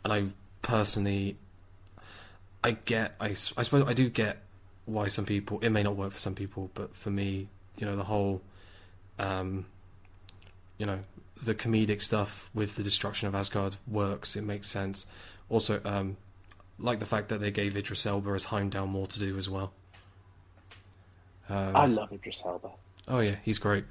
[0.03, 0.25] and I
[0.61, 1.37] personally,
[2.63, 3.15] I get.
[3.19, 4.43] I, I suppose I do get
[4.85, 7.47] why some people it may not work for some people, but for me,
[7.77, 8.41] you know, the whole,
[9.19, 9.65] um,
[10.77, 10.99] you know,
[11.41, 14.35] the comedic stuff with the destruction of Asgard works.
[14.35, 15.05] It makes sense.
[15.49, 16.17] Also, um,
[16.79, 19.71] like the fact that they gave Idris Elba as Heimdall more to do as well.
[21.49, 22.69] Um, I love Idris Elba.
[23.07, 23.85] Oh yeah, he's great.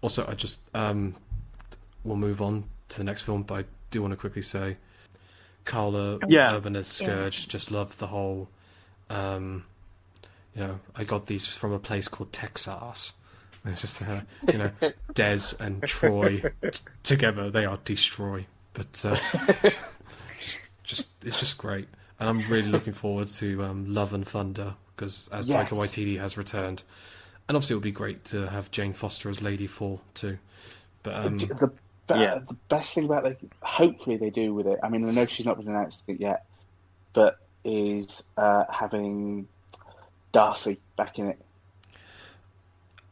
[0.00, 1.14] Also, I just um,
[2.04, 4.76] we'll move on to the next film, but I do want to quickly say,
[5.64, 6.54] Carla Yeah.
[6.54, 7.48] Urban as Skurge.
[7.48, 8.48] Just love the whole.
[9.10, 9.64] Um,
[10.54, 13.12] you know, I got these from a place called Texas.
[13.66, 14.20] It's just uh,
[14.52, 14.70] you know,
[15.14, 16.70] Des and Troy t-
[17.02, 18.46] together they are destroy.
[18.74, 19.16] But uh,
[20.40, 21.88] just, just it's just great,
[22.20, 25.70] and I'm really looking forward to um, Love and Thunder because as Yes.
[25.70, 26.82] Taika Waititi has returned,
[27.48, 30.38] and obviously it would be great to have Jane Foster as Lady Thor too.
[31.02, 31.74] But um, the, be-
[32.10, 32.40] yeah.
[32.46, 34.78] the best thing about it, hopefully they do with it.
[34.82, 36.46] I mean, I know she's not been announced it yet,
[37.12, 39.46] but is uh, having
[40.32, 41.43] Darcy back in it.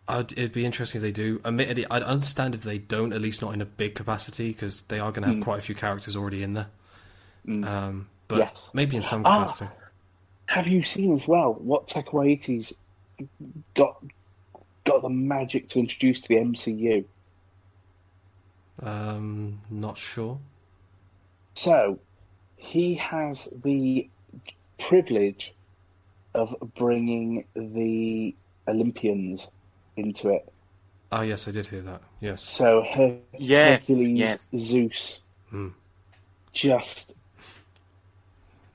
[0.08, 1.40] I'd, it'd be interesting if they do.
[1.44, 4.98] Admittedly, I'd understand if they don't, at least not in a big capacity, because they
[4.98, 5.42] are going to have Mm.
[5.44, 6.68] quite a few characters already in there.
[7.46, 7.64] Mm.
[7.66, 8.70] Um, but Yes.
[8.74, 9.70] maybe in some Ah.
[10.46, 12.74] Have you seen as well what Taika Waititi's
[13.74, 14.02] got
[14.84, 17.04] got the magic to introduce to the MCU?
[18.80, 20.38] Um, not sure.
[21.54, 21.98] So
[22.56, 24.08] he has the
[24.78, 25.54] privilege
[26.34, 28.34] of bringing the
[28.66, 29.50] Olympians
[29.96, 30.50] into it.
[31.10, 32.00] Oh yes, I did hear that.
[32.20, 32.42] Yes.
[32.42, 34.48] So Her- Yes, Hercules, yes.
[34.56, 35.20] Zeus,
[35.50, 35.68] Hmm.
[36.52, 37.12] just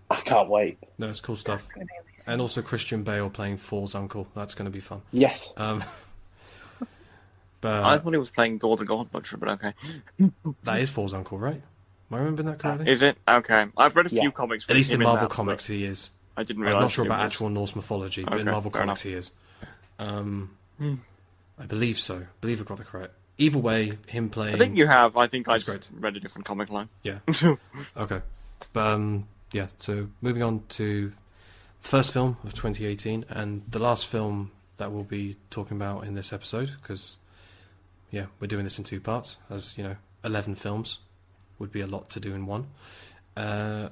[0.10, 0.77] I can't wait.
[0.98, 1.61] No, it's cool stuff.
[1.61, 2.31] It's gonna be amazing.
[2.31, 4.27] And also Christian Bale playing Thor's uncle.
[4.35, 5.02] That's going to be fun.
[5.11, 5.84] Yes, Um,
[7.61, 9.73] but I thought he was playing Gorr the God Butcher, but okay.
[10.64, 11.61] that is Thor's uncle, right?
[12.10, 12.89] Am I remembering that correctly?
[12.89, 13.18] Is it?
[13.27, 13.65] Okay.
[13.77, 14.30] I've read a few Yeah.
[14.31, 14.65] comics.
[14.69, 16.11] At least in him Marvel that, comics, he is.
[16.38, 16.81] I didn't I'm realize.
[16.84, 19.02] not sure about was- actual Norse mythology, but in Marvel comics enough.
[19.02, 19.31] he is.
[19.99, 20.95] Um, Hmm.
[21.59, 22.17] I believe so.
[22.17, 23.13] I believe I got the correct.
[23.39, 24.55] Either way, him playing.
[24.55, 25.15] I think you have.
[25.17, 26.01] I think I That's just great.
[26.01, 26.89] read a different comic line.
[27.03, 27.19] Yeah.
[27.97, 28.21] Okay.
[28.73, 29.67] But um, yeah.
[29.77, 31.11] So moving on to
[31.81, 36.13] the first film of 2018 and the last film that we'll be talking about in
[36.15, 37.17] this episode because
[38.11, 39.37] yeah, we're doing this in two parts.
[39.49, 40.99] As you know, 11 films
[41.59, 42.67] would be a lot to do in one.
[43.35, 43.89] Uh,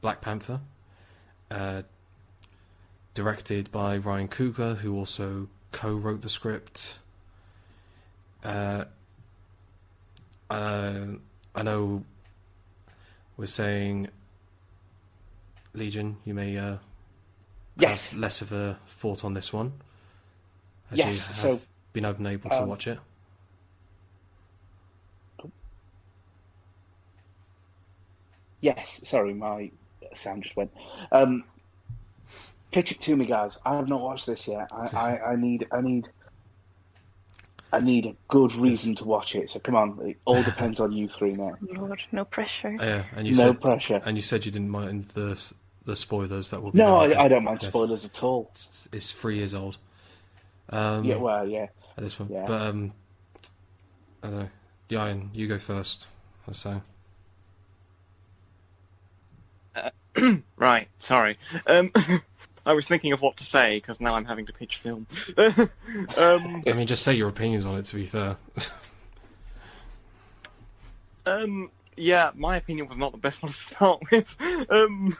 [0.00, 0.60] Black Panther,
[1.50, 1.82] uh,
[3.14, 6.98] directed by Ryan Coogler, who also co-wrote the script.
[8.44, 8.84] Uh,
[10.50, 11.06] uh,
[11.54, 12.04] I know
[13.36, 14.08] we're saying
[15.74, 16.76] Legion, you may uh,
[17.76, 18.12] yes.
[18.12, 19.72] have less of a thought on this one.
[20.90, 21.60] As Yes, you have so,
[21.92, 22.98] been unable to um, watch it.
[28.60, 29.70] Yes, sorry, my
[30.14, 30.72] sound just went.
[31.12, 31.44] Um,
[32.76, 33.56] pitch it to me, guys.
[33.64, 34.68] I have not watched this yet.
[34.70, 36.10] I, I, I need, I need,
[37.72, 39.48] I need a good reason to watch it.
[39.48, 41.56] So come on, it all depends on you three now.
[41.62, 42.76] Lord, no pressure.
[42.78, 44.02] Oh, yeah, and you no said pressure.
[44.04, 45.42] and you said you didn't mind the
[45.86, 46.76] the spoilers that will be.
[46.78, 46.96] No.
[46.96, 47.70] I, I don't mind Yes.
[47.70, 48.50] spoilers at all.
[48.52, 49.78] It's, it's three years old.
[50.68, 51.68] Um, Yeah, well, yeah.
[51.96, 52.44] at this point, yeah.
[52.46, 52.92] but um,
[54.22, 54.48] I don't know.
[54.90, 56.08] Yayan, you go first.
[56.46, 56.74] I say.
[60.56, 60.88] Right.
[60.98, 61.38] Sorry.
[61.66, 61.92] Um,
[62.66, 65.06] I was thinking of what to say because now I'm having to pitch film.
[65.38, 67.84] um, I mean, just say your opinions on it.
[67.86, 68.36] To be fair.
[71.24, 74.36] um, yeah, my opinion was not the best one to start with.
[74.68, 75.16] Um,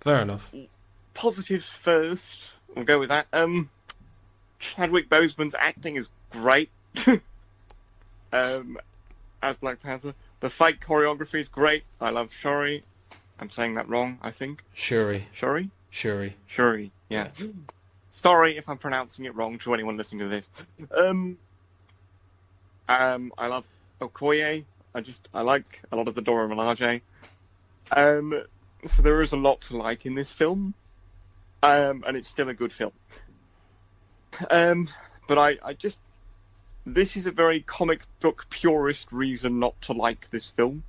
[0.00, 0.52] fair enough.
[1.14, 2.50] positives first.
[2.74, 3.28] We'll go with that.
[3.32, 3.70] Um,
[4.58, 6.70] Chadwick Boseman's acting is great.
[8.32, 8.76] um,
[9.40, 11.84] as Black Panther, the fight choreography is great.
[12.00, 12.82] I love Shuri.
[13.38, 14.18] I'm saying that wrong.
[14.20, 15.26] I think Shuri.
[15.32, 15.70] Shuri.
[15.92, 16.34] Shuri.
[16.46, 16.90] Shuri.
[17.10, 17.28] Yeah.
[18.10, 20.50] Sorry if I'm pronouncing it wrong to anyone listening to this.
[20.90, 21.36] Um,
[22.88, 23.68] um, I love
[24.00, 24.64] Okoye.
[24.94, 27.02] I just I like a lot of the Dora Milaje.
[27.90, 28.42] Um,
[28.86, 30.74] so there is a lot to like in this film,
[31.62, 32.92] um, and it's still a good film.
[34.50, 34.88] Um,
[35.28, 35.98] but I, I just
[36.86, 40.84] this is a very comic book purist reason not to like this film.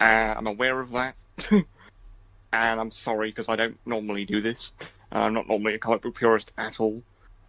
[0.00, 1.14] Uh, I'm aware of that,
[2.52, 4.72] and I'm sorry because I don't normally do this.
[5.12, 7.02] Uh, I'm not normally a comic book purist at all,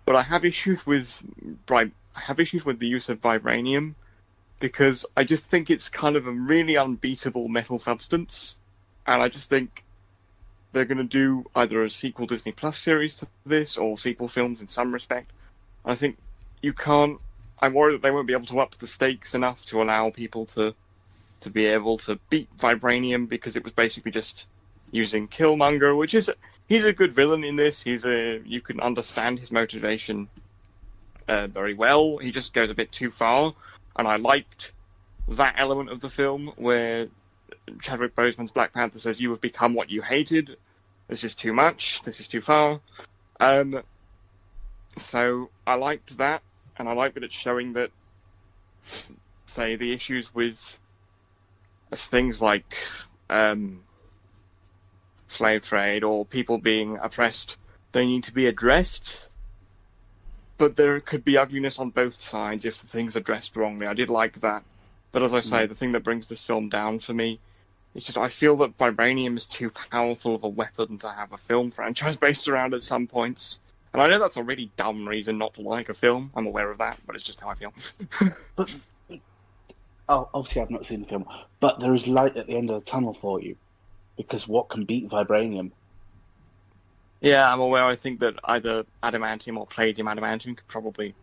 [0.06, 1.24] but I have issues with
[1.70, 3.96] I have issues with the use of vibranium
[4.60, 8.60] because I just think it's kind of a really unbeatable metal substance,
[9.08, 9.84] and I just think
[10.72, 14.62] they're going to do either a sequel Disney Plus series to this or sequel films
[14.62, 15.32] in some respect.
[15.84, 16.18] I think
[16.62, 17.20] you can't.
[17.60, 20.46] I'm worried that they won't be able to up the stakes enough to allow people
[20.48, 20.74] to
[21.42, 24.46] to be able to beat Vibranium because it was basically just
[24.92, 26.30] using Killmonger, which is
[26.68, 27.82] he's a good villain in this.
[27.82, 30.30] He's a you can understand his motivation
[31.28, 32.18] uh, very well.
[32.18, 33.54] He just goes a bit too far,
[33.96, 34.74] and I liked
[35.28, 37.08] that element of the film where
[37.82, 40.58] Chadwick Boseman's Black Panther says, "You have become what you hated.
[41.08, 42.02] This is too much.
[42.04, 42.82] This is too far."
[43.40, 43.82] Um,
[44.98, 46.42] so I liked that,
[46.78, 47.92] and I like that it's showing that,
[49.46, 50.80] say, the issues with
[51.94, 52.78] things like
[53.30, 53.82] um,
[55.32, 57.58] slave trade or people being oppressed,
[57.92, 59.28] they need to be addressed.
[60.58, 63.88] But there could be ugliness on both sides if the thing's are addressed wrongly.
[63.88, 64.64] I did like that.
[65.12, 65.70] But as I say, mm.
[65.70, 67.40] the thing that brings this film down for me
[67.94, 71.38] is just I feel that vibranium is too powerful of a weapon to have a
[71.38, 73.60] film franchise based around at some points.
[73.94, 76.32] And I know that's a really dumb reason not to like a film.
[76.34, 77.74] I'm aware of that, but it's just how I feel.
[78.56, 78.76] But
[80.08, 81.26] oh, obviously, I've not seen the film,
[81.60, 83.56] but there is light at the end of the tunnel for you,
[84.18, 85.72] because what can beat vibranium?
[87.22, 87.86] yeah, I'm aware.
[87.86, 91.14] I think that either adamantium or palladium adamantium could probably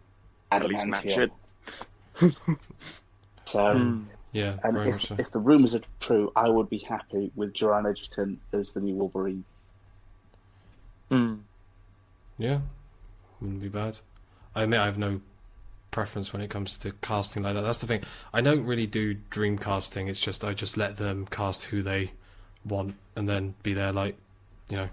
[0.51, 1.32] at least match it.
[3.44, 4.02] So, Hmm.
[4.32, 5.16] Yeah, and if, so.
[5.19, 8.94] if the rumours are true, I would be happy with Taron Egerton as the new
[8.94, 9.43] Wolverine.
[11.10, 11.36] Hmm.
[12.36, 12.60] Yeah,
[13.40, 14.01] wouldn't be bad.
[14.55, 15.23] I admit I have no
[15.90, 17.62] preference when it comes to casting like that.
[17.62, 18.02] That's the thing.
[18.35, 20.09] I don't really do dream casting.
[20.09, 22.12] It's just I just let them cast who they
[22.64, 24.16] want and then be there, like
[24.68, 24.89] you know,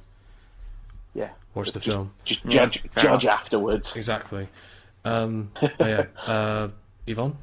[1.13, 2.11] Yeah, watch the Just- film.
[2.25, 3.95] just Yeah, judge fair judge afterwards.
[3.95, 4.47] Exactly.
[5.03, 6.69] Um, but yeah, uh,
[7.07, 7.37] Yvonne.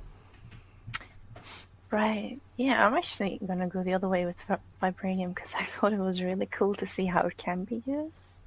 [1.90, 2.38] Right.
[2.56, 4.36] Yeah, I'm actually gonna go the other way with
[4.82, 8.40] vibranium because I thought it was really cool to see how it can be used.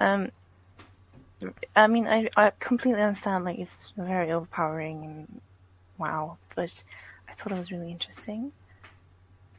[0.00, 0.30] Um,
[1.76, 5.40] I mean, I I completely understand like it's very overpowering and
[5.98, 6.82] wow, but
[7.28, 8.50] I thought it was really interesting,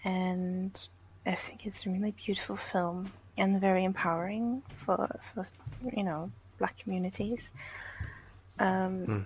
[0.03, 0.87] and
[1.25, 5.45] I think it's a really beautiful film and very empowering for for
[5.95, 7.49] you know black communities.
[8.59, 9.21] Um, Hmm.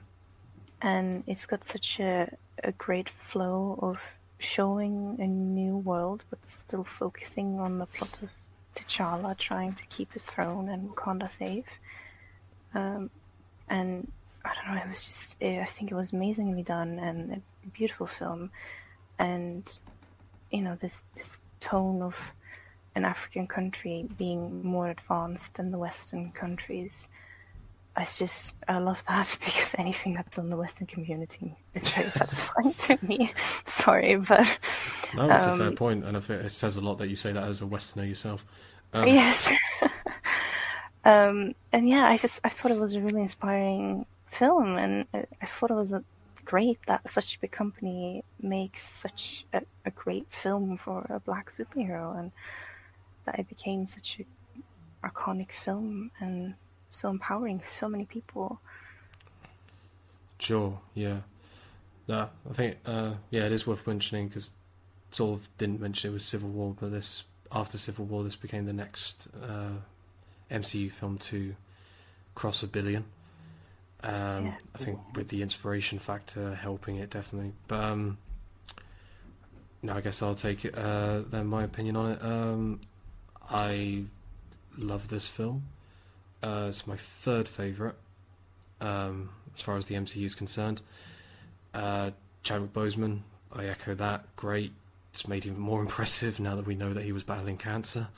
[0.81, 2.29] and it's got such a
[2.63, 3.99] a great flow of
[4.39, 8.29] showing a new world, but still focusing on the plot of
[8.75, 11.65] T'Challa trying to keep his throne and Wakanda safe.
[12.73, 13.09] Um,
[13.67, 14.11] and
[14.45, 17.67] I don't know, it was just, eh, I think it was amazingly done and a
[17.69, 18.51] beautiful film.
[19.17, 19.71] And,
[20.51, 22.15] you know, this, this tone of
[22.95, 27.07] an African country being more advanced than the Western countries.
[27.99, 32.73] It's just, I love that because anything that's on the Western community is very satisfying
[32.73, 33.33] to me.
[33.65, 34.59] Sorry, but
[35.13, 37.15] No, that's a fair Um, point, and I think it says a lot that you
[37.15, 38.45] say that as a Westerner yourself.
[38.93, 39.51] Um, yes.
[41.05, 45.25] um, and yeah, I just I thought it was a really inspiring film, and I,
[45.41, 46.03] I thought it was a,
[46.47, 51.49] great that such a big company makes such a, a great film for a black
[51.51, 52.31] superhero, and
[53.25, 54.25] that it became such a
[55.05, 56.53] iconic film and
[56.89, 58.61] so empowering so many people.
[60.39, 61.17] Sure, yeah.
[62.07, 64.51] No, I think, uh, yeah, it is worth mentioning because
[65.11, 68.65] sort of didn't mention it was Civil War, but this after Civil War, this became
[68.65, 69.81] the next uh,
[70.49, 71.55] MCU film to
[72.35, 73.03] cross a billion.
[74.03, 74.57] Um, Yeah.
[74.75, 78.17] I think with the inspiration factor helping it definitely, but um,
[79.81, 80.77] no, I guess I'll take it.
[80.77, 82.21] Uh, then my opinion on it.
[82.23, 82.79] Um,
[83.49, 84.03] I
[84.77, 85.63] love this film.
[86.43, 87.95] Uh, it's my third favorite
[88.81, 90.81] um, as far as the MCU is concerned.
[91.73, 92.11] Uh,
[92.43, 93.21] Chadwick Boseman,
[93.51, 94.35] I echo that.
[94.35, 94.73] Great.
[95.11, 98.09] It's made even more impressive now that we know that he was battling cancer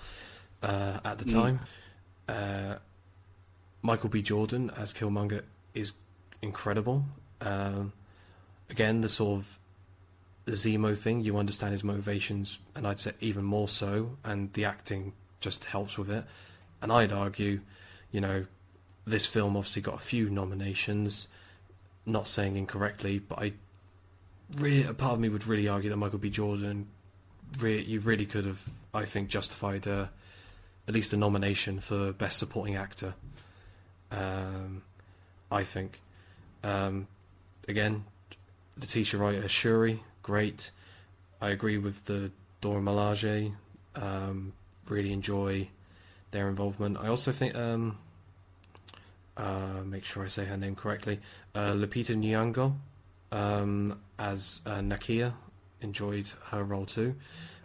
[0.61, 1.33] uh, at the Mm.
[1.33, 1.59] time.
[2.27, 2.75] Uh,
[3.81, 4.21] Michael B.
[4.21, 5.43] Jordan as Killmonger
[5.73, 5.93] is
[6.41, 7.05] incredible.
[7.41, 7.93] Um,
[8.69, 9.59] again, the sort of
[10.47, 15.13] Zemo thing, you understand his motivations, and I'd say even more so, and the acting
[15.39, 16.25] just helps with it.
[16.81, 17.61] And I'd argue,
[18.11, 18.45] you know,
[19.05, 21.27] this film obviously got a few nominations.
[22.05, 23.53] Not saying incorrectly, but I,
[24.57, 26.29] re- a part of me would really argue that Michael B.
[26.29, 26.87] Jordan,
[27.59, 30.07] re- you really could have, I think, justified uh,
[30.87, 33.13] at least a nomination for best supporting actor.
[34.11, 34.81] Um,
[35.51, 36.01] I think.
[36.63, 37.07] Um,
[37.67, 38.05] again,
[38.79, 40.71] Letitia Wright as Shuri, great.
[41.41, 42.31] I agree with the
[42.61, 43.53] Dora Milaje.
[43.95, 44.53] Um,
[44.87, 45.69] really enjoy
[46.31, 46.97] their involvement.
[46.99, 47.97] I also think, um,
[49.37, 51.19] uh, make sure I say her name correctly,
[51.55, 52.75] uh, Lupita Nyong'o
[53.31, 55.33] um, as uh, Nakia.
[55.81, 57.15] Enjoyed her role too.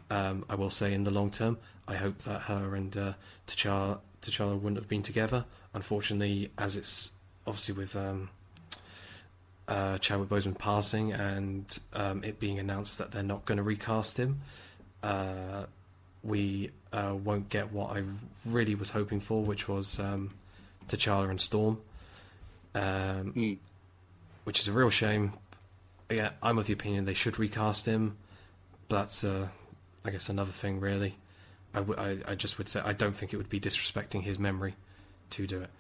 [0.09, 1.59] Um, I will say, in the long term,
[1.89, 3.15] I hope that her and uh,
[3.48, 5.44] T'Challa, T'Challa wouldn't have been together.
[5.73, 7.11] Unfortunately, as it's
[7.46, 8.30] obviously with um,
[9.68, 14.18] uh, Chadwick Boseman passing and um, it being announced that they're not going to recast
[14.18, 14.40] him,
[15.02, 15.64] uh,
[16.22, 18.02] we uh, won't get what I
[18.46, 20.32] really was hoping for, which was um,
[20.88, 21.80] T'Challa and Storm,
[22.74, 23.58] um, Mm.
[24.44, 25.32] which is a real shame.
[26.10, 28.16] Yeah, I'm of the opinion they should recast him,
[28.88, 29.48] but that's, uh,
[30.04, 31.16] I guess, another thing, really.
[31.74, 34.38] I, w- I, I just would say I don't think it would be disrespecting his
[34.38, 34.74] memory
[35.30, 35.70] to do it.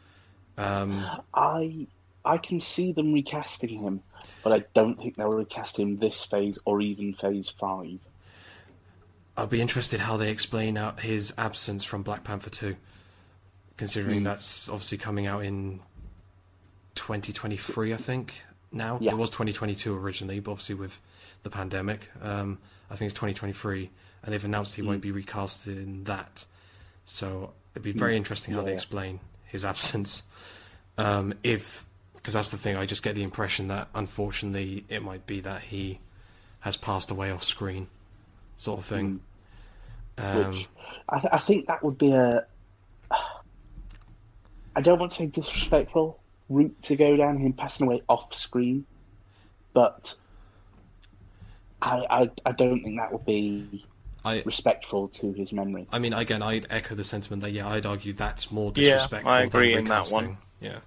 [0.56, 1.04] Um,
[1.34, 1.86] I
[2.24, 4.00] I can see them recasting him,
[4.42, 7.98] but I don't think they'll recast him this phase or even phase five.
[9.36, 12.76] I'll be interested how they explain out his absence from Black Panther 2,
[13.76, 14.24] considering Hmm.
[14.24, 15.80] that's obviously coming out in
[16.94, 18.44] 2023, I think.
[18.70, 19.12] Now Yeah.
[19.12, 21.00] it was 2022 originally, but obviously with
[21.42, 22.58] the pandemic, um,
[22.90, 23.90] I think it's 2023,
[24.22, 24.88] and they've announced he Hmm.
[24.88, 26.44] won't be recast in that.
[27.04, 28.74] So it'd be very interesting how they Yeah.
[28.76, 29.20] explain
[29.54, 30.24] his absence.
[30.98, 35.26] Um, if because that's the thing, I just get the impression that unfortunately it might
[35.26, 36.00] be that he
[36.60, 37.86] has passed away off screen,
[38.56, 39.20] sort of thing.
[40.18, 40.68] Um, Which
[41.08, 42.44] I, th- I think that would be a.
[44.76, 46.18] I don't want to say disrespectful
[46.48, 48.84] route to go down, him passing away off screen,
[49.72, 50.18] but
[51.80, 53.84] I, I I don't think that would be
[54.24, 55.86] I respectful to his memory.
[55.92, 58.84] I mean, again, I'd echo the sentiment that yeah, I'd argue that's more disrespectful.
[58.84, 59.30] Yeah, disrespectful.
[59.30, 60.38] I agree than in that one.
[60.60, 60.78] Yeah,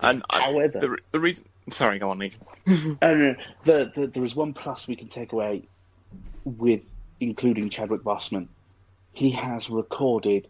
[0.00, 1.46] And I, However- the, the reason.
[1.70, 2.40] Sorry, go on, Legion.
[3.02, 5.62] Uh, no, no, the, the, there is one plus we can take away
[6.44, 6.80] with
[7.20, 8.48] including Chadwick Boseman.
[9.12, 10.46] He has recorded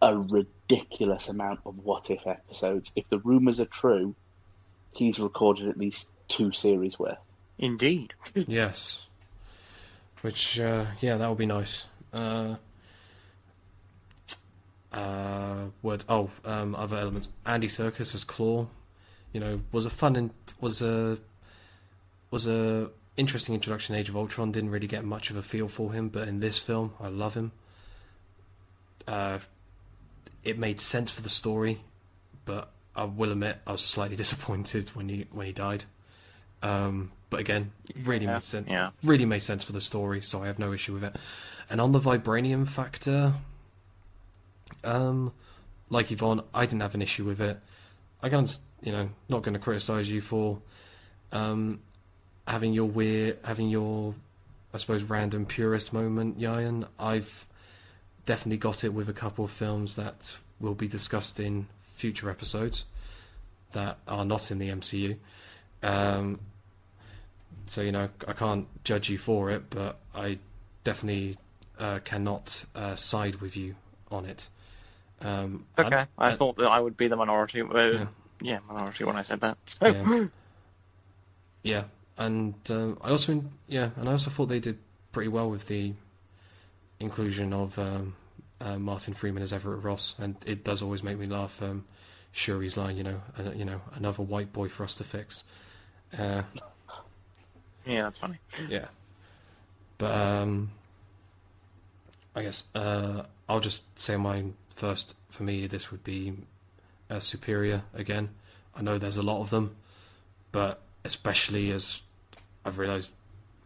[0.00, 2.92] a ridiculous amount of what if episodes.
[2.96, 4.14] If the rumors are true,
[4.92, 7.18] he's recorded at least two series worth.
[7.58, 8.14] Indeed.
[8.34, 9.04] yes.
[10.22, 11.86] Which uh, yeah, that would be nice.
[12.12, 12.56] Uh,
[14.92, 16.04] uh, word.
[16.08, 17.28] Oh, um, other elements.
[17.46, 18.68] Andy Serkis as Klaue.
[19.32, 20.30] You know, was a fun and
[20.60, 21.18] was a
[22.30, 23.94] was a interesting introduction.
[23.94, 26.40] in Age of Ultron didn't really get much of a feel for him, but in
[26.40, 27.52] this film, I love him.
[29.06, 29.38] Uh,
[30.44, 31.80] it made sense for the story,
[32.44, 35.84] but I will admit I was slightly disappointed when he when he died.
[36.62, 37.72] Um, but again,
[38.02, 38.68] really Yeah, made sense.
[38.68, 38.90] yeah.
[39.02, 41.16] Really made sense for the story, so I have no issue with it.
[41.70, 43.34] And on the vibranium factor,
[44.84, 45.32] um,
[45.90, 47.58] like Yvonne, I didn't have an issue with it.
[48.22, 50.60] I can't, you know, not going to criticize you for
[51.32, 51.80] um,
[52.46, 54.14] having your weird, having your,
[54.74, 56.86] I suppose, random purist moment, Yayan.
[56.98, 57.46] I've
[58.26, 62.84] definitely got it with a couple of films that will be discussed in future episodes
[63.72, 65.16] that are not in the MCU.
[65.82, 66.40] Um,
[67.68, 70.38] so you know, I can't judge you for it, but I
[70.84, 71.36] definitely
[71.78, 73.76] uh, cannot uh, side with you
[74.10, 74.48] on it.
[75.20, 76.04] Um, Okay.
[76.16, 77.60] I and- thought that I would be the minority.
[77.62, 78.06] Uh, Yeah.
[78.40, 78.58] yeah.
[78.68, 79.58] minority when I said that.
[79.66, 80.26] So, Yeah.
[81.62, 81.84] yeah,
[82.16, 84.78] and um, I also yeah, and I also thought they did
[85.12, 85.94] pretty well with the
[87.00, 88.14] inclusion of um,
[88.60, 91.62] uh, Martin Freeman as Everett Ross, and it does always make me laugh.
[91.62, 91.84] Um,
[92.32, 93.20] Shuri's line, you know,
[93.56, 95.44] you know, another white boy for us to fix.
[97.88, 98.38] Yeah, that's funny.
[98.68, 98.86] yeah,
[99.96, 100.70] but um,
[102.36, 105.14] I guess uh, I'll just say mine first.
[105.30, 106.34] For me, this would be
[107.10, 108.30] uh, Superior again.
[108.76, 109.76] I know there's a lot of them,
[110.52, 112.02] but especially as
[112.64, 113.14] I've realised,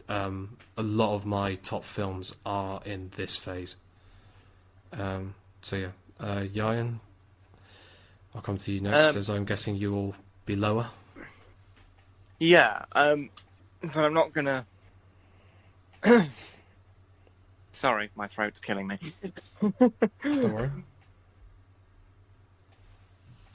[0.09, 3.77] um, a lot of my top films are in this phase.
[4.93, 5.89] Um, so yeah,
[6.21, 6.99] uh, Yayan,
[8.35, 10.15] I'll come to you next, Um, as I'm guessing you will
[10.47, 10.89] be lower.
[12.39, 13.31] Yeah, um,
[13.83, 14.67] but I'm not gonna.
[17.73, 18.99] Sorry, my throat's killing me.
[19.61, 20.71] Don't worry.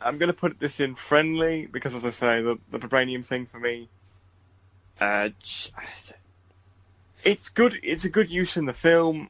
[0.02, 3.60] I'm to put this in friendly because, as I say, the the vibranium thing for
[3.60, 3.90] me,
[5.00, 5.30] uh,
[7.24, 7.80] it's good.
[7.84, 9.30] It's a good use in the film.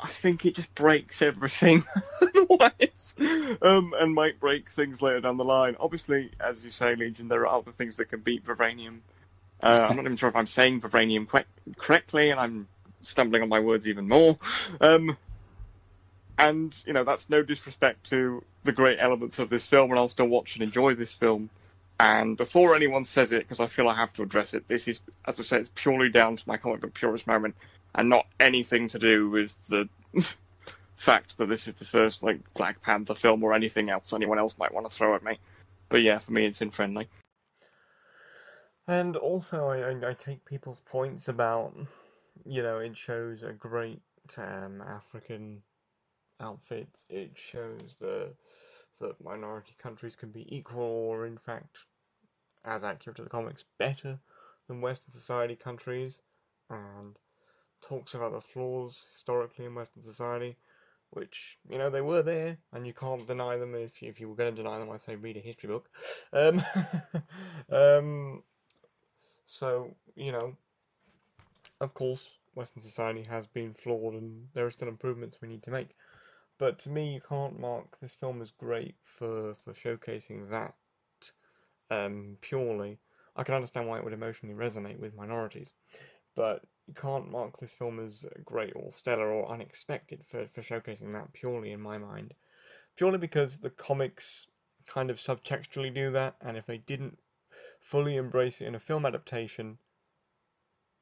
[0.00, 1.84] I think it just breaks everything
[2.20, 3.14] otherwise,
[3.62, 5.76] um, and might break things later down the line.
[5.80, 8.98] Obviously, as you say, Legion, there are other things that can beat vibranium.
[9.64, 11.26] Uh, I'm not even sure if I'm saying vibranium
[11.78, 12.68] correctly, and I'm
[13.02, 14.38] stumbling on my words even more.
[14.80, 15.16] Um,
[16.36, 20.08] and you know that's no disrespect to the great elements of this film, and I'll
[20.08, 21.48] still watch and enjoy this film.
[21.98, 25.00] And before anyone says it, because I feel I have to address it, this is,
[25.26, 27.54] as I say, it's purely down to my comic book purist moment,
[27.94, 29.88] and not anything to do with the
[30.96, 34.58] fact that this is the first like Black Panther film or anything else anyone else
[34.58, 35.38] might want to throw at me.
[35.88, 37.08] But yeah, for me, it's in friendly.
[38.86, 41.74] And also, I, I, I take people's points about,
[42.44, 44.00] you know, it shows a great
[44.38, 45.62] um, African
[46.40, 47.06] outfits.
[47.08, 48.34] It shows the
[49.00, 51.86] that minority countries can be equal, or in fact,
[52.64, 54.18] as accurate to the comics, better
[54.68, 56.22] than Western society countries,
[56.70, 57.18] and
[57.82, 60.56] talks about the flaws historically in Western society,
[61.10, 63.74] which you know they were there, and you can't deny them.
[63.74, 65.88] If you, if you were going to deny them, I say read a history book.
[66.32, 66.62] Um,
[67.70, 68.42] um,
[69.46, 70.56] so you know,
[71.80, 75.70] of course, Western society has been flawed, and there are still improvements we need to
[75.70, 75.90] make.
[76.58, 80.74] But to me, you can't mark this film as great for, for showcasing that
[81.90, 82.98] um, purely.
[83.36, 85.72] I can understand why it would emotionally resonate with minorities,
[86.36, 91.12] but you can't mark this film as great or stellar or unexpected for, for showcasing
[91.12, 92.34] that purely in my mind.
[92.96, 94.46] Purely because the comics
[94.86, 97.18] kind of subtextually do that, and if they didn't
[97.84, 99.76] fully embrace it in a film adaptation,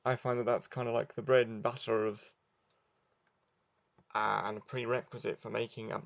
[0.04, 2.20] I find that that's kind of like the bread and butter of
[4.14, 6.02] uh, and a prerequisite for making a,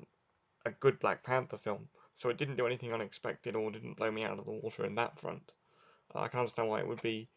[0.65, 1.89] a good Black Panther film.
[2.13, 4.95] So it didn't do anything unexpected or didn't blow me out of the water in
[4.95, 5.51] that front.
[6.13, 7.27] Uh, I can understand why it would be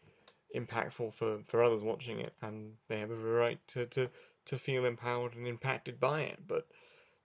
[0.55, 4.11] impactful for, for others watching it, and they have every right to, to,
[4.47, 6.41] to feel empowered and impacted by it.
[6.47, 6.67] But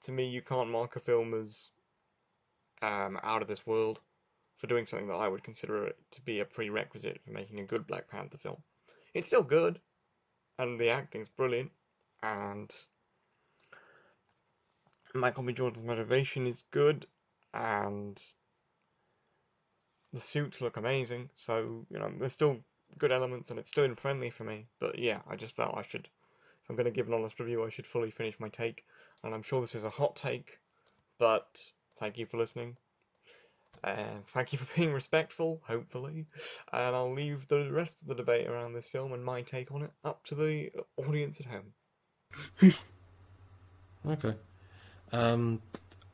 [0.04, 1.72] to me, you can't mark a film as
[2.82, 4.00] um, out of this world
[4.58, 7.88] for doing something that I would consider to be a prerequisite for making a good
[7.88, 8.58] Black Panther film.
[9.14, 9.80] It's still good,
[10.58, 11.72] and the acting's brilliant,
[12.22, 12.74] and
[15.14, 15.54] Michael B.
[15.54, 17.06] Jordan's motivation is good,
[17.54, 18.22] and
[20.14, 21.30] the suits look amazing.
[21.36, 22.58] So you know, there's still
[22.98, 24.68] good elements, and it's still friendly for me.
[24.80, 26.08] But yeah, I just felt I should,
[26.64, 28.84] if I'm going to give an honest review, I should fully finish my take.
[29.24, 30.60] And I'm sure this is a hot take,
[31.18, 31.62] but
[31.98, 32.78] thank you for listening.
[33.86, 36.26] And thank you for being respectful, hopefully.
[36.74, 39.84] And I'll leave the rest of the debate around this film and my take on
[39.84, 42.74] it up to the audience at home.
[44.08, 44.34] okay.
[45.12, 45.62] Um,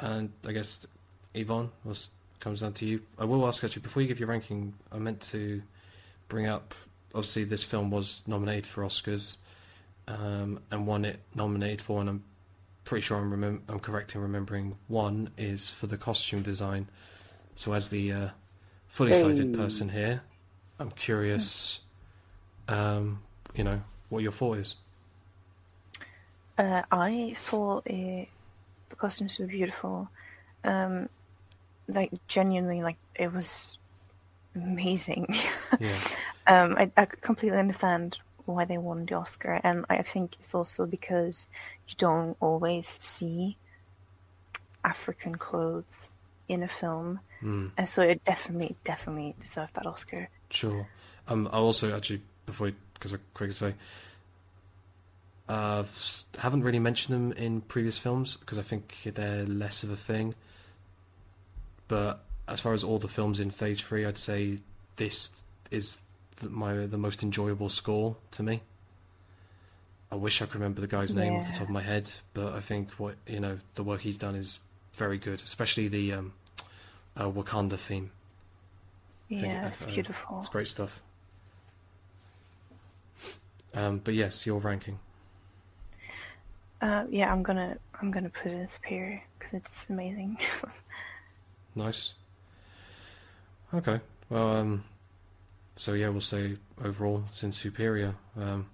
[0.02, 0.86] and I guess
[1.34, 2.10] Yvonne was
[2.42, 3.02] comes down to you.
[3.18, 4.74] I will ask actually before you give your ranking.
[4.92, 5.62] I meant to
[6.28, 6.74] bring up.
[7.14, 9.38] Obviously, this film was nominated for Oscars
[10.08, 12.24] um, and won it nominated for, and I'm
[12.84, 16.88] pretty sure I'm remem- I'm correct in remembering one is for the costume design.
[17.56, 18.30] So as the uh,
[18.88, 20.22] fully sighted person here,
[20.80, 21.82] I'm curious.
[22.68, 23.22] Um,
[23.56, 24.76] you know what your thought is.
[26.58, 28.30] Uh, I thought it
[28.90, 30.10] the costumes were beautiful.
[30.64, 31.10] Um,
[31.88, 33.78] like genuinely, like it was
[34.56, 35.36] amazing.
[35.80, 35.98] Yeah.
[36.48, 40.86] um, I, I completely understand why they won the Oscar, and I think it's also
[40.86, 41.48] because
[41.88, 43.58] you don't always see
[44.84, 46.10] African clothes
[46.50, 47.72] in a film, mm.
[47.78, 50.30] and so it definitely, definitely deserved that Oscar.
[50.50, 50.88] Sure.
[51.28, 53.74] Um, I also actually before because I quickly say
[55.52, 55.84] uh,
[56.38, 60.34] haven't really mentioned them in previous films because I think they're less of a thing.
[61.88, 64.60] But as far as all the films in Phase Three, I'd say
[64.96, 65.98] this is
[66.38, 68.62] the, my the most enjoyable score to me.
[70.10, 71.40] I wish I could remember the guy's name yeah.
[71.40, 74.18] off the top of my head, but I think what you know the work he's
[74.18, 74.60] done is
[74.94, 76.34] very good, especially the um,
[77.18, 78.12] uh, Wakanda theme.
[79.30, 80.40] Yeah, it's uh, beautiful.
[80.40, 81.02] It's great stuff.
[83.74, 85.00] Um, but yes, your ranking.
[86.82, 90.38] Uh, yeah, I'm gonna I'm gonna put it in superior because it's amazing.
[91.76, 92.16] nice.
[93.74, 94.02] Okay.
[94.30, 94.84] Well, um,
[95.76, 98.16] so yeah, we'll say overall it's in superior.
[98.38, 98.68] Um,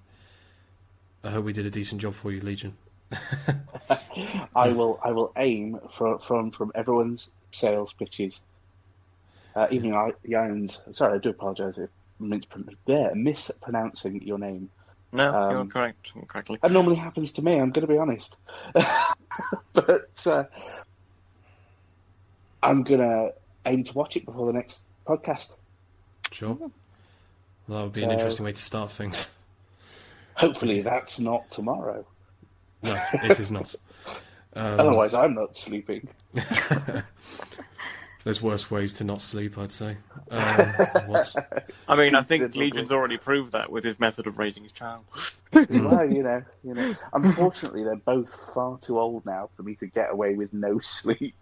[1.23, 2.75] I hope we did a decent job for you, Legion.
[4.55, 4.99] I will.
[5.03, 8.43] I will aim for, from from everyone's sales pitches.
[9.55, 9.93] Uh, even
[10.27, 10.81] Ian's.
[10.91, 11.89] Sorry, I do apologise if
[12.21, 12.41] I'm
[13.23, 14.69] mispronouncing your name.
[15.11, 16.11] No, um, you're correct.
[16.27, 16.59] Correctly.
[16.61, 17.53] That normally happens to me.
[17.59, 18.35] I'm going to be honest,
[19.73, 20.43] but uh,
[22.61, 23.31] I'm gonna
[23.65, 25.55] aim to watch it before the next podcast.
[26.31, 26.55] Sure.
[26.55, 26.71] Well,
[27.69, 29.33] that would be an interesting way to start things.
[30.35, 32.05] Hopefully, that's not tomorrow.
[32.83, 33.73] No, it is not.
[34.57, 36.07] Um, Otherwise, I'm not sleeping.
[38.23, 39.97] there's worse ways to not sleep, I'd say.
[40.31, 40.41] Um,
[41.07, 41.35] what's-
[41.87, 45.05] I mean, I think Legion's already proved that with his method of raising his child.
[45.53, 46.95] well, you know, you know.
[47.13, 51.35] Unfortunately, they're both far too old now for me to get away with no sleep.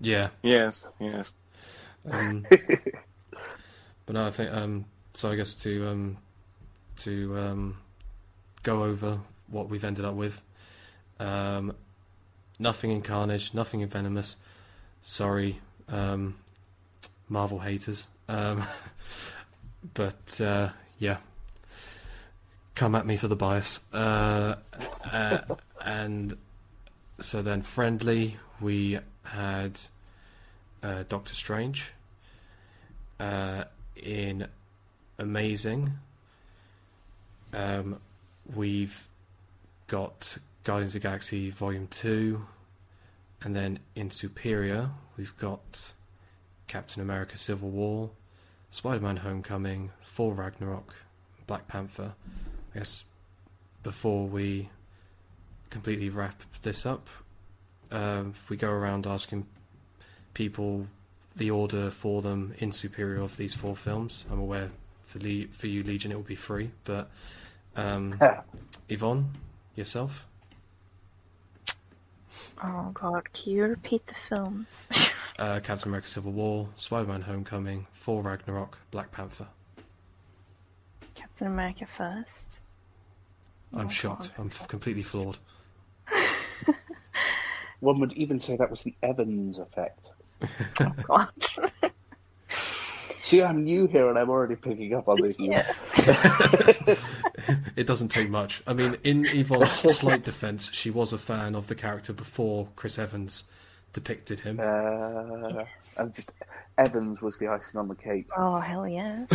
[0.00, 0.28] yeah.
[0.42, 1.32] Yes, yes.
[2.10, 2.46] Um,
[4.06, 4.84] but no, I think um,
[5.14, 5.30] so.
[5.30, 6.16] I guess to um,
[6.96, 7.76] to um,
[8.62, 9.18] go over
[9.48, 10.42] what we've ended up with.
[12.62, 14.36] Nothing in Carnage, nothing in Venomous.
[15.02, 16.36] Sorry, um,
[17.28, 18.06] Marvel haters.
[18.28, 18.62] Um,
[19.94, 20.68] but uh,
[21.00, 21.16] yeah,
[22.76, 23.80] come at me for the bias.
[23.92, 24.54] Uh,
[25.12, 25.38] uh,
[25.84, 26.36] and
[27.18, 29.80] so then, friendly, we had
[30.84, 31.92] uh, Doctor Strange.
[33.18, 33.64] Uh,
[33.96, 34.46] in
[35.18, 35.94] Amazing,
[37.52, 37.98] um,
[38.54, 39.08] we've
[39.88, 42.46] got Guardians of the Galaxy Volume 2,
[43.42, 45.92] and then in Superior, we've got
[46.68, 48.10] Captain America Civil War,
[48.70, 50.94] Spider Man Homecoming, Thor Ragnarok,
[51.46, 52.14] Black Panther.
[52.74, 53.04] I guess
[53.82, 54.70] before we
[55.70, 57.08] completely wrap this up,
[57.90, 59.46] uh, if we go around asking
[60.34, 60.86] people
[61.36, 64.24] the order for them in Superior of these four films.
[64.30, 64.70] I'm aware
[65.04, 67.10] for Le- for you Legion it will be free, but
[67.76, 68.18] um,
[68.88, 69.30] Yvonne,
[69.74, 70.28] yourself.
[72.62, 74.76] Oh god, can you repeat the films?
[75.38, 79.46] Uh, Captain America: Civil War, Spider-Man: Homecoming, Thor: Ragnarok, Black Panther.
[81.14, 82.60] Captain America first.
[83.72, 84.32] I'm Oh, shocked.
[84.36, 84.42] God.
[84.42, 85.38] I'm f- completely floored.
[87.80, 90.12] One would even say that was the Evans effect.
[90.80, 91.28] Oh god.
[93.22, 95.36] See, I'm new here and I'm already picking up on this.
[95.40, 95.78] yes.
[97.76, 98.62] It doesn't take much.
[98.66, 102.98] I mean, in Yvonne's slight defense, she was a fan of the character before Chris
[102.98, 103.44] Evans
[103.92, 104.60] depicted him.
[104.60, 105.64] Uh,
[105.98, 106.32] and just
[106.78, 108.26] Evans was the icing on the cake.
[108.36, 109.26] Oh hell yeah!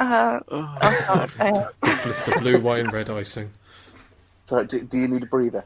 [0.00, 1.30] uh, oh god.
[1.38, 3.50] Uh, the blue, white, and red icing.
[4.46, 5.64] So, do, do you need a breather?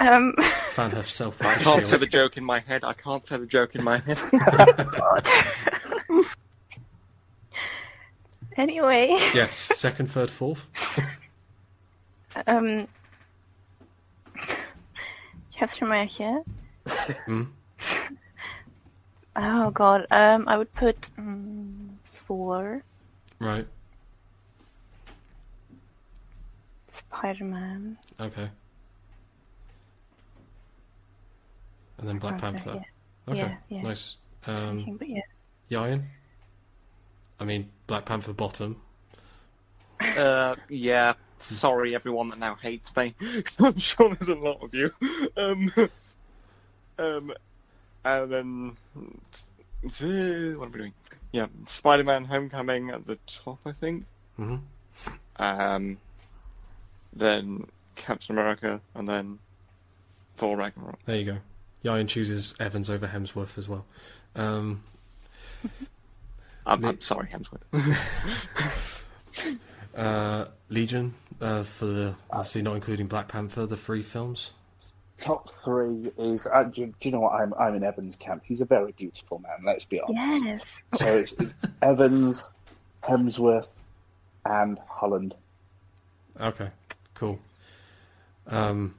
[0.00, 0.34] Um,
[0.72, 2.84] Fan herself I can't the say the joke in my head.
[2.84, 4.18] I can't say the joke in my head.
[8.56, 10.66] anyway, Yes, second, third, fourth.
[12.46, 12.86] um,
[15.52, 16.42] Captain America.
[17.26, 17.48] Mm.
[19.36, 20.06] Oh god.
[20.10, 22.82] Um, I would put um, Thor,
[23.38, 23.66] Right.
[26.88, 27.98] Spider-Man.
[28.20, 28.48] Okay.
[31.98, 32.84] And then Black Panther, Panther.
[33.28, 33.32] yeah.
[33.32, 33.38] Okay.
[33.40, 33.82] Yeah, yeah.
[33.82, 34.16] Nice.
[34.46, 35.20] I Um, thinking, but yeah.
[35.70, 36.04] Yayan?
[37.40, 38.80] I mean, Black Panther bottom.
[40.00, 41.14] Uh, yeah.
[41.38, 43.14] Sorry, everyone that now hates me.
[43.58, 44.90] I'm sure there's a lot of you.
[45.36, 45.70] Um,
[46.98, 47.32] um,
[48.04, 48.76] and then
[49.82, 50.00] what
[50.66, 50.92] am I doing?
[51.32, 54.04] Yeah, Spider-Man: Homecoming at the top, I think.
[54.36, 54.56] hmm
[55.36, 55.98] Um,
[57.12, 57.66] then
[57.96, 59.38] Captain America, and then
[60.36, 61.00] Thor: Ragnarok.
[61.04, 61.38] There you go.
[61.86, 63.86] Yayan chooses Evans over Hemsworth as well.
[64.34, 64.82] Um,
[66.66, 67.62] I'm, Me- I'm sorry, Hemsworth.
[69.96, 74.52] uh, Legion, uh, for the, obviously not including Black Panther, the three films.
[75.18, 76.46] Top three is.
[76.46, 77.40] Uh, do, do you know what?
[77.40, 78.42] I'm I'm in Evans' camp.
[78.44, 79.64] He's a very beautiful man.
[79.64, 80.44] Let's be honest.
[80.44, 80.82] Yes.
[80.92, 82.52] So it's, it's Evans,
[83.02, 83.68] Hemsworth,
[84.44, 85.34] and Holland.
[86.38, 86.68] Okay,
[87.14, 87.38] cool.
[88.46, 88.94] Um,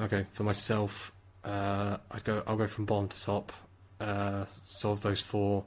[0.00, 1.12] okay, for myself,
[1.44, 2.42] uh, I go.
[2.46, 3.52] I'll go from bottom to top.
[4.00, 5.64] Uh, so of those four,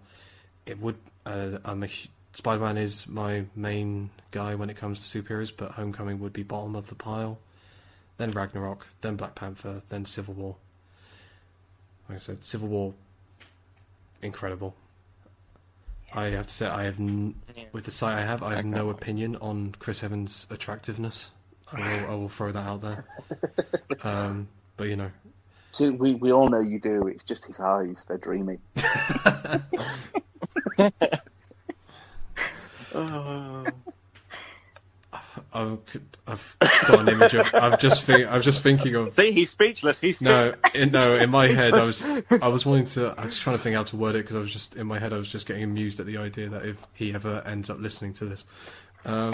[0.66, 0.96] it would.
[1.26, 1.90] Uh, I'm a
[2.34, 6.76] Spider-Man is my main guy when it comes to superheroes, but Homecoming would be bottom
[6.76, 7.40] of the pile.
[8.18, 10.56] Then Ragnarok, then Black Panther, then Civil War.
[12.10, 12.94] Like I said, Civil War,
[14.22, 14.76] incredible.
[16.14, 17.36] I have to say, I have n-
[17.74, 18.68] with the sight I have, I have Okay.
[18.70, 21.32] no opinion on Chris Evans' attractiveness.
[21.72, 23.06] I will, I will throw that out there.
[24.04, 24.48] Um,
[24.78, 25.10] but you know,
[25.78, 27.06] So we, we all know you do.
[27.06, 28.04] It's just his eyes.
[28.06, 28.58] They're dreamy.
[32.96, 33.66] Oh.
[35.54, 35.80] I've,
[36.26, 37.54] I've got an image of.
[37.54, 39.14] I've just think, I was just thinking of.
[39.14, 40.00] See, he's speechless.
[40.00, 41.14] He's No, in, no.
[41.14, 42.02] In my head, I was,
[42.42, 43.14] I was wanting to.
[43.18, 44.98] I was trying to think how to word it because I was just in my
[44.98, 45.14] head.
[45.14, 48.14] I was just getting amused at the idea that if he ever ends up listening
[48.14, 48.46] to this,
[49.06, 49.34] um,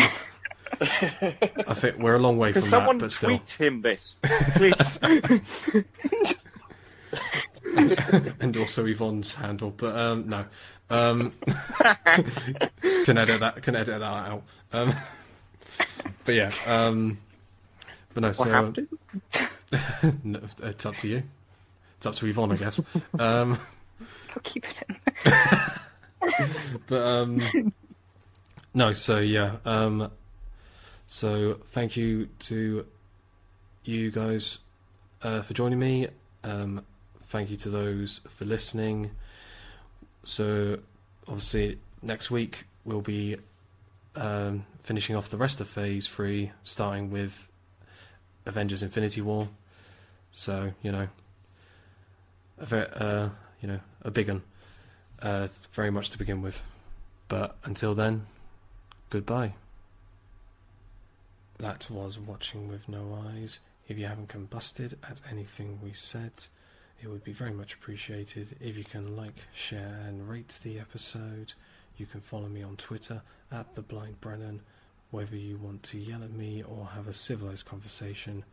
[0.81, 3.29] I think we're a long way from someone that, but still.
[3.29, 4.17] tweet him this,
[4.55, 4.99] please?
[8.39, 10.45] and also Yvonne's handle, but um, no.
[10.89, 11.33] Um,
[13.05, 13.61] can edit that.
[13.61, 14.43] Can edit that out.
[14.71, 14.93] Um,
[16.25, 16.51] but yeah.
[16.65, 17.17] Um,
[18.13, 18.31] but no.
[18.31, 18.87] So I have to.
[20.23, 21.23] no, it's up to you.
[21.97, 22.79] It's up to Yvonne, I guess.
[23.17, 23.57] Um,
[24.29, 25.33] I'll keep it in.
[26.87, 27.73] but um,
[28.73, 28.93] no.
[28.93, 29.57] So yeah.
[29.65, 30.11] Um,
[31.13, 32.87] so thank you to
[33.83, 34.57] you guys
[35.21, 36.07] uh, for joining me.
[36.43, 36.83] Um,
[37.19, 39.11] thank you to those for listening.
[40.23, 40.79] So,
[41.27, 43.37] obviously, next week we'll be
[44.15, 47.47] um, finishing off the rest of Phase Three, starting with
[48.47, 49.49] Avengers: Infinity War.
[50.31, 51.09] So, you know,
[52.57, 53.29] a very, uh,
[53.61, 54.41] you know, a big one,
[55.21, 56.63] uh, very much to begin with.
[57.27, 58.25] But until then,
[59.11, 59.53] goodbye.
[61.59, 63.59] That was watching with no eyes.
[63.87, 66.47] If you haven't combusted at anything we said,
[67.01, 71.53] it would be very much appreciated if you can like, share, and rate the episode.
[71.97, 73.21] You can follow me on Twitter
[73.51, 74.61] at the Blind Brennan,
[75.11, 78.45] whether you want to yell at me or have a civilized conversation,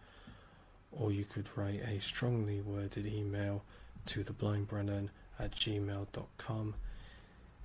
[0.92, 3.62] or you could write a strongly worded email
[4.06, 5.08] to theblindbrennan
[5.38, 6.74] at gmail.com.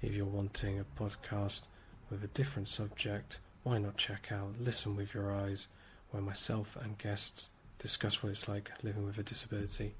[0.01, 1.63] If you're wanting a podcast
[2.09, 5.69] with a different subject, why not check out Listen with Your Eyes,
[6.11, 9.95] where myself and guests discuss what it's like living with a disability?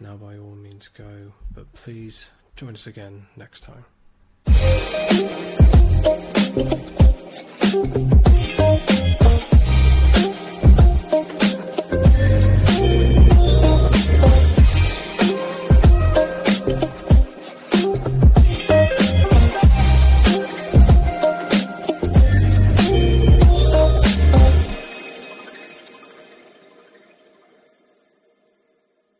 [0.00, 3.84] Now, by all means, go, but please join us again next time.